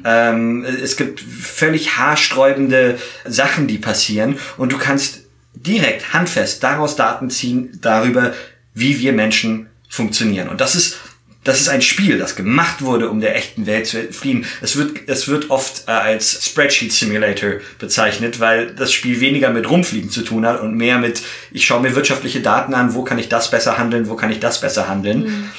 Ähm, 0.04 0.66
es 0.66 0.98
gibt 0.98 1.20
völlig 1.20 1.98
haarsträubende 1.98 2.98
Sachen, 3.26 3.68
die 3.68 3.78
passieren 3.78 4.40
und 4.58 4.72
du 4.72 4.78
kannst 4.78 5.25
direkt 5.56 6.14
handfest 6.14 6.64
daraus 6.64 6.96
Daten 6.96 7.30
ziehen 7.30 7.78
darüber, 7.82 8.34
wie 8.74 9.00
wir 9.00 9.14
Menschen 9.14 9.68
funktionieren. 9.90 10.50
Und 10.50 10.62
das 10.62 10.76
ist 10.76 10.98
das 11.46 11.62
ist 11.62 11.70
ein 11.70 11.84
Spiel, 11.84 12.18
das 12.18 12.36
gemacht 12.36 12.82
wurde, 12.82 13.08
um 13.08 13.22
der 13.22 13.36
echten 13.36 13.68
Welt 13.68 13.86
zu 13.86 14.12
fliehen. 14.12 14.46
Es 14.62 14.78
wird, 14.78 15.08
es 15.08 15.28
wird 15.28 15.52
oft 15.52 15.88
äh, 15.88 15.92
als 15.92 16.44
Spreadsheet 16.44 16.92
Simulator 16.92 17.60
bezeichnet, 17.78 18.40
weil 18.40 18.74
das 18.74 18.92
Spiel 18.92 19.22
weniger 19.22 19.52
mit 19.52 19.70
Rumfliegen 19.70 20.10
zu 20.10 20.24
tun 20.24 20.44
hat 20.46 20.60
und 20.62 20.76
mehr 20.76 20.98
mit, 20.98 21.22
ich 21.52 21.64
schaue 21.64 21.82
mir 21.82 21.96
wirtschaftliche 21.96 22.42
Daten 22.42 22.74
an, 22.74 22.96
wo 22.96 23.04
kann 23.04 23.20
ich 23.20 23.30
das 23.30 23.52
besser 23.52 23.78
handeln, 23.78 24.10
wo 24.10 24.16
kann 24.16 24.32
ich 24.32 24.40
das 24.40 24.60
besser 24.60 24.88
handeln. 24.88 25.52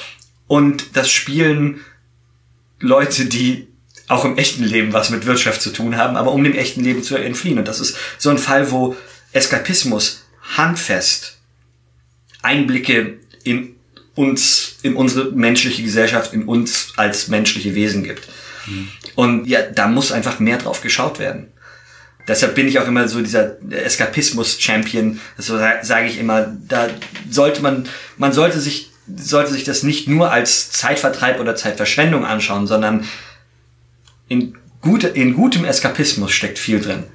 Und 0.47 0.97
das 0.97 1.09
spielen 1.09 1.79
Leute, 2.81 3.25
die 3.25 3.67
auch 4.09 4.25
im 4.25 4.37
echten 4.37 4.65
Leben 4.65 4.91
was 4.91 5.09
mit 5.09 5.25
Wirtschaft 5.25 5.61
zu 5.61 5.71
tun 5.71 5.95
haben, 5.95 6.17
aber 6.17 6.33
um 6.33 6.43
dem 6.43 6.53
echten 6.53 6.83
Leben 6.83 7.01
zu 7.01 7.15
entfliehen. 7.15 7.59
Und 7.59 7.67
das 7.67 7.79
ist 7.79 7.97
so 8.17 8.29
ein 8.29 8.37
Fall, 8.37 8.71
wo 8.71 8.97
Eskapismus 9.37 10.25
handfest 10.57 11.37
Einblicke 12.41 13.19
in 13.43 13.75
uns, 14.15 14.77
in 14.81 14.95
unsere 14.95 15.31
menschliche 15.31 15.83
Gesellschaft, 15.83 16.33
in 16.33 16.45
uns 16.45 16.93
als 16.95 17.27
menschliche 17.27 17.75
Wesen 17.75 18.03
gibt. 18.03 18.27
Und 19.15 19.47
ja, 19.47 19.61
da 19.61 19.87
muss 19.87 20.11
einfach 20.11 20.39
mehr 20.39 20.57
drauf 20.57 20.81
geschaut 20.81 21.19
werden. 21.19 21.47
Deshalb 22.27 22.55
bin 22.55 22.67
ich 22.67 22.79
auch 22.79 22.87
immer 22.87 23.07
so 23.07 23.21
dieser 23.21 23.57
Eskapismus-Champion. 23.71 25.19
Das 25.37 25.45
so 25.45 25.57
sage 25.57 26.07
ich 26.07 26.19
immer. 26.19 26.57
Da 26.67 26.89
sollte 27.29 27.61
man, 27.61 27.87
man 28.17 28.33
sollte 28.33 28.59
sich, 28.59 28.91
sollte 29.15 29.53
sich 29.53 29.63
das 29.63 29.83
nicht 29.83 30.09
nur 30.09 30.31
als 30.31 30.71
Zeitvertreib 30.71 31.39
oder 31.39 31.55
Zeitverschwendung 31.55 32.25
anschauen, 32.25 32.67
sondern 32.67 33.05
in, 34.27 34.57
gute, 34.81 35.07
in 35.07 35.35
gutem 35.35 35.63
Eskapismus 35.63 36.33
steckt 36.33 36.59
viel 36.59 36.81
drin. 36.81 37.05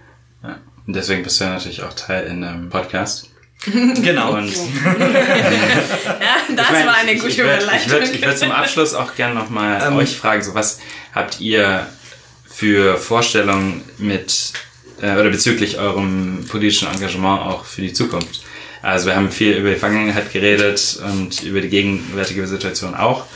Ja. 0.43 0.59
Und 0.87 0.97
deswegen 0.97 1.23
bist 1.23 1.41
du 1.41 1.45
ja 1.45 1.51
natürlich 1.51 1.83
auch 1.83 1.93
Teil 1.95 2.27
in 2.27 2.45
einem 2.45 2.69
Podcast. 2.71 3.29
Genau. 4.03 4.35
Und 4.35 4.49
Ja, 4.49 4.55
das 6.57 6.67
Ich 6.67 6.73
mein, 6.73 6.87
war 6.87 6.97
eine 6.97 7.13
ich- 7.13 7.21
gute 7.21 7.33
ich 7.33 7.39
würd- 7.39 7.43
Überleitung. 7.45 7.69
Ich 7.87 7.91
würde 7.91 8.07
ich 8.11 8.23
würd 8.25 8.39
zum 8.39 8.51
Abschluss 8.51 8.95
auch 8.95 9.15
gerne 9.15 9.35
nochmal 9.35 9.81
Ähm. 9.87 9.97
euch 9.97 10.17
fragen, 10.17 10.43
so 10.43 10.55
was 10.55 10.81
habt 11.15 11.41
ihr 11.41 11.87
für 12.45 12.97
Vorstellungen 12.99 13.83
mit 13.99 14.53
äh, 15.01 15.13
oder 15.13 15.31
bezüglich 15.31 15.79
eurem 15.79 16.45
politischen 16.51 16.89
Engagement 16.93 17.43
auch 17.43 17.65
für 17.65 17.83
die 17.83 17.93
Zukunft? 17.93 18.43
Also 18.83 19.07
wir 19.07 19.15
haben 19.15 19.31
viel 19.31 19.53
über 19.57 19.71
die 19.71 19.77
Vergangenheit 19.77 20.33
geredet 20.33 20.99
und 21.05 21.43
über 21.45 21.61
die 21.61 21.69
gegenwärtige 21.69 22.47
Situation 22.49 22.97
auch. 22.97 23.27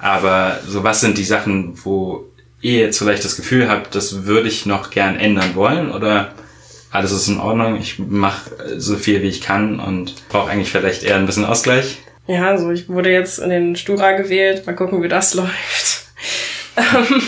Aber 0.00 0.60
so 0.66 0.82
was 0.82 1.00
sind 1.00 1.16
die 1.16 1.24
Sachen, 1.24 1.78
wo 1.84 2.24
ihr 2.60 2.80
jetzt 2.80 2.98
vielleicht 2.98 3.24
das 3.24 3.36
Gefühl 3.36 3.68
habt, 3.68 3.94
das 3.94 4.24
würde 4.24 4.48
ich 4.48 4.66
noch 4.66 4.90
gern 4.90 5.16
ändern 5.16 5.54
wollen 5.54 5.92
oder 5.92 6.34
alles 6.96 7.12
ist 7.12 7.28
in 7.28 7.38
Ordnung, 7.38 7.76
ich 7.80 7.98
mache 7.98 8.50
so 8.78 8.96
viel 8.96 9.22
wie 9.22 9.28
ich 9.28 9.40
kann 9.40 9.78
und 9.80 10.28
brauche 10.28 10.50
eigentlich 10.50 10.70
vielleicht 10.70 11.02
eher 11.04 11.16
ein 11.16 11.26
bisschen 11.26 11.44
Ausgleich? 11.44 11.98
Ja, 12.26 12.48
also 12.48 12.70
ich 12.72 12.88
wurde 12.88 13.10
jetzt 13.12 13.38
in 13.38 13.50
den 13.50 13.76
Stura 13.76 14.12
gewählt. 14.12 14.66
Mal 14.66 14.74
gucken, 14.74 15.02
wie 15.02 15.08
das 15.08 15.34
läuft. 15.34 16.02
Ähm, 16.76 17.22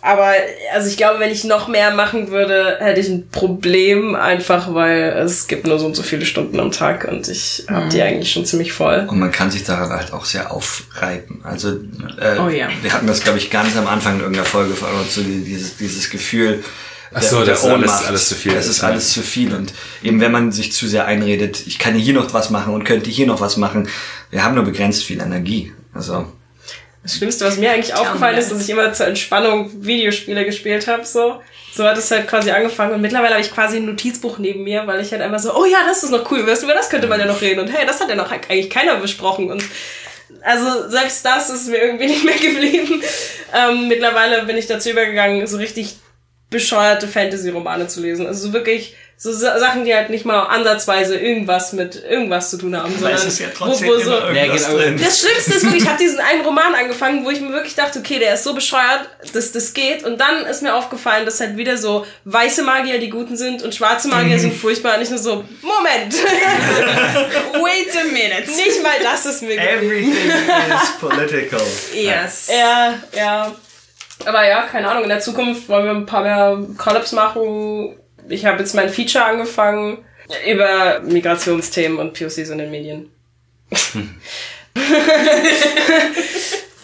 Aber 0.00 0.32
also 0.72 0.88
ich 0.88 0.96
glaube, 0.96 1.18
wenn 1.18 1.30
ich 1.30 1.42
noch 1.44 1.66
mehr 1.68 1.92
machen 1.92 2.30
würde, 2.30 2.76
hätte 2.80 3.00
ich 3.00 3.08
ein 3.08 3.28
Problem, 3.30 4.14
einfach 4.14 4.72
weil 4.72 5.12
es 5.24 5.48
gibt 5.48 5.66
nur 5.66 5.78
so 5.78 5.86
und 5.86 5.96
so 5.96 6.02
viele 6.04 6.24
Stunden 6.24 6.60
am 6.60 6.70
Tag 6.70 7.06
und 7.10 7.26
ich 7.28 7.64
habe 7.68 7.88
die 7.88 8.00
eigentlich 8.00 8.32
schon 8.32 8.46
ziemlich 8.46 8.72
voll. 8.72 9.06
Und 9.10 9.18
man 9.18 9.32
kann 9.32 9.50
sich 9.50 9.64
daran 9.64 9.90
halt 9.90 10.12
auch 10.12 10.24
sehr 10.24 10.52
aufreiben. 10.52 11.40
Also 11.44 11.70
äh, 12.20 12.38
Oh 12.38 12.48
ja. 12.48 12.68
wir 12.80 12.92
hatten 12.92 13.08
das, 13.08 13.22
glaube 13.24 13.38
ich, 13.38 13.50
ganz 13.50 13.76
am 13.76 13.88
Anfang 13.88 14.14
in 14.14 14.20
irgendeiner 14.20 14.46
Folge 14.46 14.74
von 14.74 14.88
uns, 15.00 15.14
so 15.16 15.22
die- 15.22 15.42
dieses, 15.44 15.76
dieses 15.76 16.10
Gefühl, 16.10 16.62
Ach 17.14 17.22
so, 17.22 17.44
dass 17.44 17.64
alles- 17.64 18.06
alles 18.06 18.28
zu 18.28 18.34
viel 18.34 18.52
Das 18.54 18.66
ist, 18.66 18.78
ist 18.78 18.84
alles 18.84 19.12
zu 19.12 19.22
viel. 19.22 19.54
Und 19.54 19.72
eben 20.02 20.20
wenn 20.20 20.32
man 20.32 20.52
sich 20.52 20.72
zu 20.72 20.86
sehr 20.88 21.06
einredet, 21.06 21.66
ich 21.66 21.78
kann 21.78 21.94
hier 21.94 22.14
noch 22.14 22.32
was 22.34 22.50
machen 22.50 22.74
und 22.74 22.84
könnte 22.84 23.10
hier 23.10 23.26
noch 23.26 23.40
was 23.40 23.56
machen, 23.56 23.88
wir 24.30 24.44
haben 24.44 24.54
nur 24.54 24.64
begrenzt 24.64 25.04
viel 25.04 25.20
Energie. 25.20 25.72
Also 25.94 26.30
Das 27.02 27.16
Schlimmste, 27.16 27.44
was 27.46 27.56
mir 27.56 27.70
eigentlich 27.70 27.94
aufgefallen 27.94 28.36
ist, 28.36 28.50
dass 28.50 28.60
ich 28.62 28.68
immer 28.70 28.92
zur 28.92 29.06
Entspannung 29.06 29.70
Videospiele 29.84 30.44
gespielt 30.44 30.86
habe. 30.86 31.04
So. 31.04 31.40
so 31.74 31.84
hat 31.84 31.96
es 31.96 32.10
halt 32.10 32.28
quasi 32.28 32.50
angefangen. 32.50 32.92
Und 32.94 33.00
mittlerweile 33.00 33.34
habe 33.34 33.40
ich 33.42 33.52
quasi 33.52 33.78
ein 33.78 33.86
Notizbuch 33.86 34.38
neben 34.38 34.64
mir, 34.64 34.86
weil 34.86 35.00
ich 35.00 35.10
halt 35.12 35.22
einfach 35.22 35.38
so, 35.38 35.54
oh 35.56 35.64
ja, 35.64 35.78
das 35.86 36.02
ist 36.02 36.10
noch 36.10 36.30
cool, 36.30 36.46
weißt 36.46 36.62
du, 36.62 36.66
über 36.66 36.74
das 36.74 36.90
könnte 36.90 37.06
man 37.06 37.18
ja 37.20 37.26
noch 37.26 37.40
reden. 37.40 37.60
Und 37.60 37.68
hey, 37.72 37.86
das 37.86 38.00
hat 38.00 38.08
ja 38.10 38.16
noch 38.16 38.30
eigentlich 38.30 38.68
keiner 38.68 38.96
besprochen. 38.96 39.50
Und 39.50 39.62
also 40.42 40.88
selbst 40.90 41.24
das 41.24 41.48
ist 41.48 41.68
mir 41.68 41.78
irgendwie 41.78 42.06
nicht 42.12 42.24
mehr 42.24 42.36
geblieben. 42.36 43.02
Ähm, 43.54 43.88
mittlerweile 43.88 44.44
bin 44.44 44.56
ich 44.58 44.66
dazu 44.66 44.90
übergegangen, 44.90 45.46
so 45.46 45.56
richtig 45.56 45.96
bescheuerte 46.50 47.06
Fantasy-Romane 47.08 47.88
zu 47.88 48.00
lesen. 48.00 48.26
Also 48.26 48.48
so 48.48 48.52
wirklich 48.52 48.94
so 49.20 49.32
Sa- 49.32 49.58
Sachen, 49.58 49.84
die 49.84 49.92
halt 49.92 50.10
nicht 50.10 50.24
mal 50.24 50.44
ansatzweise 50.44 51.16
irgendwas 51.18 51.72
mit 51.72 52.04
irgendwas 52.08 52.50
zu 52.50 52.56
tun 52.56 52.76
haben, 52.76 52.96
sondern 52.96 53.18
wo, 53.58 53.66
wo 53.66 53.98
so, 53.98 54.12
Ja, 54.12 54.46
genau. 54.46 55.02
das 55.02 55.18
Schlimmste 55.20 55.54
ist 55.54 55.64
wirklich, 55.64 55.82
ich 55.82 55.88
habe 55.88 55.98
diesen 55.98 56.20
einen 56.20 56.42
Roman 56.42 56.72
angefangen, 56.76 57.24
wo 57.24 57.30
ich 57.30 57.40
mir 57.40 57.50
wirklich 57.50 57.74
dachte, 57.74 57.98
okay, 57.98 58.20
der 58.20 58.34
ist 58.34 58.44
so 58.44 58.54
bescheuert, 58.54 59.08
dass 59.32 59.50
das 59.50 59.74
geht. 59.74 60.04
Und 60.04 60.20
dann 60.20 60.46
ist 60.46 60.62
mir 60.62 60.72
aufgefallen, 60.72 61.26
dass 61.26 61.40
halt 61.40 61.56
wieder 61.56 61.76
so 61.76 62.06
weiße 62.26 62.62
Magier 62.62 63.00
die 63.00 63.10
Guten 63.10 63.36
sind 63.36 63.64
und 63.64 63.74
schwarze 63.74 64.06
Magier 64.06 64.38
sind 64.38 64.54
furchtbar. 64.54 64.96
Und 64.96 65.02
ich 65.02 65.10
nur 65.10 65.18
so, 65.18 65.44
Moment, 65.62 66.14
Wait 67.54 67.96
a 67.96 68.04
minute. 68.04 68.50
nicht 68.56 68.82
mal 68.84 68.92
das 69.02 69.26
ist 69.26 69.42
mir 69.42 69.58
everything 69.58 70.12
is 70.12 70.90
political. 71.00 71.60
Yes. 71.92 72.48
Ja, 72.50 72.94
ja. 73.16 73.52
Aber 74.24 74.46
ja, 74.46 74.62
keine 74.62 74.88
Ahnung, 74.88 75.04
in 75.04 75.08
der 75.08 75.20
Zukunft 75.20 75.68
wollen 75.68 75.84
wir 75.84 75.92
ein 75.92 76.06
paar 76.06 76.22
mehr 76.22 76.58
Collabs 76.76 77.12
machen. 77.12 77.96
Ich 78.28 78.44
habe 78.44 78.58
jetzt 78.58 78.74
mein 78.74 78.88
Feature 78.90 79.24
angefangen 79.24 79.98
über 80.46 81.00
Migrationsthemen 81.00 81.98
und 81.98 82.12
POCs 82.12 82.50
in 82.50 82.58
den 82.58 82.70
Medien. 82.70 83.10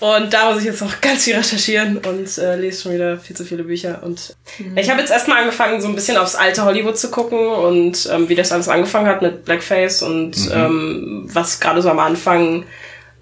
und 0.01 0.33
da 0.33 0.51
muss 0.51 0.61
ich 0.61 0.67
jetzt 0.67 0.81
noch 0.81 1.01
ganz 1.01 1.25
viel 1.25 1.37
recherchieren 1.37 1.99
und 1.99 2.39
äh, 2.39 2.57
lese 2.57 2.83
schon 2.83 2.95
wieder 2.95 3.19
viel 3.19 3.37
zu 3.37 3.45
viele 3.45 3.65
Bücher. 3.65 4.03
Und 4.03 4.35
ich 4.77 4.89
habe 4.91 5.01
jetzt 5.01 5.11
erstmal 5.11 5.41
angefangen, 5.41 5.81
so 5.81 5.89
ein 5.89 5.95
bisschen 5.95 6.17
aufs 6.17 6.37
alte 6.37 6.65
Hollywood 6.65 6.99
zu 6.99 7.11
gucken 7.11 7.49
und 7.49 8.09
ähm, 8.13 8.29
wie 8.29 8.35
das 8.35 8.53
alles 8.53 8.69
angefangen 8.69 9.07
hat 9.07 9.23
mit 9.23 9.45
Blackface 9.45 10.03
und 10.03 10.37
ähm, 10.53 11.29
was 11.33 11.61
gerade 11.61 11.83
so 11.83 11.91
am 11.91 11.99
Anfang 11.99 12.65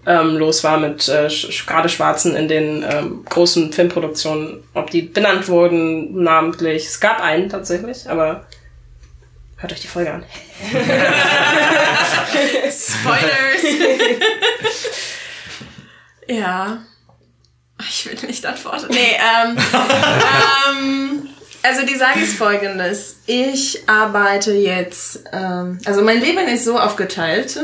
ähm, 0.05 0.37
los 0.37 0.65
war 0.65 0.79
mit 0.79 1.09
äh, 1.09 1.31
sch 1.31 1.67
gerade 1.67 1.89
Schwarzen 1.89 2.35
in 2.35 2.49
den 2.49 2.85
ähm, 2.89 3.25
großen 3.25 3.73
Filmproduktionen, 3.73 4.65
ob 4.75 4.91
die 4.91 5.03
benannt 5.03 5.49
wurden 5.49 6.23
namentlich. 6.23 6.87
Es 6.87 7.01
gab 7.01 7.21
einen 7.21 7.49
tatsächlich, 7.49 8.09
aber 8.09 8.47
hört 9.59 9.73
euch 9.73 9.81
die 9.81 9.87
Folge 9.87 10.13
an. 10.13 10.25
Spoilers. 12.71 13.63
ja. 16.29 16.83
Ich 17.89 18.07
will 18.07 18.29
nicht 18.29 18.45
antworten. 18.47 18.87
Nee, 18.91 19.17
ähm, 19.17 19.57
ähm, 20.69 21.29
also 21.63 21.87
die 21.87 21.97
Sage 21.97 22.21
ist 22.21 22.37
folgendes. 22.37 23.19
Ich 23.27 23.89
arbeite 23.89 24.53
jetzt, 24.53 25.25
ähm, 25.33 25.79
also 25.85 26.03
mein 26.03 26.21
Leben 26.21 26.47
ist 26.49 26.65
so 26.65 26.79
aufgeteilt. 26.79 27.59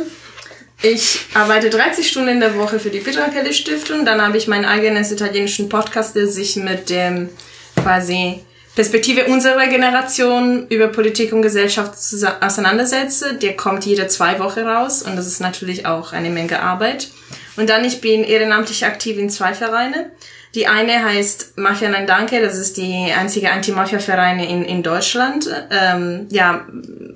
Ich 0.80 1.26
arbeite 1.34 1.70
30 1.70 2.08
Stunden 2.08 2.28
in 2.28 2.40
der 2.40 2.56
Woche 2.56 2.78
für 2.78 2.90
die 2.90 3.00
Petra 3.00 3.28
Kelly 3.28 3.52
Stiftung. 3.52 4.04
Dann 4.04 4.22
habe 4.22 4.38
ich 4.38 4.46
meinen 4.46 4.64
eigenen 4.64 5.04
italienischen 5.04 5.68
Podcast, 5.68 6.14
der 6.14 6.28
sich 6.28 6.54
mit 6.54 6.88
dem 6.88 7.30
quasi 7.74 8.44
Perspektive 8.76 9.24
unserer 9.24 9.66
Generation 9.66 10.68
über 10.68 10.86
Politik 10.86 11.32
und 11.32 11.42
Gesellschaft 11.42 11.94
auseinandersetzt. 12.40 13.24
Der 13.42 13.56
kommt 13.56 13.86
jede 13.86 14.06
zwei 14.06 14.38
Wochen 14.38 14.60
raus 14.60 15.02
und 15.02 15.16
das 15.16 15.26
ist 15.26 15.40
natürlich 15.40 15.84
auch 15.84 16.12
eine 16.12 16.30
Menge 16.30 16.62
Arbeit. 16.62 17.08
Und 17.56 17.68
dann, 17.70 17.84
ich 17.84 18.00
bin 18.00 18.22
ehrenamtlich 18.22 18.86
aktiv 18.86 19.18
in 19.18 19.30
zwei 19.30 19.54
Vereine. 19.54 20.12
Die 20.54 20.66
eine 20.66 21.04
heißt 21.04 21.58
Mafia 21.58 21.90
Nein 21.90 22.06
Danke, 22.06 22.40
das 22.40 22.56
ist 22.56 22.78
die 22.78 23.12
einzige 23.16 23.50
Anti-Mafia-Vereine 23.50 24.48
in, 24.48 24.64
in 24.64 24.82
Deutschland. 24.82 25.48
Ähm, 25.70 26.26
ja, 26.30 26.66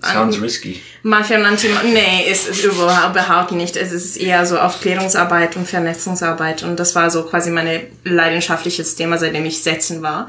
Sounds 0.04 0.40
risky. 0.40 0.82
Mafia 1.02 1.38
und 1.38 1.46
Anti 1.46 1.68
nee, 1.84 2.30
ist 2.30 2.48
es 2.48 2.64
überhaupt, 2.64 3.10
überhaupt 3.10 3.52
nicht. 3.52 3.76
Es 3.76 3.92
ist 3.92 4.16
eher 4.16 4.44
so 4.44 4.58
Aufklärungsarbeit 4.58 5.56
und 5.56 5.66
Vernetzungsarbeit 5.66 6.62
und 6.62 6.78
das 6.78 6.94
war 6.94 7.10
so 7.10 7.22
quasi 7.22 7.50
meine 7.50 7.82
leidenschaftliches 8.04 8.96
Thema, 8.96 9.16
seitdem 9.18 9.44
ich 9.46 9.62
setzen 9.62 10.02
war. 10.02 10.28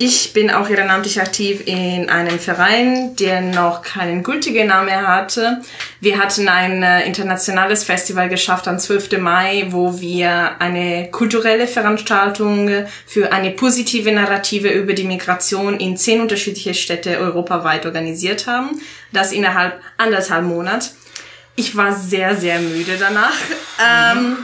Ich 0.00 0.32
bin 0.32 0.52
auch 0.52 0.70
ehrenamtlich 0.70 1.20
aktiv 1.20 1.62
in 1.66 2.08
einem 2.08 2.38
Verein, 2.38 3.16
der 3.16 3.40
noch 3.40 3.82
keinen 3.82 4.22
gültigen 4.22 4.68
Namen 4.68 4.94
hatte. 4.94 5.60
Wir 6.00 6.18
hatten 6.18 6.48
ein 6.48 6.84
äh, 6.84 7.04
internationales 7.04 7.82
Festival 7.82 8.28
geschafft 8.28 8.68
am 8.68 8.78
12. 8.78 9.18
Mai, 9.18 9.66
wo 9.70 10.00
wir 10.00 10.60
eine 10.60 11.10
kulturelle 11.10 11.66
Veranstaltung 11.66 12.86
für 13.06 13.32
eine 13.32 13.50
positive 13.50 14.12
Narrative 14.12 14.68
über 14.68 14.92
die 14.92 15.02
Migration 15.02 15.80
in 15.80 15.96
zehn 15.96 16.20
unterschiedliche 16.20 16.74
Städte 16.74 17.18
europaweit 17.18 17.84
organisiert 17.84 18.46
haben. 18.46 18.80
Das 19.12 19.32
innerhalb 19.32 19.80
anderthalb 19.96 20.44
Monat. 20.44 20.92
Ich 21.56 21.74
war 21.74 21.92
sehr, 21.92 22.36
sehr 22.36 22.60
müde 22.60 22.98
danach. 23.00 23.34
Ähm, 23.80 24.36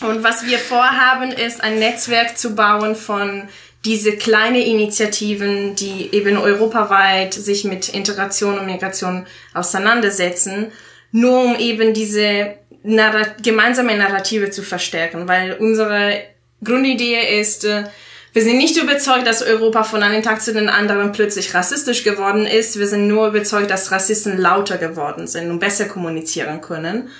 und 0.00 0.22
was 0.22 0.46
wir 0.46 0.58
vorhaben, 0.58 1.32
ist 1.32 1.62
ein 1.62 1.80
Netzwerk 1.80 2.38
zu 2.38 2.54
bauen 2.54 2.94
von 2.94 3.48
diese 3.84 4.16
kleine 4.16 4.64
Initiativen, 4.64 5.74
die 5.74 6.10
eben 6.12 6.36
europaweit 6.36 7.34
sich 7.34 7.64
mit 7.64 7.88
Integration 7.88 8.58
und 8.58 8.66
Migration 8.66 9.26
auseinandersetzen, 9.54 10.70
nur 11.10 11.42
um 11.44 11.56
eben 11.56 11.92
diese 11.92 12.54
Narra 12.84 13.26
gemeinsame 13.42 13.96
Narrative 13.96 14.50
zu 14.50 14.62
verstärken, 14.62 15.28
weil 15.28 15.54
unsere 15.54 16.22
Grundidee 16.64 17.40
ist, 17.40 17.64
äh, 17.64 17.84
wir 18.32 18.42
sind 18.42 18.56
nicht 18.56 18.76
überzeugt, 18.76 19.26
dass 19.26 19.42
Europa 19.42 19.84
von 19.84 20.02
einem 20.02 20.22
Tag 20.22 20.40
zu 20.40 20.54
den 20.54 20.70
anderen 20.70 21.12
plötzlich 21.12 21.52
rassistisch 21.52 22.02
geworden 22.02 22.46
ist. 22.46 22.78
Wir 22.78 22.86
sind 22.86 23.06
nur 23.06 23.28
überzeugt, 23.28 23.70
dass 23.70 23.92
Rassisten 23.92 24.38
lauter 24.38 24.78
geworden 24.78 25.26
sind 25.26 25.50
und 25.50 25.58
besser 25.58 25.84
kommunizieren 25.84 26.62
können. 26.62 27.10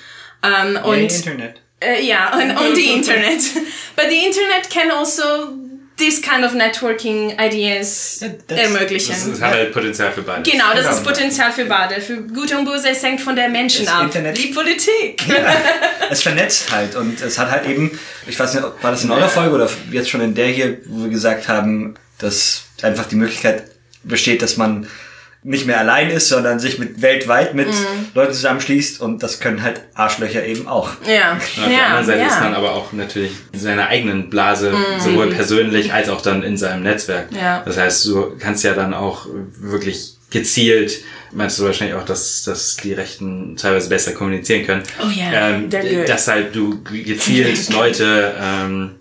Ähm, 0.43 0.79
und 0.83 0.99
Internet. 0.99 1.61
Uh, 1.85 2.01
yeah, 2.01 2.29
and 2.29 2.57
on 2.57 2.75
the 2.77 2.93
internet. 2.93 3.43
But 3.97 4.07
the 4.09 4.25
internet 4.25 4.71
can 4.71 4.93
also 4.93 5.23
this 6.05 6.21
kind 6.21 6.45
of 6.45 6.53
networking 6.55 7.31
ideas 7.39 8.21
das- 8.49 8.59
ermöglichen. 8.59 9.15
Das 9.31 9.41
hat 9.41 9.53
halt 9.55 9.73
Potenzial 9.73 10.13
für 10.13 10.23
beide. 10.23 10.43
Genau, 10.51 10.71
das 10.75 10.85
Genau. 10.87 10.97
ist 10.97 11.05
Potenzial 11.05 11.53
für 11.53 11.65
beide. 11.67 12.01
Für 12.01 12.17
Gute 12.23 12.59
und 12.59 12.65
Böse, 12.65 12.89
es 12.91 13.03
hängt 13.03 13.21
von 13.21 13.37
der 13.37 13.49
Menschen 13.49 13.85
Das 13.85 13.95
ab. 13.95 14.03
Internet- 14.05 14.37
Die 14.39 14.49
Politik. 14.49 15.23
es 16.11 16.23
vernetzt 16.23 16.71
halt 16.73 16.95
und 16.97 17.21
es 17.21 17.39
hat 17.39 17.51
halt 17.51 17.67
eben, 17.67 17.99
ich 18.27 18.39
weiß 18.39 18.55
nicht, 18.55 18.65
war 18.83 18.91
das 18.91 19.05
in 19.05 19.11
eurer 19.11 19.29
Folge 19.29 19.55
oder 19.55 19.71
jetzt 19.91 20.11
schon 20.11 20.21
in 20.21 20.35
der 20.35 20.49
hier, 20.49 20.79
wo 20.87 21.05
wir 21.05 21.11
gesagt 21.11 21.49
haben, 21.49 21.95
dass 22.19 22.63
einfach 22.83 23.07
die 23.07 23.17
Möglichkeit 23.17 23.65
besteht, 24.03 24.43
dass 24.43 24.57
man 24.57 24.87
nicht 25.45 25.67
mehr 25.67 25.79
allein 25.81 26.11
ist, 26.11 26.29
sondern 26.29 26.61
sich 26.61 26.79
mit 26.79 27.03
weltweit 27.03 27.55
mit 27.55 27.69
Leuten 28.15 28.33
zusammenschließt 28.33 29.01
und 29.01 29.23
das 29.23 29.41
können 29.41 29.63
halt 29.63 29.81
Arschlöcher 29.95 30.45
eben 30.47 30.69
auch. 30.69 30.91
Ja, 31.07 31.33
Und 31.33 31.39
auf 31.39 31.55
der 31.67 31.73
ja, 31.73 31.85
anderen 31.87 32.07
Seite 32.07 32.21
ja. 32.21 32.27
ist 32.29 32.41
man 32.41 32.55
aber 32.55 32.75
auch 32.75 32.93
natürlich 32.93 33.33
in 33.53 33.59
seiner 33.59 33.89
eigenen 33.89 34.31
Blase, 34.31 34.73
sowohl 35.01 35.31
persönlich 35.31 35.93
als 35.93 36.09
auch 36.09 36.21
dann 36.21 36.43
in 36.45 36.57
seinem 36.57 36.85
Netzwerk. 36.85 37.29
Ja. 37.33 37.63
Das 37.65 37.77
heißt, 37.77 38.05
du 38.07 38.37
kannst 38.39 38.63
ja 38.63 38.75
dann 38.75 38.95
auch 38.95 39.27
wirklich 39.59 40.15
gezielt, 40.31 41.01
meinst 41.33 41.59
du 41.59 41.65
wahrscheinlich 41.65 41.97
auch, 41.97 42.05
dass, 42.05 42.43
dass 42.45 42.77
die 42.77 42.93
Rechten 42.93 43.57
teilweise 43.57 43.89
besser 43.89 44.13
kommunizieren 44.13 44.65
können, 44.65 44.83
Oh 45.03 45.09
ja, 45.11 45.51
ähm, 45.51 45.69
they're 45.69 45.99
good. 45.99 46.09
dass 46.09 46.29
halt 46.29 46.55
du 46.55 46.83
gezielt 46.85 47.69
Leute 47.73 48.35
ähm, 48.41 48.93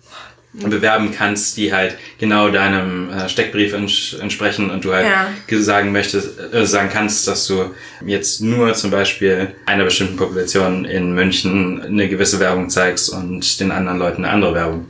bewerben 0.53 1.11
kannst, 1.11 1.55
die 1.55 1.73
halt 1.73 1.97
genau 2.19 2.49
deinem 2.49 3.09
äh, 3.09 3.29
Steckbrief 3.29 3.73
ents 3.73 4.13
entsprechen 4.19 4.69
und 4.69 4.83
du 4.83 4.93
halt 4.93 5.05
Ja. 5.07 5.27
ge- 5.47 5.61
sagen 5.61 5.91
möchtest, 5.93 6.39
äh, 6.53 6.65
sagen 6.65 6.89
kannst, 6.91 7.25
dass 7.27 7.47
du 7.47 7.73
jetzt 8.05 8.41
nur 8.41 8.73
zum 8.73 8.91
Beispiel 8.91 9.55
einer 9.65 9.85
bestimmten 9.85 10.17
Population 10.17 10.83
in 10.83 11.13
München 11.13 11.81
eine 11.81 12.09
gewisse 12.09 12.39
Werbung 12.41 12.69
zeigst 12.69 13.09
und 13.09 13.59
den 13.61 13.71
anderen 13.71 13.97
Leuten 13.97 14.25
eine 14.25 14.33
andere 14.33 14.53
Werbung. 14.55 14.87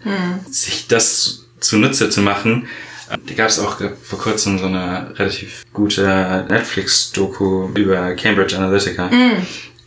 Sich 0.49 0.87
das 0.87 1.45
zunutze 1.59 2.09
zu 2.09 2.21
machen, 2.21 2.67
äh, 3.11 3.17
da 3.27 3.33
gab 3.35 3.49
es 3.49 3.59
auch 3.59 3.77
vor 4.01 4.17
kurzem 4.17 4.57
so 4.57 4.65
eine 4.65 5.13
relativ 5.19 5.63
gute 5.73 6.45
Netflix-Doku 6.49 7.69
über 7.75 8.15
Cambridge 8.15 8.57
Analytica. 8.57 9.11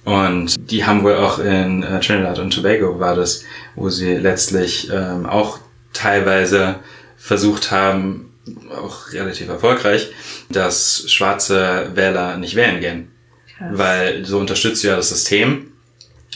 Und 0.04 0.70
die 0.70 0.84
haben 0.84 1.02
wohl 1.02 1.16
auch 1.16 1.38
in 1.38 1.82
äh, 1.82 2.00
Trinidad 2.00 2.38
und 2.38 2.52
Tobago 2.52 3.00
war 3.00 3.16
das, 3.16 3.42
wo 3.74 3.88
sie 3.88 4.14
letztlich 4.16 4.90
ähm, 4.92 5.26
auch 5.26 5.58
teilweise 5.94 6.76
versucht 7.16 7.70
haben, 7.70 8.34
auch 8.70 9.12
relativ 9.12 9.48
erfolgreich, 9.48 10.10
dass 10.50 11.10
schwarze 11.10 11.90
Wähler 11.94 12.36
nicht 12.36 12.54
wählen 12.54 12.80
gehen. 12.80 13.10
Weil 13.70 14.26
so 14.26 14.38
unterstützt 14.38 14.84
du 14.84 14.88
ja 14.88 14.96
das 14.96 15.08
System. 15.08 15.72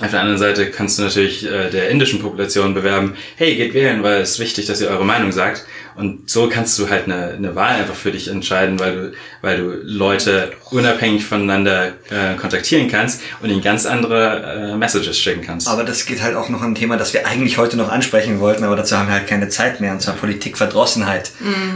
Auf 0.01 0.11
der 0.11 0.21
anderen 0.21 0.39
Seite 0.39 0.71
kannst 0.71 0.99
du 0.99 1.03
natürlich 1.03 1.45
äh, 1.45 1.71
der 1.71 1.91
indischen 1.91 2.21
Population 2.21 2.75
bewerben, 2.75 3.15
hey, 3.37 3.57
geht 3.57 3.75
wählen, 3.75 4.03
weil 4.03 4.21
es 4.21 4.33
ist 4.33 4.39
wichtig, 4.39 4.67
dass 4.67 4.81
ihr 4.81 4.89
eure 4.89 5.05
Meinung 5.05 5.33
sagt. 5.33 5.65
Und 5.97 6.31
so 6.31 6.49
kannst 6.49 6.79
du 6.79 6.89
halt 6.89 7.07
eine, 7.07 7.33
eine 7.33 7.57
Wahl 7.57 7.75
einfach 7.75 7.97
für 7.97 8.13
dich 8.13 8.29
entscheiden, 8.29 8.79
weil 8.79 8.95
du, 8.95 9.13
weil 9.43 9.57
du 9.57 9.81
Leute 9.83 10.53
unabhängig 10.71 11.25
voneinander 11.25 11.95
äh, 12.11 12.37
kontaktieren 12.37 12.89
kannst 12.89 13.21
und 13.43 13.51
ihnen 13.51 13.63
ganz 13.63 13.85
andere 13.85 14.71
äh, 14.73 14.77
Messages 14.77 15.19
schicken 15.19 15.43
kannst. 15.43 15.67
Aber 15.67 15.83
das 15.83 16.07
geht 16.07 16.23
halt 16.23 16.37
auch 16.37 16.49
noch 16.49 16.63
ein 16.63 16.77
Thema, 16.77 16.97
das 16.97 17.13
wir 17.15 17.27
eigentlich 17.27 17.59
heute 17.59 17.77
noch 17.77 17.91
ansprechen 17.91 18.39
wollten, 18.39 18.63
aber 18.63 18.77
dazu 18.77 18.97
haben 18.97 19.09
wir 19.09 19.15
halt 19.15 19.27
keine 19.27 19.49
Zeit 19.49 19.81
mehr, 19.81 19.93
und 19.93 20.01
zwar 20.01 20.15
Politikverdrossenheit. 20.15 21.33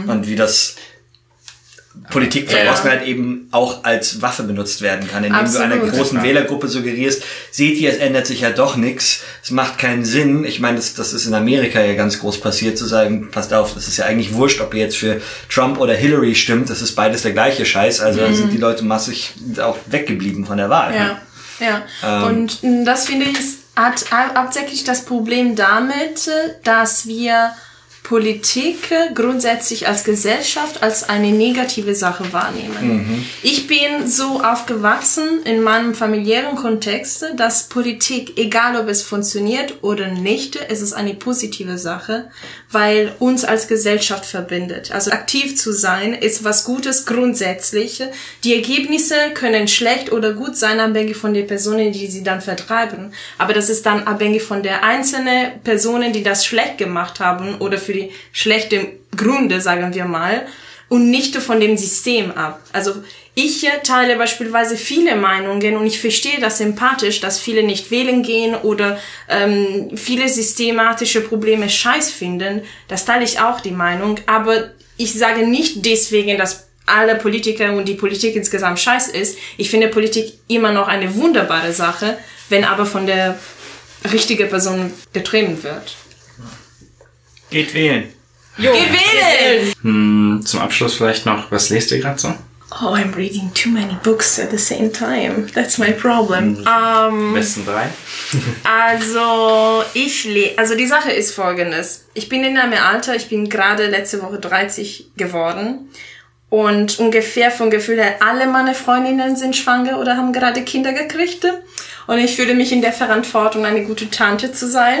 Und 0.07 0.27
wie 0.27 0.35
das 0.35 0.75
Politikverdrossenheit 2.09 3.05
eben 3.05 3.47
auch 3.51 3.83
als 3.83 4.21
Waffe 4.21 4.43
benutzt 4.43 4.81
werden 4.81 5.07
kann, 5.07 5.23
indem 5.23 5.45
du 5.51 5.59
einer 5.59 5.75
Absolut. 5.75 5.93
großen 5.93 6.23
Wählergruppe 6.23 6.67
suggerierst, 6.67 7.23
seht 7.51 7.77
ihr, 7.77 7.91
es 7.91 7.97
ändert 7.97 8.27
sich 8.27 8.41
ja 8.41 8.49
doch 8.49 8.75
nichts, 8.75 9.21
es 9.43 9.51
macht 9.51 9.77
keinen 9.77 10.03
Sinn. 10.03 10.43
Ich 10.43 10.59
meine, 10.59 10.77
das, 10.77 10.95
das 10.95 11.13
ist 11.13 11.25
in 11.25 11.33
Amerika 11.33 11.81
ja 11.81 11.93
ganz 11.93 12.19
groß 12.19 12.41
passiert, 12.41 12.77
zu 12.77 12.85
sagen, 12.85 13.29
passt 13.31 13.53
auf, 13.53 13.73
das 13.73 13.87
ist 13.87 13.97
ja 13.97 14.05
eigentlich 14.05 14.33
wurscht, 14.33 14.59
ob 14.61 14.73
ihr 14.73 14.81
jetzt 14.81 14.97
für 14.97 15.21
Trump 15.49 15.79
oder 15.79 15.93
Hillary 15.93 16.35
stimmt, 16.35 16.69
das 16.69 16.81
ist 16.81 16.95
beides 16.95 17.21
der 17.21 17.33
gleiche 17.33 17.65
Scheiß, 17.65 18.01
also 18.01 18.19
dann 18.21 18.35
sind 18.35 18.51
die 18.51 18.57
Leute 18.57 18.83
massig 18.83 19.33
auch 19.61 19.77
weggeblieben 19.85 20.45
von 20.45 20.57
der 20.57 20.69
Wahl. 20.69 20.93
Ja, 20.95 21.21
ja. 21.59 21.83
Ähm. 22.03 22.23
Und 22.23 22.63
mh, 22.63 22.85
das 22.85 23.05
finde 23.05 23.25
ich 23.27 23.37
hat 23.75 24.05
hau- 24.11 24.41
hauptsächlich 24.41 24.83
das 24.83 25.03
Problem 25.05 25.55
damit, 25.55 26.29
dass 26.63 27.07
wir 27.07 27.51
Politik 28.03 28.91
äh, 28.91 29.13
grundsätzlich 29.13 29.87
als 29.87 30.03
Gesellschaft 30.03 30.83
als 30.83 31.07
eine 31.07 31.31
negative 31.31 31.95
Sache 31.95 32.33
wahrnehmen. 32.33 33.25
Ich 33.41 33.67
bin 33.67 34.07
so 34.07 34.41
aufgewachsen 34.41 35.41
in 35.45 35.61
meinem 35.61 35.95
familiären 35.95 36.55
Kontext, 36.55 37.25
dass 37.37 37.69
Politik, 37.69 38.37
egal 38.37 38.75
ob 38.75 38.89
es 38.89 39.03
funktioniert 39.03 39.81
oder 39.81 40.09
nicht, 40.09 40.59
es 40.69 40.81
ist 40.81 40.93
eine 40.93 41.13
positive 41.13 41.77
Sache, 41.77 42.29
weil 42.69 43.13
uns 43.19 43.45
als 43.45 43.67
Gesellschaft 43.69 44.25
verbindet. 44.25 44.91
Also 44.91 45.11
aktiv 45.11 45.57
zu 45.57 45.71
sein 45.71 46.13
ist 46.13 46.43
was 46.43 46.65
Gutes 46.65 47.05
grundsätzlich. 47.05 48.03
Die 48.43 48.53
Ergebnisse 48.53 49.15
können 49.33 49.67
schlecht 49.69 50.11
oder 50.11 50.33
gut 50.33 50.57
sein, 50.57 50.81
abhängig 50.81 51.15
von 51.15 51.33
der 51.33 51.43
Person, 51.43 51.91
die 51.91 52.07
sie 52.07 52.23
dann 52.23 52.41
vertreiben. 52.41 53.13
Aber 53.37 53.53
das 53.53 53.69
ist 53.69 53.85
dann 53.85 54.03
abhängig 54.03 54.43
von 54.43 54.61
der 54.61 54.83
einzelnen 54.83 55.61
Personen, 55.63 56.11
die 56.11 56.23
das 56.23 56.45
schlecht 56.45 56.77
gemacht 56.77 57.19
haben 57.21 57.55
oder 57.59 57.77
für 57.77 57.92
die 57.93 58.11
schlechten 58.31 58.87
Gründe, 59.15 59.61
sagen 59.61 59.93
wir 59.93 60.05
mal, 60.05 60.45
und 60.89 61.09
nicht 61.09 61.35
von 61.37 61.59
dem 61.59 61.77
System 61.77 62.31
ab. 62.31 62.61
Also 62.71 62.95
ich 63.35 63.67
teile 63.83 64.15
beispielsweise 64.15 64.77
viele 64.77 65.15
Meinungen 65.15 65.75
und 65.77 65.87
ich 65.87 65.99
verstehe 65.99 66.39
das 66.39 66.59
sympathisch, 66.59 67.19
dass 67.19 67.39
viele 67.39 67.63
nicht 67.63 67.89
wählen 67.89 68.21
gehen 68.21 68.53
oder 68.55 68.99
ähm, 69.27 69.97
viele 69.97 70.29
systematische 70.29 71.21
Probleme 71.21 71.67
scheiß 71.67 72.11
finden. 72.11 72.61
Das 72.87 73.05
teile 73.05 73.23
ich 73.23 73.39
auch 73.39 73.59
die 73.59 73.71
Meinung, 73.71 74.19
aber 74.27 74.69
ich 74.97 75.13
sage 75.13 75.47
nicht 75.47 75.83
deswegen, 75.85 76.37
dass 76.37 76.67
alle 76.85 77.15
Politiker 77.15 77.73
und 77.73 77.87
die 77.87 77.95
Politik 77.95 78.35
insgesamt 78.35 78.79
scheiß 78.79 79.07
ist. 79.07 79.37
Ich 79.57 79.71
finde 79.71 79.87
Politik 79.87 80.33
immer 80.47 80.71
noch 80.71 80.87
eine 80.87 81.15
wunderbare 81.15 81.73
Sache, 81.73 82.17
wenn 82.49 82.65
aber 82.65 82.85
von 82.85 83.07
der 83.07 83.39
richtigen 84.11 84.49
Person 84.49 84.91
getrieben 85.11 85.63
wird. 85.63 85.95
Geht 87.53 87.75
wählen. 87.75 88.11
Geh 88.57 88.63
wählen! 88.65 89.73
Hm, 89.83 90.41
zum 90.43 90.59
Abschluss 90.59 90.95
vielleicht 90.95 91.27
noch, 91.27 91.51
was 91.51 91.69
lest 91.69 91.91
ihr 91.91 91.99
gerade 91.99 92.19
so? 92.19 92.33
Oh, 92.81 92.95
I'm 92.95 93.15
reading 93.15 93.53
too 93.53 93.69
many 93.69 93.95
books 94.01 94.39
at 94.39 94.49
the 94.49 94.57
same 94.57 94.91
time. 94.91 95.45
That's 95.53 95.77
my 95.77 95.91
problem. 95.91 96.65
Um, 96.65 97.35
Besten 97.35 97.63
drei? 97.63 97.89
also, 98.63 99.83
ich 99.93 100.25
le 100.25 100.53
also 100.57 100.73
die 100.73 100.87
Sache 100.87 101.11
ist 101.11 101.35
folgendes. 101.35 102.07
Ich 102.15 102.27
bin 102.27 102.43
in 102.43 102.57
einem 102.57 102.73
Alter, 102.73 103.15
ich 103.15 103.29
bin 103.29 103.49
gerade 103.49 103.85
letzte 103.85 104.23
Woche 104.23 104.39
30 104.39 105.11
geworden. 105.15 105.91
Und 106.49 106.97
ungefähr 106.97 107.51
vom 107.51 107.69
Gefühl 107.69 108.01
her, 108.01 108.15
alle 108.19 108.47
meine 108.47 108.73
Freundinnen 108.73 109.35
sind 109.35 109.55
schwanger 109.55 109.99
oder 109.99 110.17
haben 110.17 110.33
gerade 110.33 110.63
Kinder 110.63 110.93
gekriegt. 110.93 111.45
Und 112.07 112.17
ich 112.19 112.35
fühle 112.35 112.53
mich 112.53 112.71
in 112.71 112.81
der 112.81 112.93
Verantwortung, 112.93 113.65
eine 113.65 113.83
gute 113.83 114.09
Tante 114.09 114.51
zu 114.51 114.67
sein. 114.67 114.99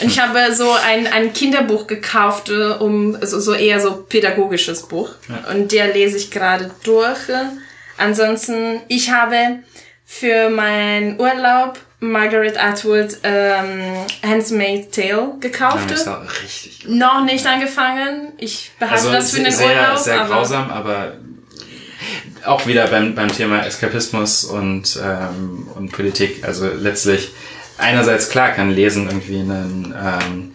Und 0.00 0.08
ich 0.08 0.20
habe 0.20 0.54
so 0.54 0.70
ein, 0.72 1.06
ein 1.06 1.32
Kinderbuch 1.32 1.86
gekauft, 1.86 2.50
äh, 2.50 2.72
um 2.78 3.16
so, 3.22 3.40
so 3.40 3.54
eher 3.54 3.80
so 3.80 4.04
pädagogisches 4.08 4.82
Buch. 4.84 5.10
Und 5.50 5.72
der 5.72 5.92
lese 5.92 6.16
ich 6.16 6.30
gerade 6.30 6.70
durch. 6.84 7.18
Ansonsten, 7.98 8.80
ich 8.88 9.10
habe 9.10 9.60
für 10.04 10.50
meinen 10.50 11.18
Urlaub 11.18 11.78
Margaret 11.98 12.62
Atwood 12.62 13.16
ähm, 13.22 14.04
Handmaid's 14.22 14.94
Tale 14.94 15.32
gekauft. 15.40 15.90
Das 15.90 16.06
auch 16.06 16.20
richtig. 16.42 16.84
Noch 16.86 17.24
nicht 17.24 17.46
angefangen. 17.46 18.32
Ich 18.36 18.70
behalte 18.78 19.10
das 19.12 19.30
für 19.30 19.38
den 19.38 19.46
Also 19.46 19.58
sehr, 19.58 19.82
Urlaub. 19.82 19.98
sehr 19.98 20.20
aber 20.20 20.34
grausam, 20.34 20.70
aber 20.70 21.14
auch 22.44 22.66
wieder 22.66 22.86
beim, 22.88 23.14
beim 23.14 23.28
Thema 23.28 23.64
Eskapismus 23.64 24.44
und, 24.44 24.98
ähm, 25.02 25.68
und 25.74 25.92
Politik. 25.92 26.44
Also 26.44 26.68
letztlich, 26.68 27.30
einerseits 27.78 28.30
klar 28.30 28.50
kann 28.50 28.70
Lesen 28.70 29.06
irgendwie 29.06 29.40
einen, 29.40 29.94
ähm, 29.96 30.52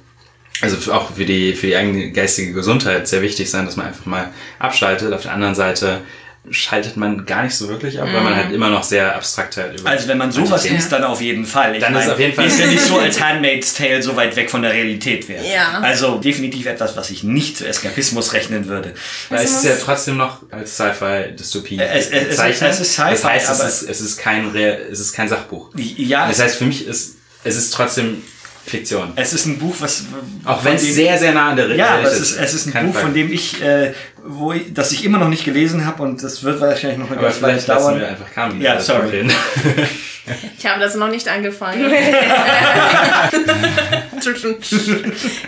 also 0.62 0.94
auch 0.94 1.12
für 1.14 1.26
die, 1.26 1.54
für 1.54 1.68
die 1.68 1.76
eigene 1.76 2.12
geistige 2.12 2.54
Gesundheit 2.54 3.08
sehr 3.08 3.22
wichtig 3.22 3.50
sein, 3.50 3.66
dass 3.66 3.78
man 3.78 3.88
einfach 3.88 4.06
mal 4.06 4.32
abschaltet. 4.60 5.14
Auf 5.14 5.24
der 5.24 5.34
anderen 5.34 5.56
Seite 5.56 6.02
schaltet 6.50 6.98
man 6.98 7.26
gar 7.28 7.44
nicht 7.44 7.54
so 7.56 7.68
wirklich 7.70 8.02
ab, 8.02 8.08
weil 8.12 8.22
man 8.22 8.36
halt 8.36 8.52
immer 8.52 8.70
noch 8.70 8.84
sehr 8.84 9.16
abstrakt 9.16 9.58
halt 9.58 9.80
über 9.80 9.88
Also 9.90 10.08
wenn 10.08 10.18
man 10.18 10.32
sowas 10.32 10.64
Themen- 10.64 10.78
liest, 10.78 10.92
dann 10.92 11.04
auf 11.04 11.22
jeden 11.22 11.46
Fall. 11.46 11.76
Ich 11.76 11.82
Dann 11.82 11.94
ist 11.94 12.00
meine, 12.00 12.14
auf 12.14 12.20
jeden 12.20 12.34
Fall- 12.34 12.48
Ist 12.48 12.60
ja 12.60 12.66
nicht 12.66 12.82
so, 12.82 12.98
als 12.98 13.22
Handmaid's 13.24 13.76
Tale 13.76 14.02
so 14.02 14.16
weit 14.16 14.36
weg 14.36 14.50
von 14.50 14.64
der 14.64 14.72
Realität 14.74 15.30
wäre. 15.30 15.46
Ja. 15.46 15.80
Also 15.82 16.18
definitiv 16.18 16.66
etwas, 16.66 16.98
was 16.98 17.12
ich 17.12 17.24
nicht 17.24 17.58
zu 17.58 17.68
Eskapismus 17.68 18.34
rechnen 18.34 18.68
würde. 18.68 18.96
Weil 19.30 19.46
es 19.46 19.52
ist 19.52 19.66
ja 19.66 19.74
trotzdem 19.84 20.18
noch 20.18 20.40
als 20.52 20.74
Sci-Fi-Dystopie 20.78 21.78
Es- 21.80 22.08
es- 22.08 22.12
es- 22.12 22.28
bezeichnet. 22.30 22.72
es 22.72 22.80
ist 22.80 22.94
Sci-Fi, 22.94 23.12
Das 23.12 23.24
heißt, 23.24 23.50
aber- 23.50 23.66
es 23.68 23.82
ist, 23.84 23.90
es 23.90 24.02
ist 24.02 24.18
kein 24.18 24.50
Real, 24.50 24.80
es 24.92 25.00
ist 25.00 25.14
kein 25.14 25.30
Sachbuch. 25.30 25.70
Ja, 25.76 26.28
Das 26.28 26.40
heißt, 26.40 26.56
für 26.58 26.66
mich 26.66 26.88
ist, 26.88 27.18
es 27.44 27.56
ist 27.56 27.72
trotzdem 27.72 28.24
Fiktion. 28.66 29.14
es 29.16 29.34
ist 29.34 29.46
ein 29.48 29.58
Buch, 29.58 29.76
was... 29.80 30.04
Auch 30.46 30.58
von 30.58 30.66
wenn 30.66 30.76
es 30.76 30.84
sehr, 30.94 31.18
sehr 31.18 31.34
nah 31.34 31.50
an 31.50 31.56
der 31.56 31.68
Ja, 31.76 31.96
Realität 31.96 32.06
aber 32.06 32.12
es 32.16 32.20
ist, 32.32 32.38
es 32.40 32.54
ist 32.54 32.76
ein 32.76 32.86
Buch, 32.88 32.94
von 32.94 33.02
Frage. 33.02 33.14
dem 33.16 33.32
ich, 33.32 33.62
äh, 33.62 33.94
wo 34.24 34.54
ich, 34.54 34.74
das 34.74 34.92
ich 34.92 35.06
immer 35.06 35.18
noch 35.18 35.30
nicht 35.30 35.46
gelesen 35.46 35.86
habe 35.86 36.04
und 36.04 36.22
das 36.24 36.44
wird 36.44 36.62
wahrscheinlich 36.62 37.00
noch 37.00 37.10
eine 37.10 37.18
Aber 37.18 37.28
ganze 37.28 37.42
Weile 37.42 37.62
dauern. 37.62 38.00
wir 38.00 38.08
einfach 38.08 38.32
Carmen 38.34 38.62
Ja, 38.62 38.76
das 38.76 38.86
sorry. 38.88 39.28
Ich 40.58 40.66
habe 40.66 40.80
das 40.84 40.96
noch 40.96 41.10
nicht 41.10 41.28
angefangen. 41.28 41.92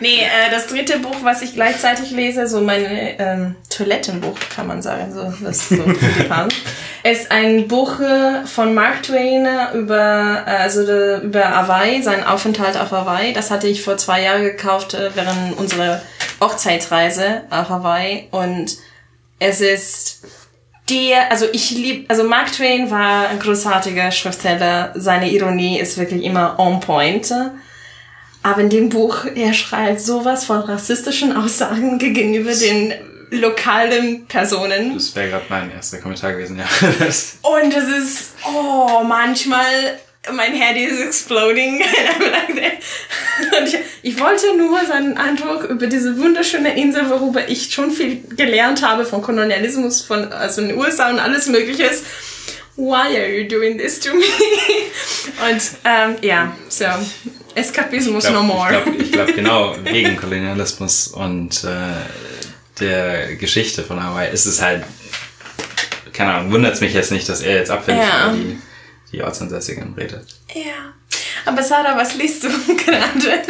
nee, 0.01 0.21
äh, 0.21 0.49
das 0.51 0.67
dritte 0.67 0.99
Buch, 0.99 1.15
was 1.23 1.41
ich 1.41 1.53
gleichzeitig 1.53 2.11
lese, 2.11 2.47
so 2.47 2.61
mein 2.61 2.85
ähm, 3.19 3.55
Toilettenbuch, 3.69 4.35
kann 4.53 4.67
man 4.67 4.81
sagen, 4.81 5.13
so, 5.13 5.33
das 5.43 5.69
so 5.69 5.75
ist 7.03 7.31
ein 7.31 7.67
Buch 7.67 7.99
äh, 7.99 8.45
von 8.45 8.73
Mark 8.73 9.03
Twain 9.03 9.47
über, 9.75 10.43
äh, 10.47 10.49
also 10.49 10.85
de, 10.85 11.21
über 11.21 11.43
Hawaii, 11.43 12.01
seinen 12.01 12.23
Aufenthalt 12.23 12.77
auf 12.77 12.91
Hawaii. 12.91 13.33
Das 13.33 13.51
hatte 13.51 13.67
ich 13.67 13.83
vor 13.83 13.97
zwei 13.97 14.23
Jahren 14.23 14.43
gekauft 14.43 14.93
äh, 14.93 15.11
während 15.13 15.57
unserer 15.57 16.01
Hochzeitreise 16.43 17.43
auf 17.49 17.69
Hawaii 17.69 18.27
und 18.31 18.77
es 19.39 19.61
ist 19.61 20.25
der, 20.89 21.31
also 21.31 21.45
ich 21.51 21.71
lieb, 21.71 22.05
also 22.09 22.23
Mark 22.23 22.51
Twain 22.51 22.91
war 22.91 23.29
ein 23.29 23.39
großartiger 23.39 24.11
Schriftsteller. 24.11 24.91
Seine 24.95 25.31
Ironie 25.31 25.79
ist 25.79 25.97
wirklich 25.97 26.23
immer 26.23 26.59
on 26.59 26.79
point. 26.81 27.33
Aber 28.41 28.61
in 28.61 28.69
dem 28.69 28.89
Buch, 28.89 29.25
er 29.35 29.53
schreibt 29.53 30.01
sowas 30.01 30.45
von 30.45 30.59
rassistischen 30.59 31.35
Aussagen 31.35 31.97
gegenüber 31.99 32.53
den 32.53 32.93
lokalen 33.31 34.25
Personen. 34.27 34.93
Das 34.93 35.15
wäre 35.15 35.29
gerade 35.29 35.45
mein 35.49 35.71
erster 35.71 35.99
Kommentar 35.99 36.33
gewesen, 36.33 36.59
ja. 36.59 36.65
Und 36.85 37.73
es 37.73 37.87
ist, 37.87 38.33
oh, 38.45 39.03
manchmal, 39.05 39.97
mein 40.31 40.53
Head 40.53 40.77
is 40.77 40.99
exploding. 41.01 41.81
Und 43.59 43.67
ich, 43.67 43.77
ich 44.03 44.19
wollte 44.19 44.55
nur 44.57 44.85
seinen 44.85 45.17
Eindruck 45.17 45.65
über 45.65 45.87
diese 45.87 46.17
wunderschöne 46.17 46.75
Insel, 46.79 47.09
worüber 47.09 47.47
ich 47.49 47.73
schon 47.73 47.91
viel 47.91 48.23
gelernt 48.35 48.81
habe 48.85 49.05
von 49.05 49.21
Kolonialismus, 49.21 50.01
von, 50.01 50.31
also 50.31 50.61
in 50.61 50.69
den 50.69 50.77
USA 50.77 51.09
und 51.09 51.19
alles 51.19 51.47
Mögliches. 51.47 52.03
Why 52.75 53.17
are 53.17 53.27
you 53.29 53.47
doing 53.47 53.77
this 53.77 53.99
to 53.99 54.13
me? 54.15 54.23
Und 55.47 55.61
ähm, 55.85 56.15
ja, 56.21 56.55
so, 56.69 56.85
Eskapismus 57.53 58.25
Ich 58.25 58.31
no 58.31 58.39
glaube 58.41 58.47
more. 58.47 58.69
glaub, 58.69 58.99
ich 58.99 59.11
glaub, 59.11 59.27
genau 59.35 59.75
wegen 59.83 60.17
Kolonialismus 60.17 61.07
und 61.09 61.63
äh, 61.65 61.69
der 62.79 63.35
Geschichte 63.35 63.83
von 63.83 64.03
Hawaii 64.03 64.33
ist 64.33 64.45
es 64.47 64.59
halt, 64.61 64.83
keine 66.13 66.33
Ahnung, 66.33 66.51
wundert 66.51 66.73
es 66.73 66.81
mich 66.81 66.93
jetzt 66.95 67.11
nicht, 67.11 67.29
dass 67.29 67.41
er 67.41 67.55
jetzt 67.57 67.69
abfällig 67.69 68.01
Ja. 68.01 68.33
über 68.33 68.55
die, 69.13 69.23
Ortsansässigen 69.23 69.93
redet. 69.95 70.25
Ja. 70.53 70.93
Aber 71.45 71.63
Sarah, 71.63 71.97
was 71.97 72.15
liest 72.15 72.43
du 72.43 72.47
gerade? 72.77 73.41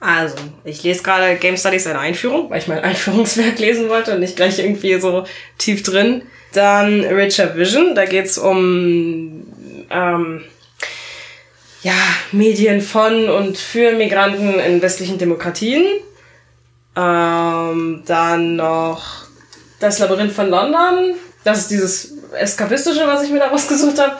Also, 0.00 0.34
ich 0.64 0.82
lese 0.82 1.02
gerade 1.02 1.36
Game 1.36 1.56
Studies 1.56 1.86
eine 1.86 2.00
Einführung, 2.00 2.50
weil 2.50 2.58
ich 2.58 2.66
mein 2.66 2.80
Einführungswerk 2.80 3.58
lesen 3.58 3.88
wollte 3.88 4.14
und 4.14 4.20
nicht 4.20 4.36
gleich 4.36 4.58
irgendwie 4.58 4.98
so 5.00 5.24
tief 5.58 5.82
drin. 5.84 6.22
Dann 6.52 7.04
Richer 7.04 7.56
Vision, 7.56 7.94
da 7.94 8.04
geht's 8.04 8.36
um 8.36 9.46
ähm, 9.90 10.42
ja, 11.82 11.94
Medien 12.32 12.80
von 12.80 13.28
und 13.28 13.56
für 13.58 13.92
Migranten 13.92 14.58
in 14.58 14.82
westlichen 14.82 15.18
Demokratien. 15.18 15.84
Ähm, 16.96 18.02
dann 18.04 18.56
noch 18.56 19.26
Das 19.80 19.98
Labyrinth 19.98 20.32
von 20.32 20.48
London. 20.48 21.14
Das 21.44 21.58
ist 21.58 21.70
dieses 21.70 22.12
Eskapistische, 22.32 23.06
was 23.06 23.22
ich 23.24 23.30
mir 23.30 23.40
da 23.40 23.48
rausgesucht 23.48 23.98
habe. 23.98 24.16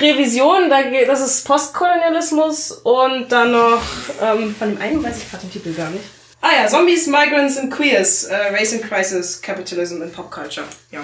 Revision, 0.00 0.68
da 0.68 0.82
geht, 0.82 1.08
das 1.08 1.20
ist 1.20 1.44
Postkolonialismus 1.46 2.70
und 2.72 3.30
dann 3.32 3.52
noch, 3.52 3.82
ähm, 4.22 4.54
von 4.58 4.70
dem 4.74 4.80
einen 4.80 5.02
weiß 5.02 5.18
ich 5.18 5.30
gerade 5.30 5.46
den 5.46 5.52
Titel 5.52 5.72
gar 5.72 5.90
nicht. 5.90 6.04
Ah 6.42 6.48
ja, 6.62 6.68
Zombies, 6.68 7.06
Migrants 7.06 7.56
and 7.56 7.72
Queers, 7.74 8.24
äh, 8.24 8.36
Race 8.52 8.72
and 8.74 8.82
Crisis, 8.88 9.40
Capitalism 9.40 10.02
and 10.02 10.12
Pop 10.12 10.30
Culture. 10.30 10.66
Ja. 10.90 11.00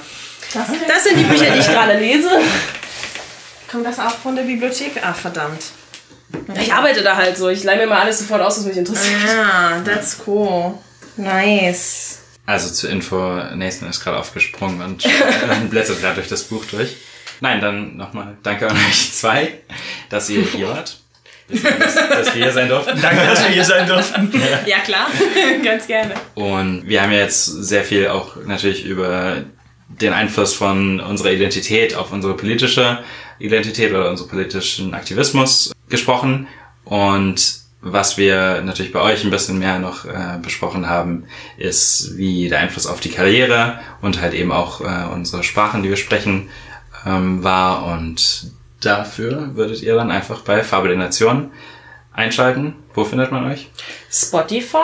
Das, 0.53 0.67
Das 0.87 1.05
sind 1.05 1.17
die 1.19 1.25
Bücher, 1.25 1.51
die 1.51 1.59
ich 1.61 1.67
gerade 1.73 1.99
lese. 1.99 2.29
kommt 3.71 3.87
das 3.87 3.99
auch 3.99 4.15
von 4.19 4.37
der 4.37 4.43
Bibliothek? 4.43 4.93
Ah, 5.03 5.15
verdammt. 5.15 5.63
Ich 6.61 6.73
arbeite 6.73 7.03
da 7.03 7.17
halt 7.17 7.37
so, 7.37 7.49
ich 7.49 7.65
leih 7.65 7.77
mir 7.77 7.87
mal 7.87 8.01
alles 8.03 8.19
sofort 8.21 8.43
aus, 8.43 8.59
was 8.59 8.65
mich 8.67 8.77
interessiert. 8.77 9.19
Ja, 9.27 9.81
that's 9.85 10.19
cool. 10.27 10.75
Nice. 11.17 12.19
Also 12.47 12.71
zur 12.71 12.91
Info, 12.91 13.17
Nathan 13.55 13.89
ist 13.89 14.03
gerade 14.03 14.19
aufgesprungen 14.19 14.83
und 14.83 15.05
blättert 15.71 16.01
gerade 16.01 16.17
durch 16.17 16.29
das 16.29 16.43
Buch 16.45 16.65
durch. 16.71 16.97
Nein, 17.41 17.61
dann 17.61 17.97
nochmal 17.97 18.37
danke 18.43 18.69
an 18.69 18.77
euch 18.77 19.13
zwei, 19.13 19.55
dass 20.09 20.31
ihr 20.31 20.43
hier 20.43 20.69
wart. 20.69 20.99
Dass, 21.49 21.95
dass 21.95 22.35
wir 22.35 22.45
hier 22.45 22.53
sein 22.53 22.69
durften. 22.69 22.99
Danke, 23.01 23.27
dass 23.27 23.43
wir 23.43 23.51
hier 23.51 23.65
sein 23.65 23.87
durften. 23.87 24.33
Ja, 24.67 24.79
klar. 24.79 25.09
Ganz 25.65 25.87
gerne. 25.87 26.15
Und 26.35 26.87
wir 26.87 27.03
haben 27.03 27.13
ja 27.13 27.19
jetzt 27.19 27.45
sehr 27.45 27.85
viel 27.85 28.09
auch 28.09 28.37
natürlich 28.47 28.85
über 28.85 29.43
den 29.89 30.13
Einfluss 30.13 30.55
von 30.55 31.01
unserer 31.01 31.33
Identität 31.33 31.95
auf 31.95 32.13
unsere 32.13 32.35
politische 32.35 33.01
Identität 33.39 33.93
oder 33.93 34.09
unseren 34.09 34.29
politischen 34.29 34.95
Aktivismus 34.95 35.73
gesprochen. 35.89 36.49
Und 36.85 37.63
was 37.81 38.17
wir 38.17 38.63
natürlich 38.63 38.93
bei 38.93 39.01
euch 39.01 39.25
ein 39.25 39.31
bisschen 39.31 39.59
mehr 39.59 39.79
noch 39.79 40.05
äh, 40.05 40.39
besprochen 40.41 40.89
haben, 40.89 41.25
ist, 41.59 42.17
wie 42.17 42.49
der 42.49 42.61
Einfluss 42.61 42.87
auf 42.87 43.01
die 43.01 43.11
Karriere 43.11 43.81
und 44.01 44.21
halt 44.21 44.35
eben 44.35 44.53
auch 44.53 44.81
äh, 44.81 45.13
unsere 45.13 45.43
Sprachen, 45.43 45.83
die 45.83 45.89
wir 45.89 45.97
sprechen, 45.97 46.49
ähm, 47.07 47.43
war. 47.43 47.85
Und 47.87 48.53
dafür 48.81 49.55
würdet 49.55 49.83
ihr 49.83 49.95
dann 49.95 50.11
einfach 50.11 50.41
bei 50.43 50.63
Farbe 50.63 50.89
der 50.89 50.97
Nation 50.97 51.53
einschalten. 52.13 52.77
Wo 52.95 53.05
findet 53.05 53.33
man 53.33 53.51
euch? 53.51 53.71
Spotify, 54.11 54.77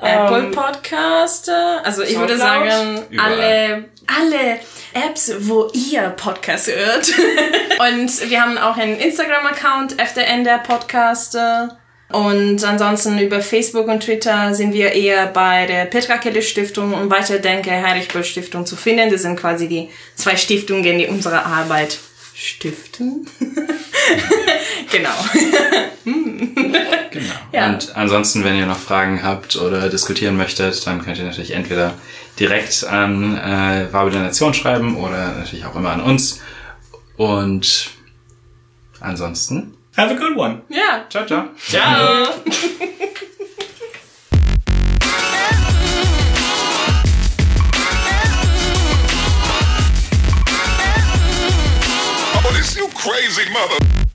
Apple 0.00 0.38
ähm, 0.38 0.50
Podcast. 0.52 1.50
Also 1.84 2.02
ich 2.02 2.18
würde 2.18 2.38
sagen, 2.38 3.02
Überall. 3.10 3.32
alle, 3.32 3.84
alle 4.06 4.60
Apps, 4.94 5.32
wo 5.40 5.68
ihr 5.74 6.10
Podcast 6.10 6.68
hört. 6.68 7.08
Und 7.78 8.30
wir 8.30 8.40
haben 8.40 8.56
auch 8.56 8.76
einen 8.76 8.98
Instagram-Account, 8.98 10.00
FDN 10.00 10.44
der 10.44 10.58
Podcast. 10.58 11.36
Und 12.12 12.62
ansonsten 12.64 13.18
über 13.18 13.40
Facebook 13.40 13.88
und 13.88 14.00
Twitter 14.00 14.54
sind 14.54 14.72
wir 14.72 14.92
eher 14.92 15.26
bei 15.26 15.66
der 15.66 15.86
Petra 15.86 16.18
Kelle 16.18 16.42
Stiftung 16.42 16.92
und 16.94 17.10
Weiterdenke 17.10 17.70
Heinrich 17.70 18.08
Böll 18.08 18.24
Stiftung 18.24 18.66
zu 18.66 18.76
finden. 18.76 19.10
Das 19.10 19.22
sind 19.22 19.36
quasi 19.36 19.68
die 19.68 19.88
zwei 20.14 20.36
Stiftungen, 20.36 20.98
die 20.98 21.06
unsere 21.06 21.44
Arbeit 21.46 21.98
stiften. 22.34 23.26
genau. 24.90 25.10
Genau. 26.04 27.26
Ja. 27.52 27.68
Und 27.68 27.94
ansonsten, 27.94 28.42
wenn 28.42 28.56
ihr 28.56 28.64
noch 28.64 28.78
Fragen 28.78 29.22
habt 29.22 29.56
oder 29.56 29.90
diskutieren 29.90 30.38
möchtet, 30.38 30.86
dann 30.86 31.04
könnt 31.04 31.18
ihr 31.18 31.24
natürlich 31.24 31.50
entweder 31.50 31.94
direkt 32.40 32.84
an 32.84 33.36
äh, 33.36 33.88
Farbe 33.88 34.10
der 34.10 34.22
Nation 34.22 34.54
schreiben 34.54 34.96
oder 34.96 35.34
natürlich 35.34 35.66
auch 35.66 35.76
immer 35.76 35.90
an 35.90 36.00
uns. 36.00 36.40
Und 37.18 37.90
ansonsten, 39.00 39.74
Have 39.96 40.10
a 40.10 40.14
good 40.14 40.36
one. 40.36 40.62
Yeah. 40.70 41.06
ciao, 41.08 41.26
ciao. 41.26 41.50
Ciao. 41.58 42.42
Oh, 52.34 52.52
this 52.54 52.74
you 52.74 52.88
crazy 52.94 53.50
mother. 53.52 54.11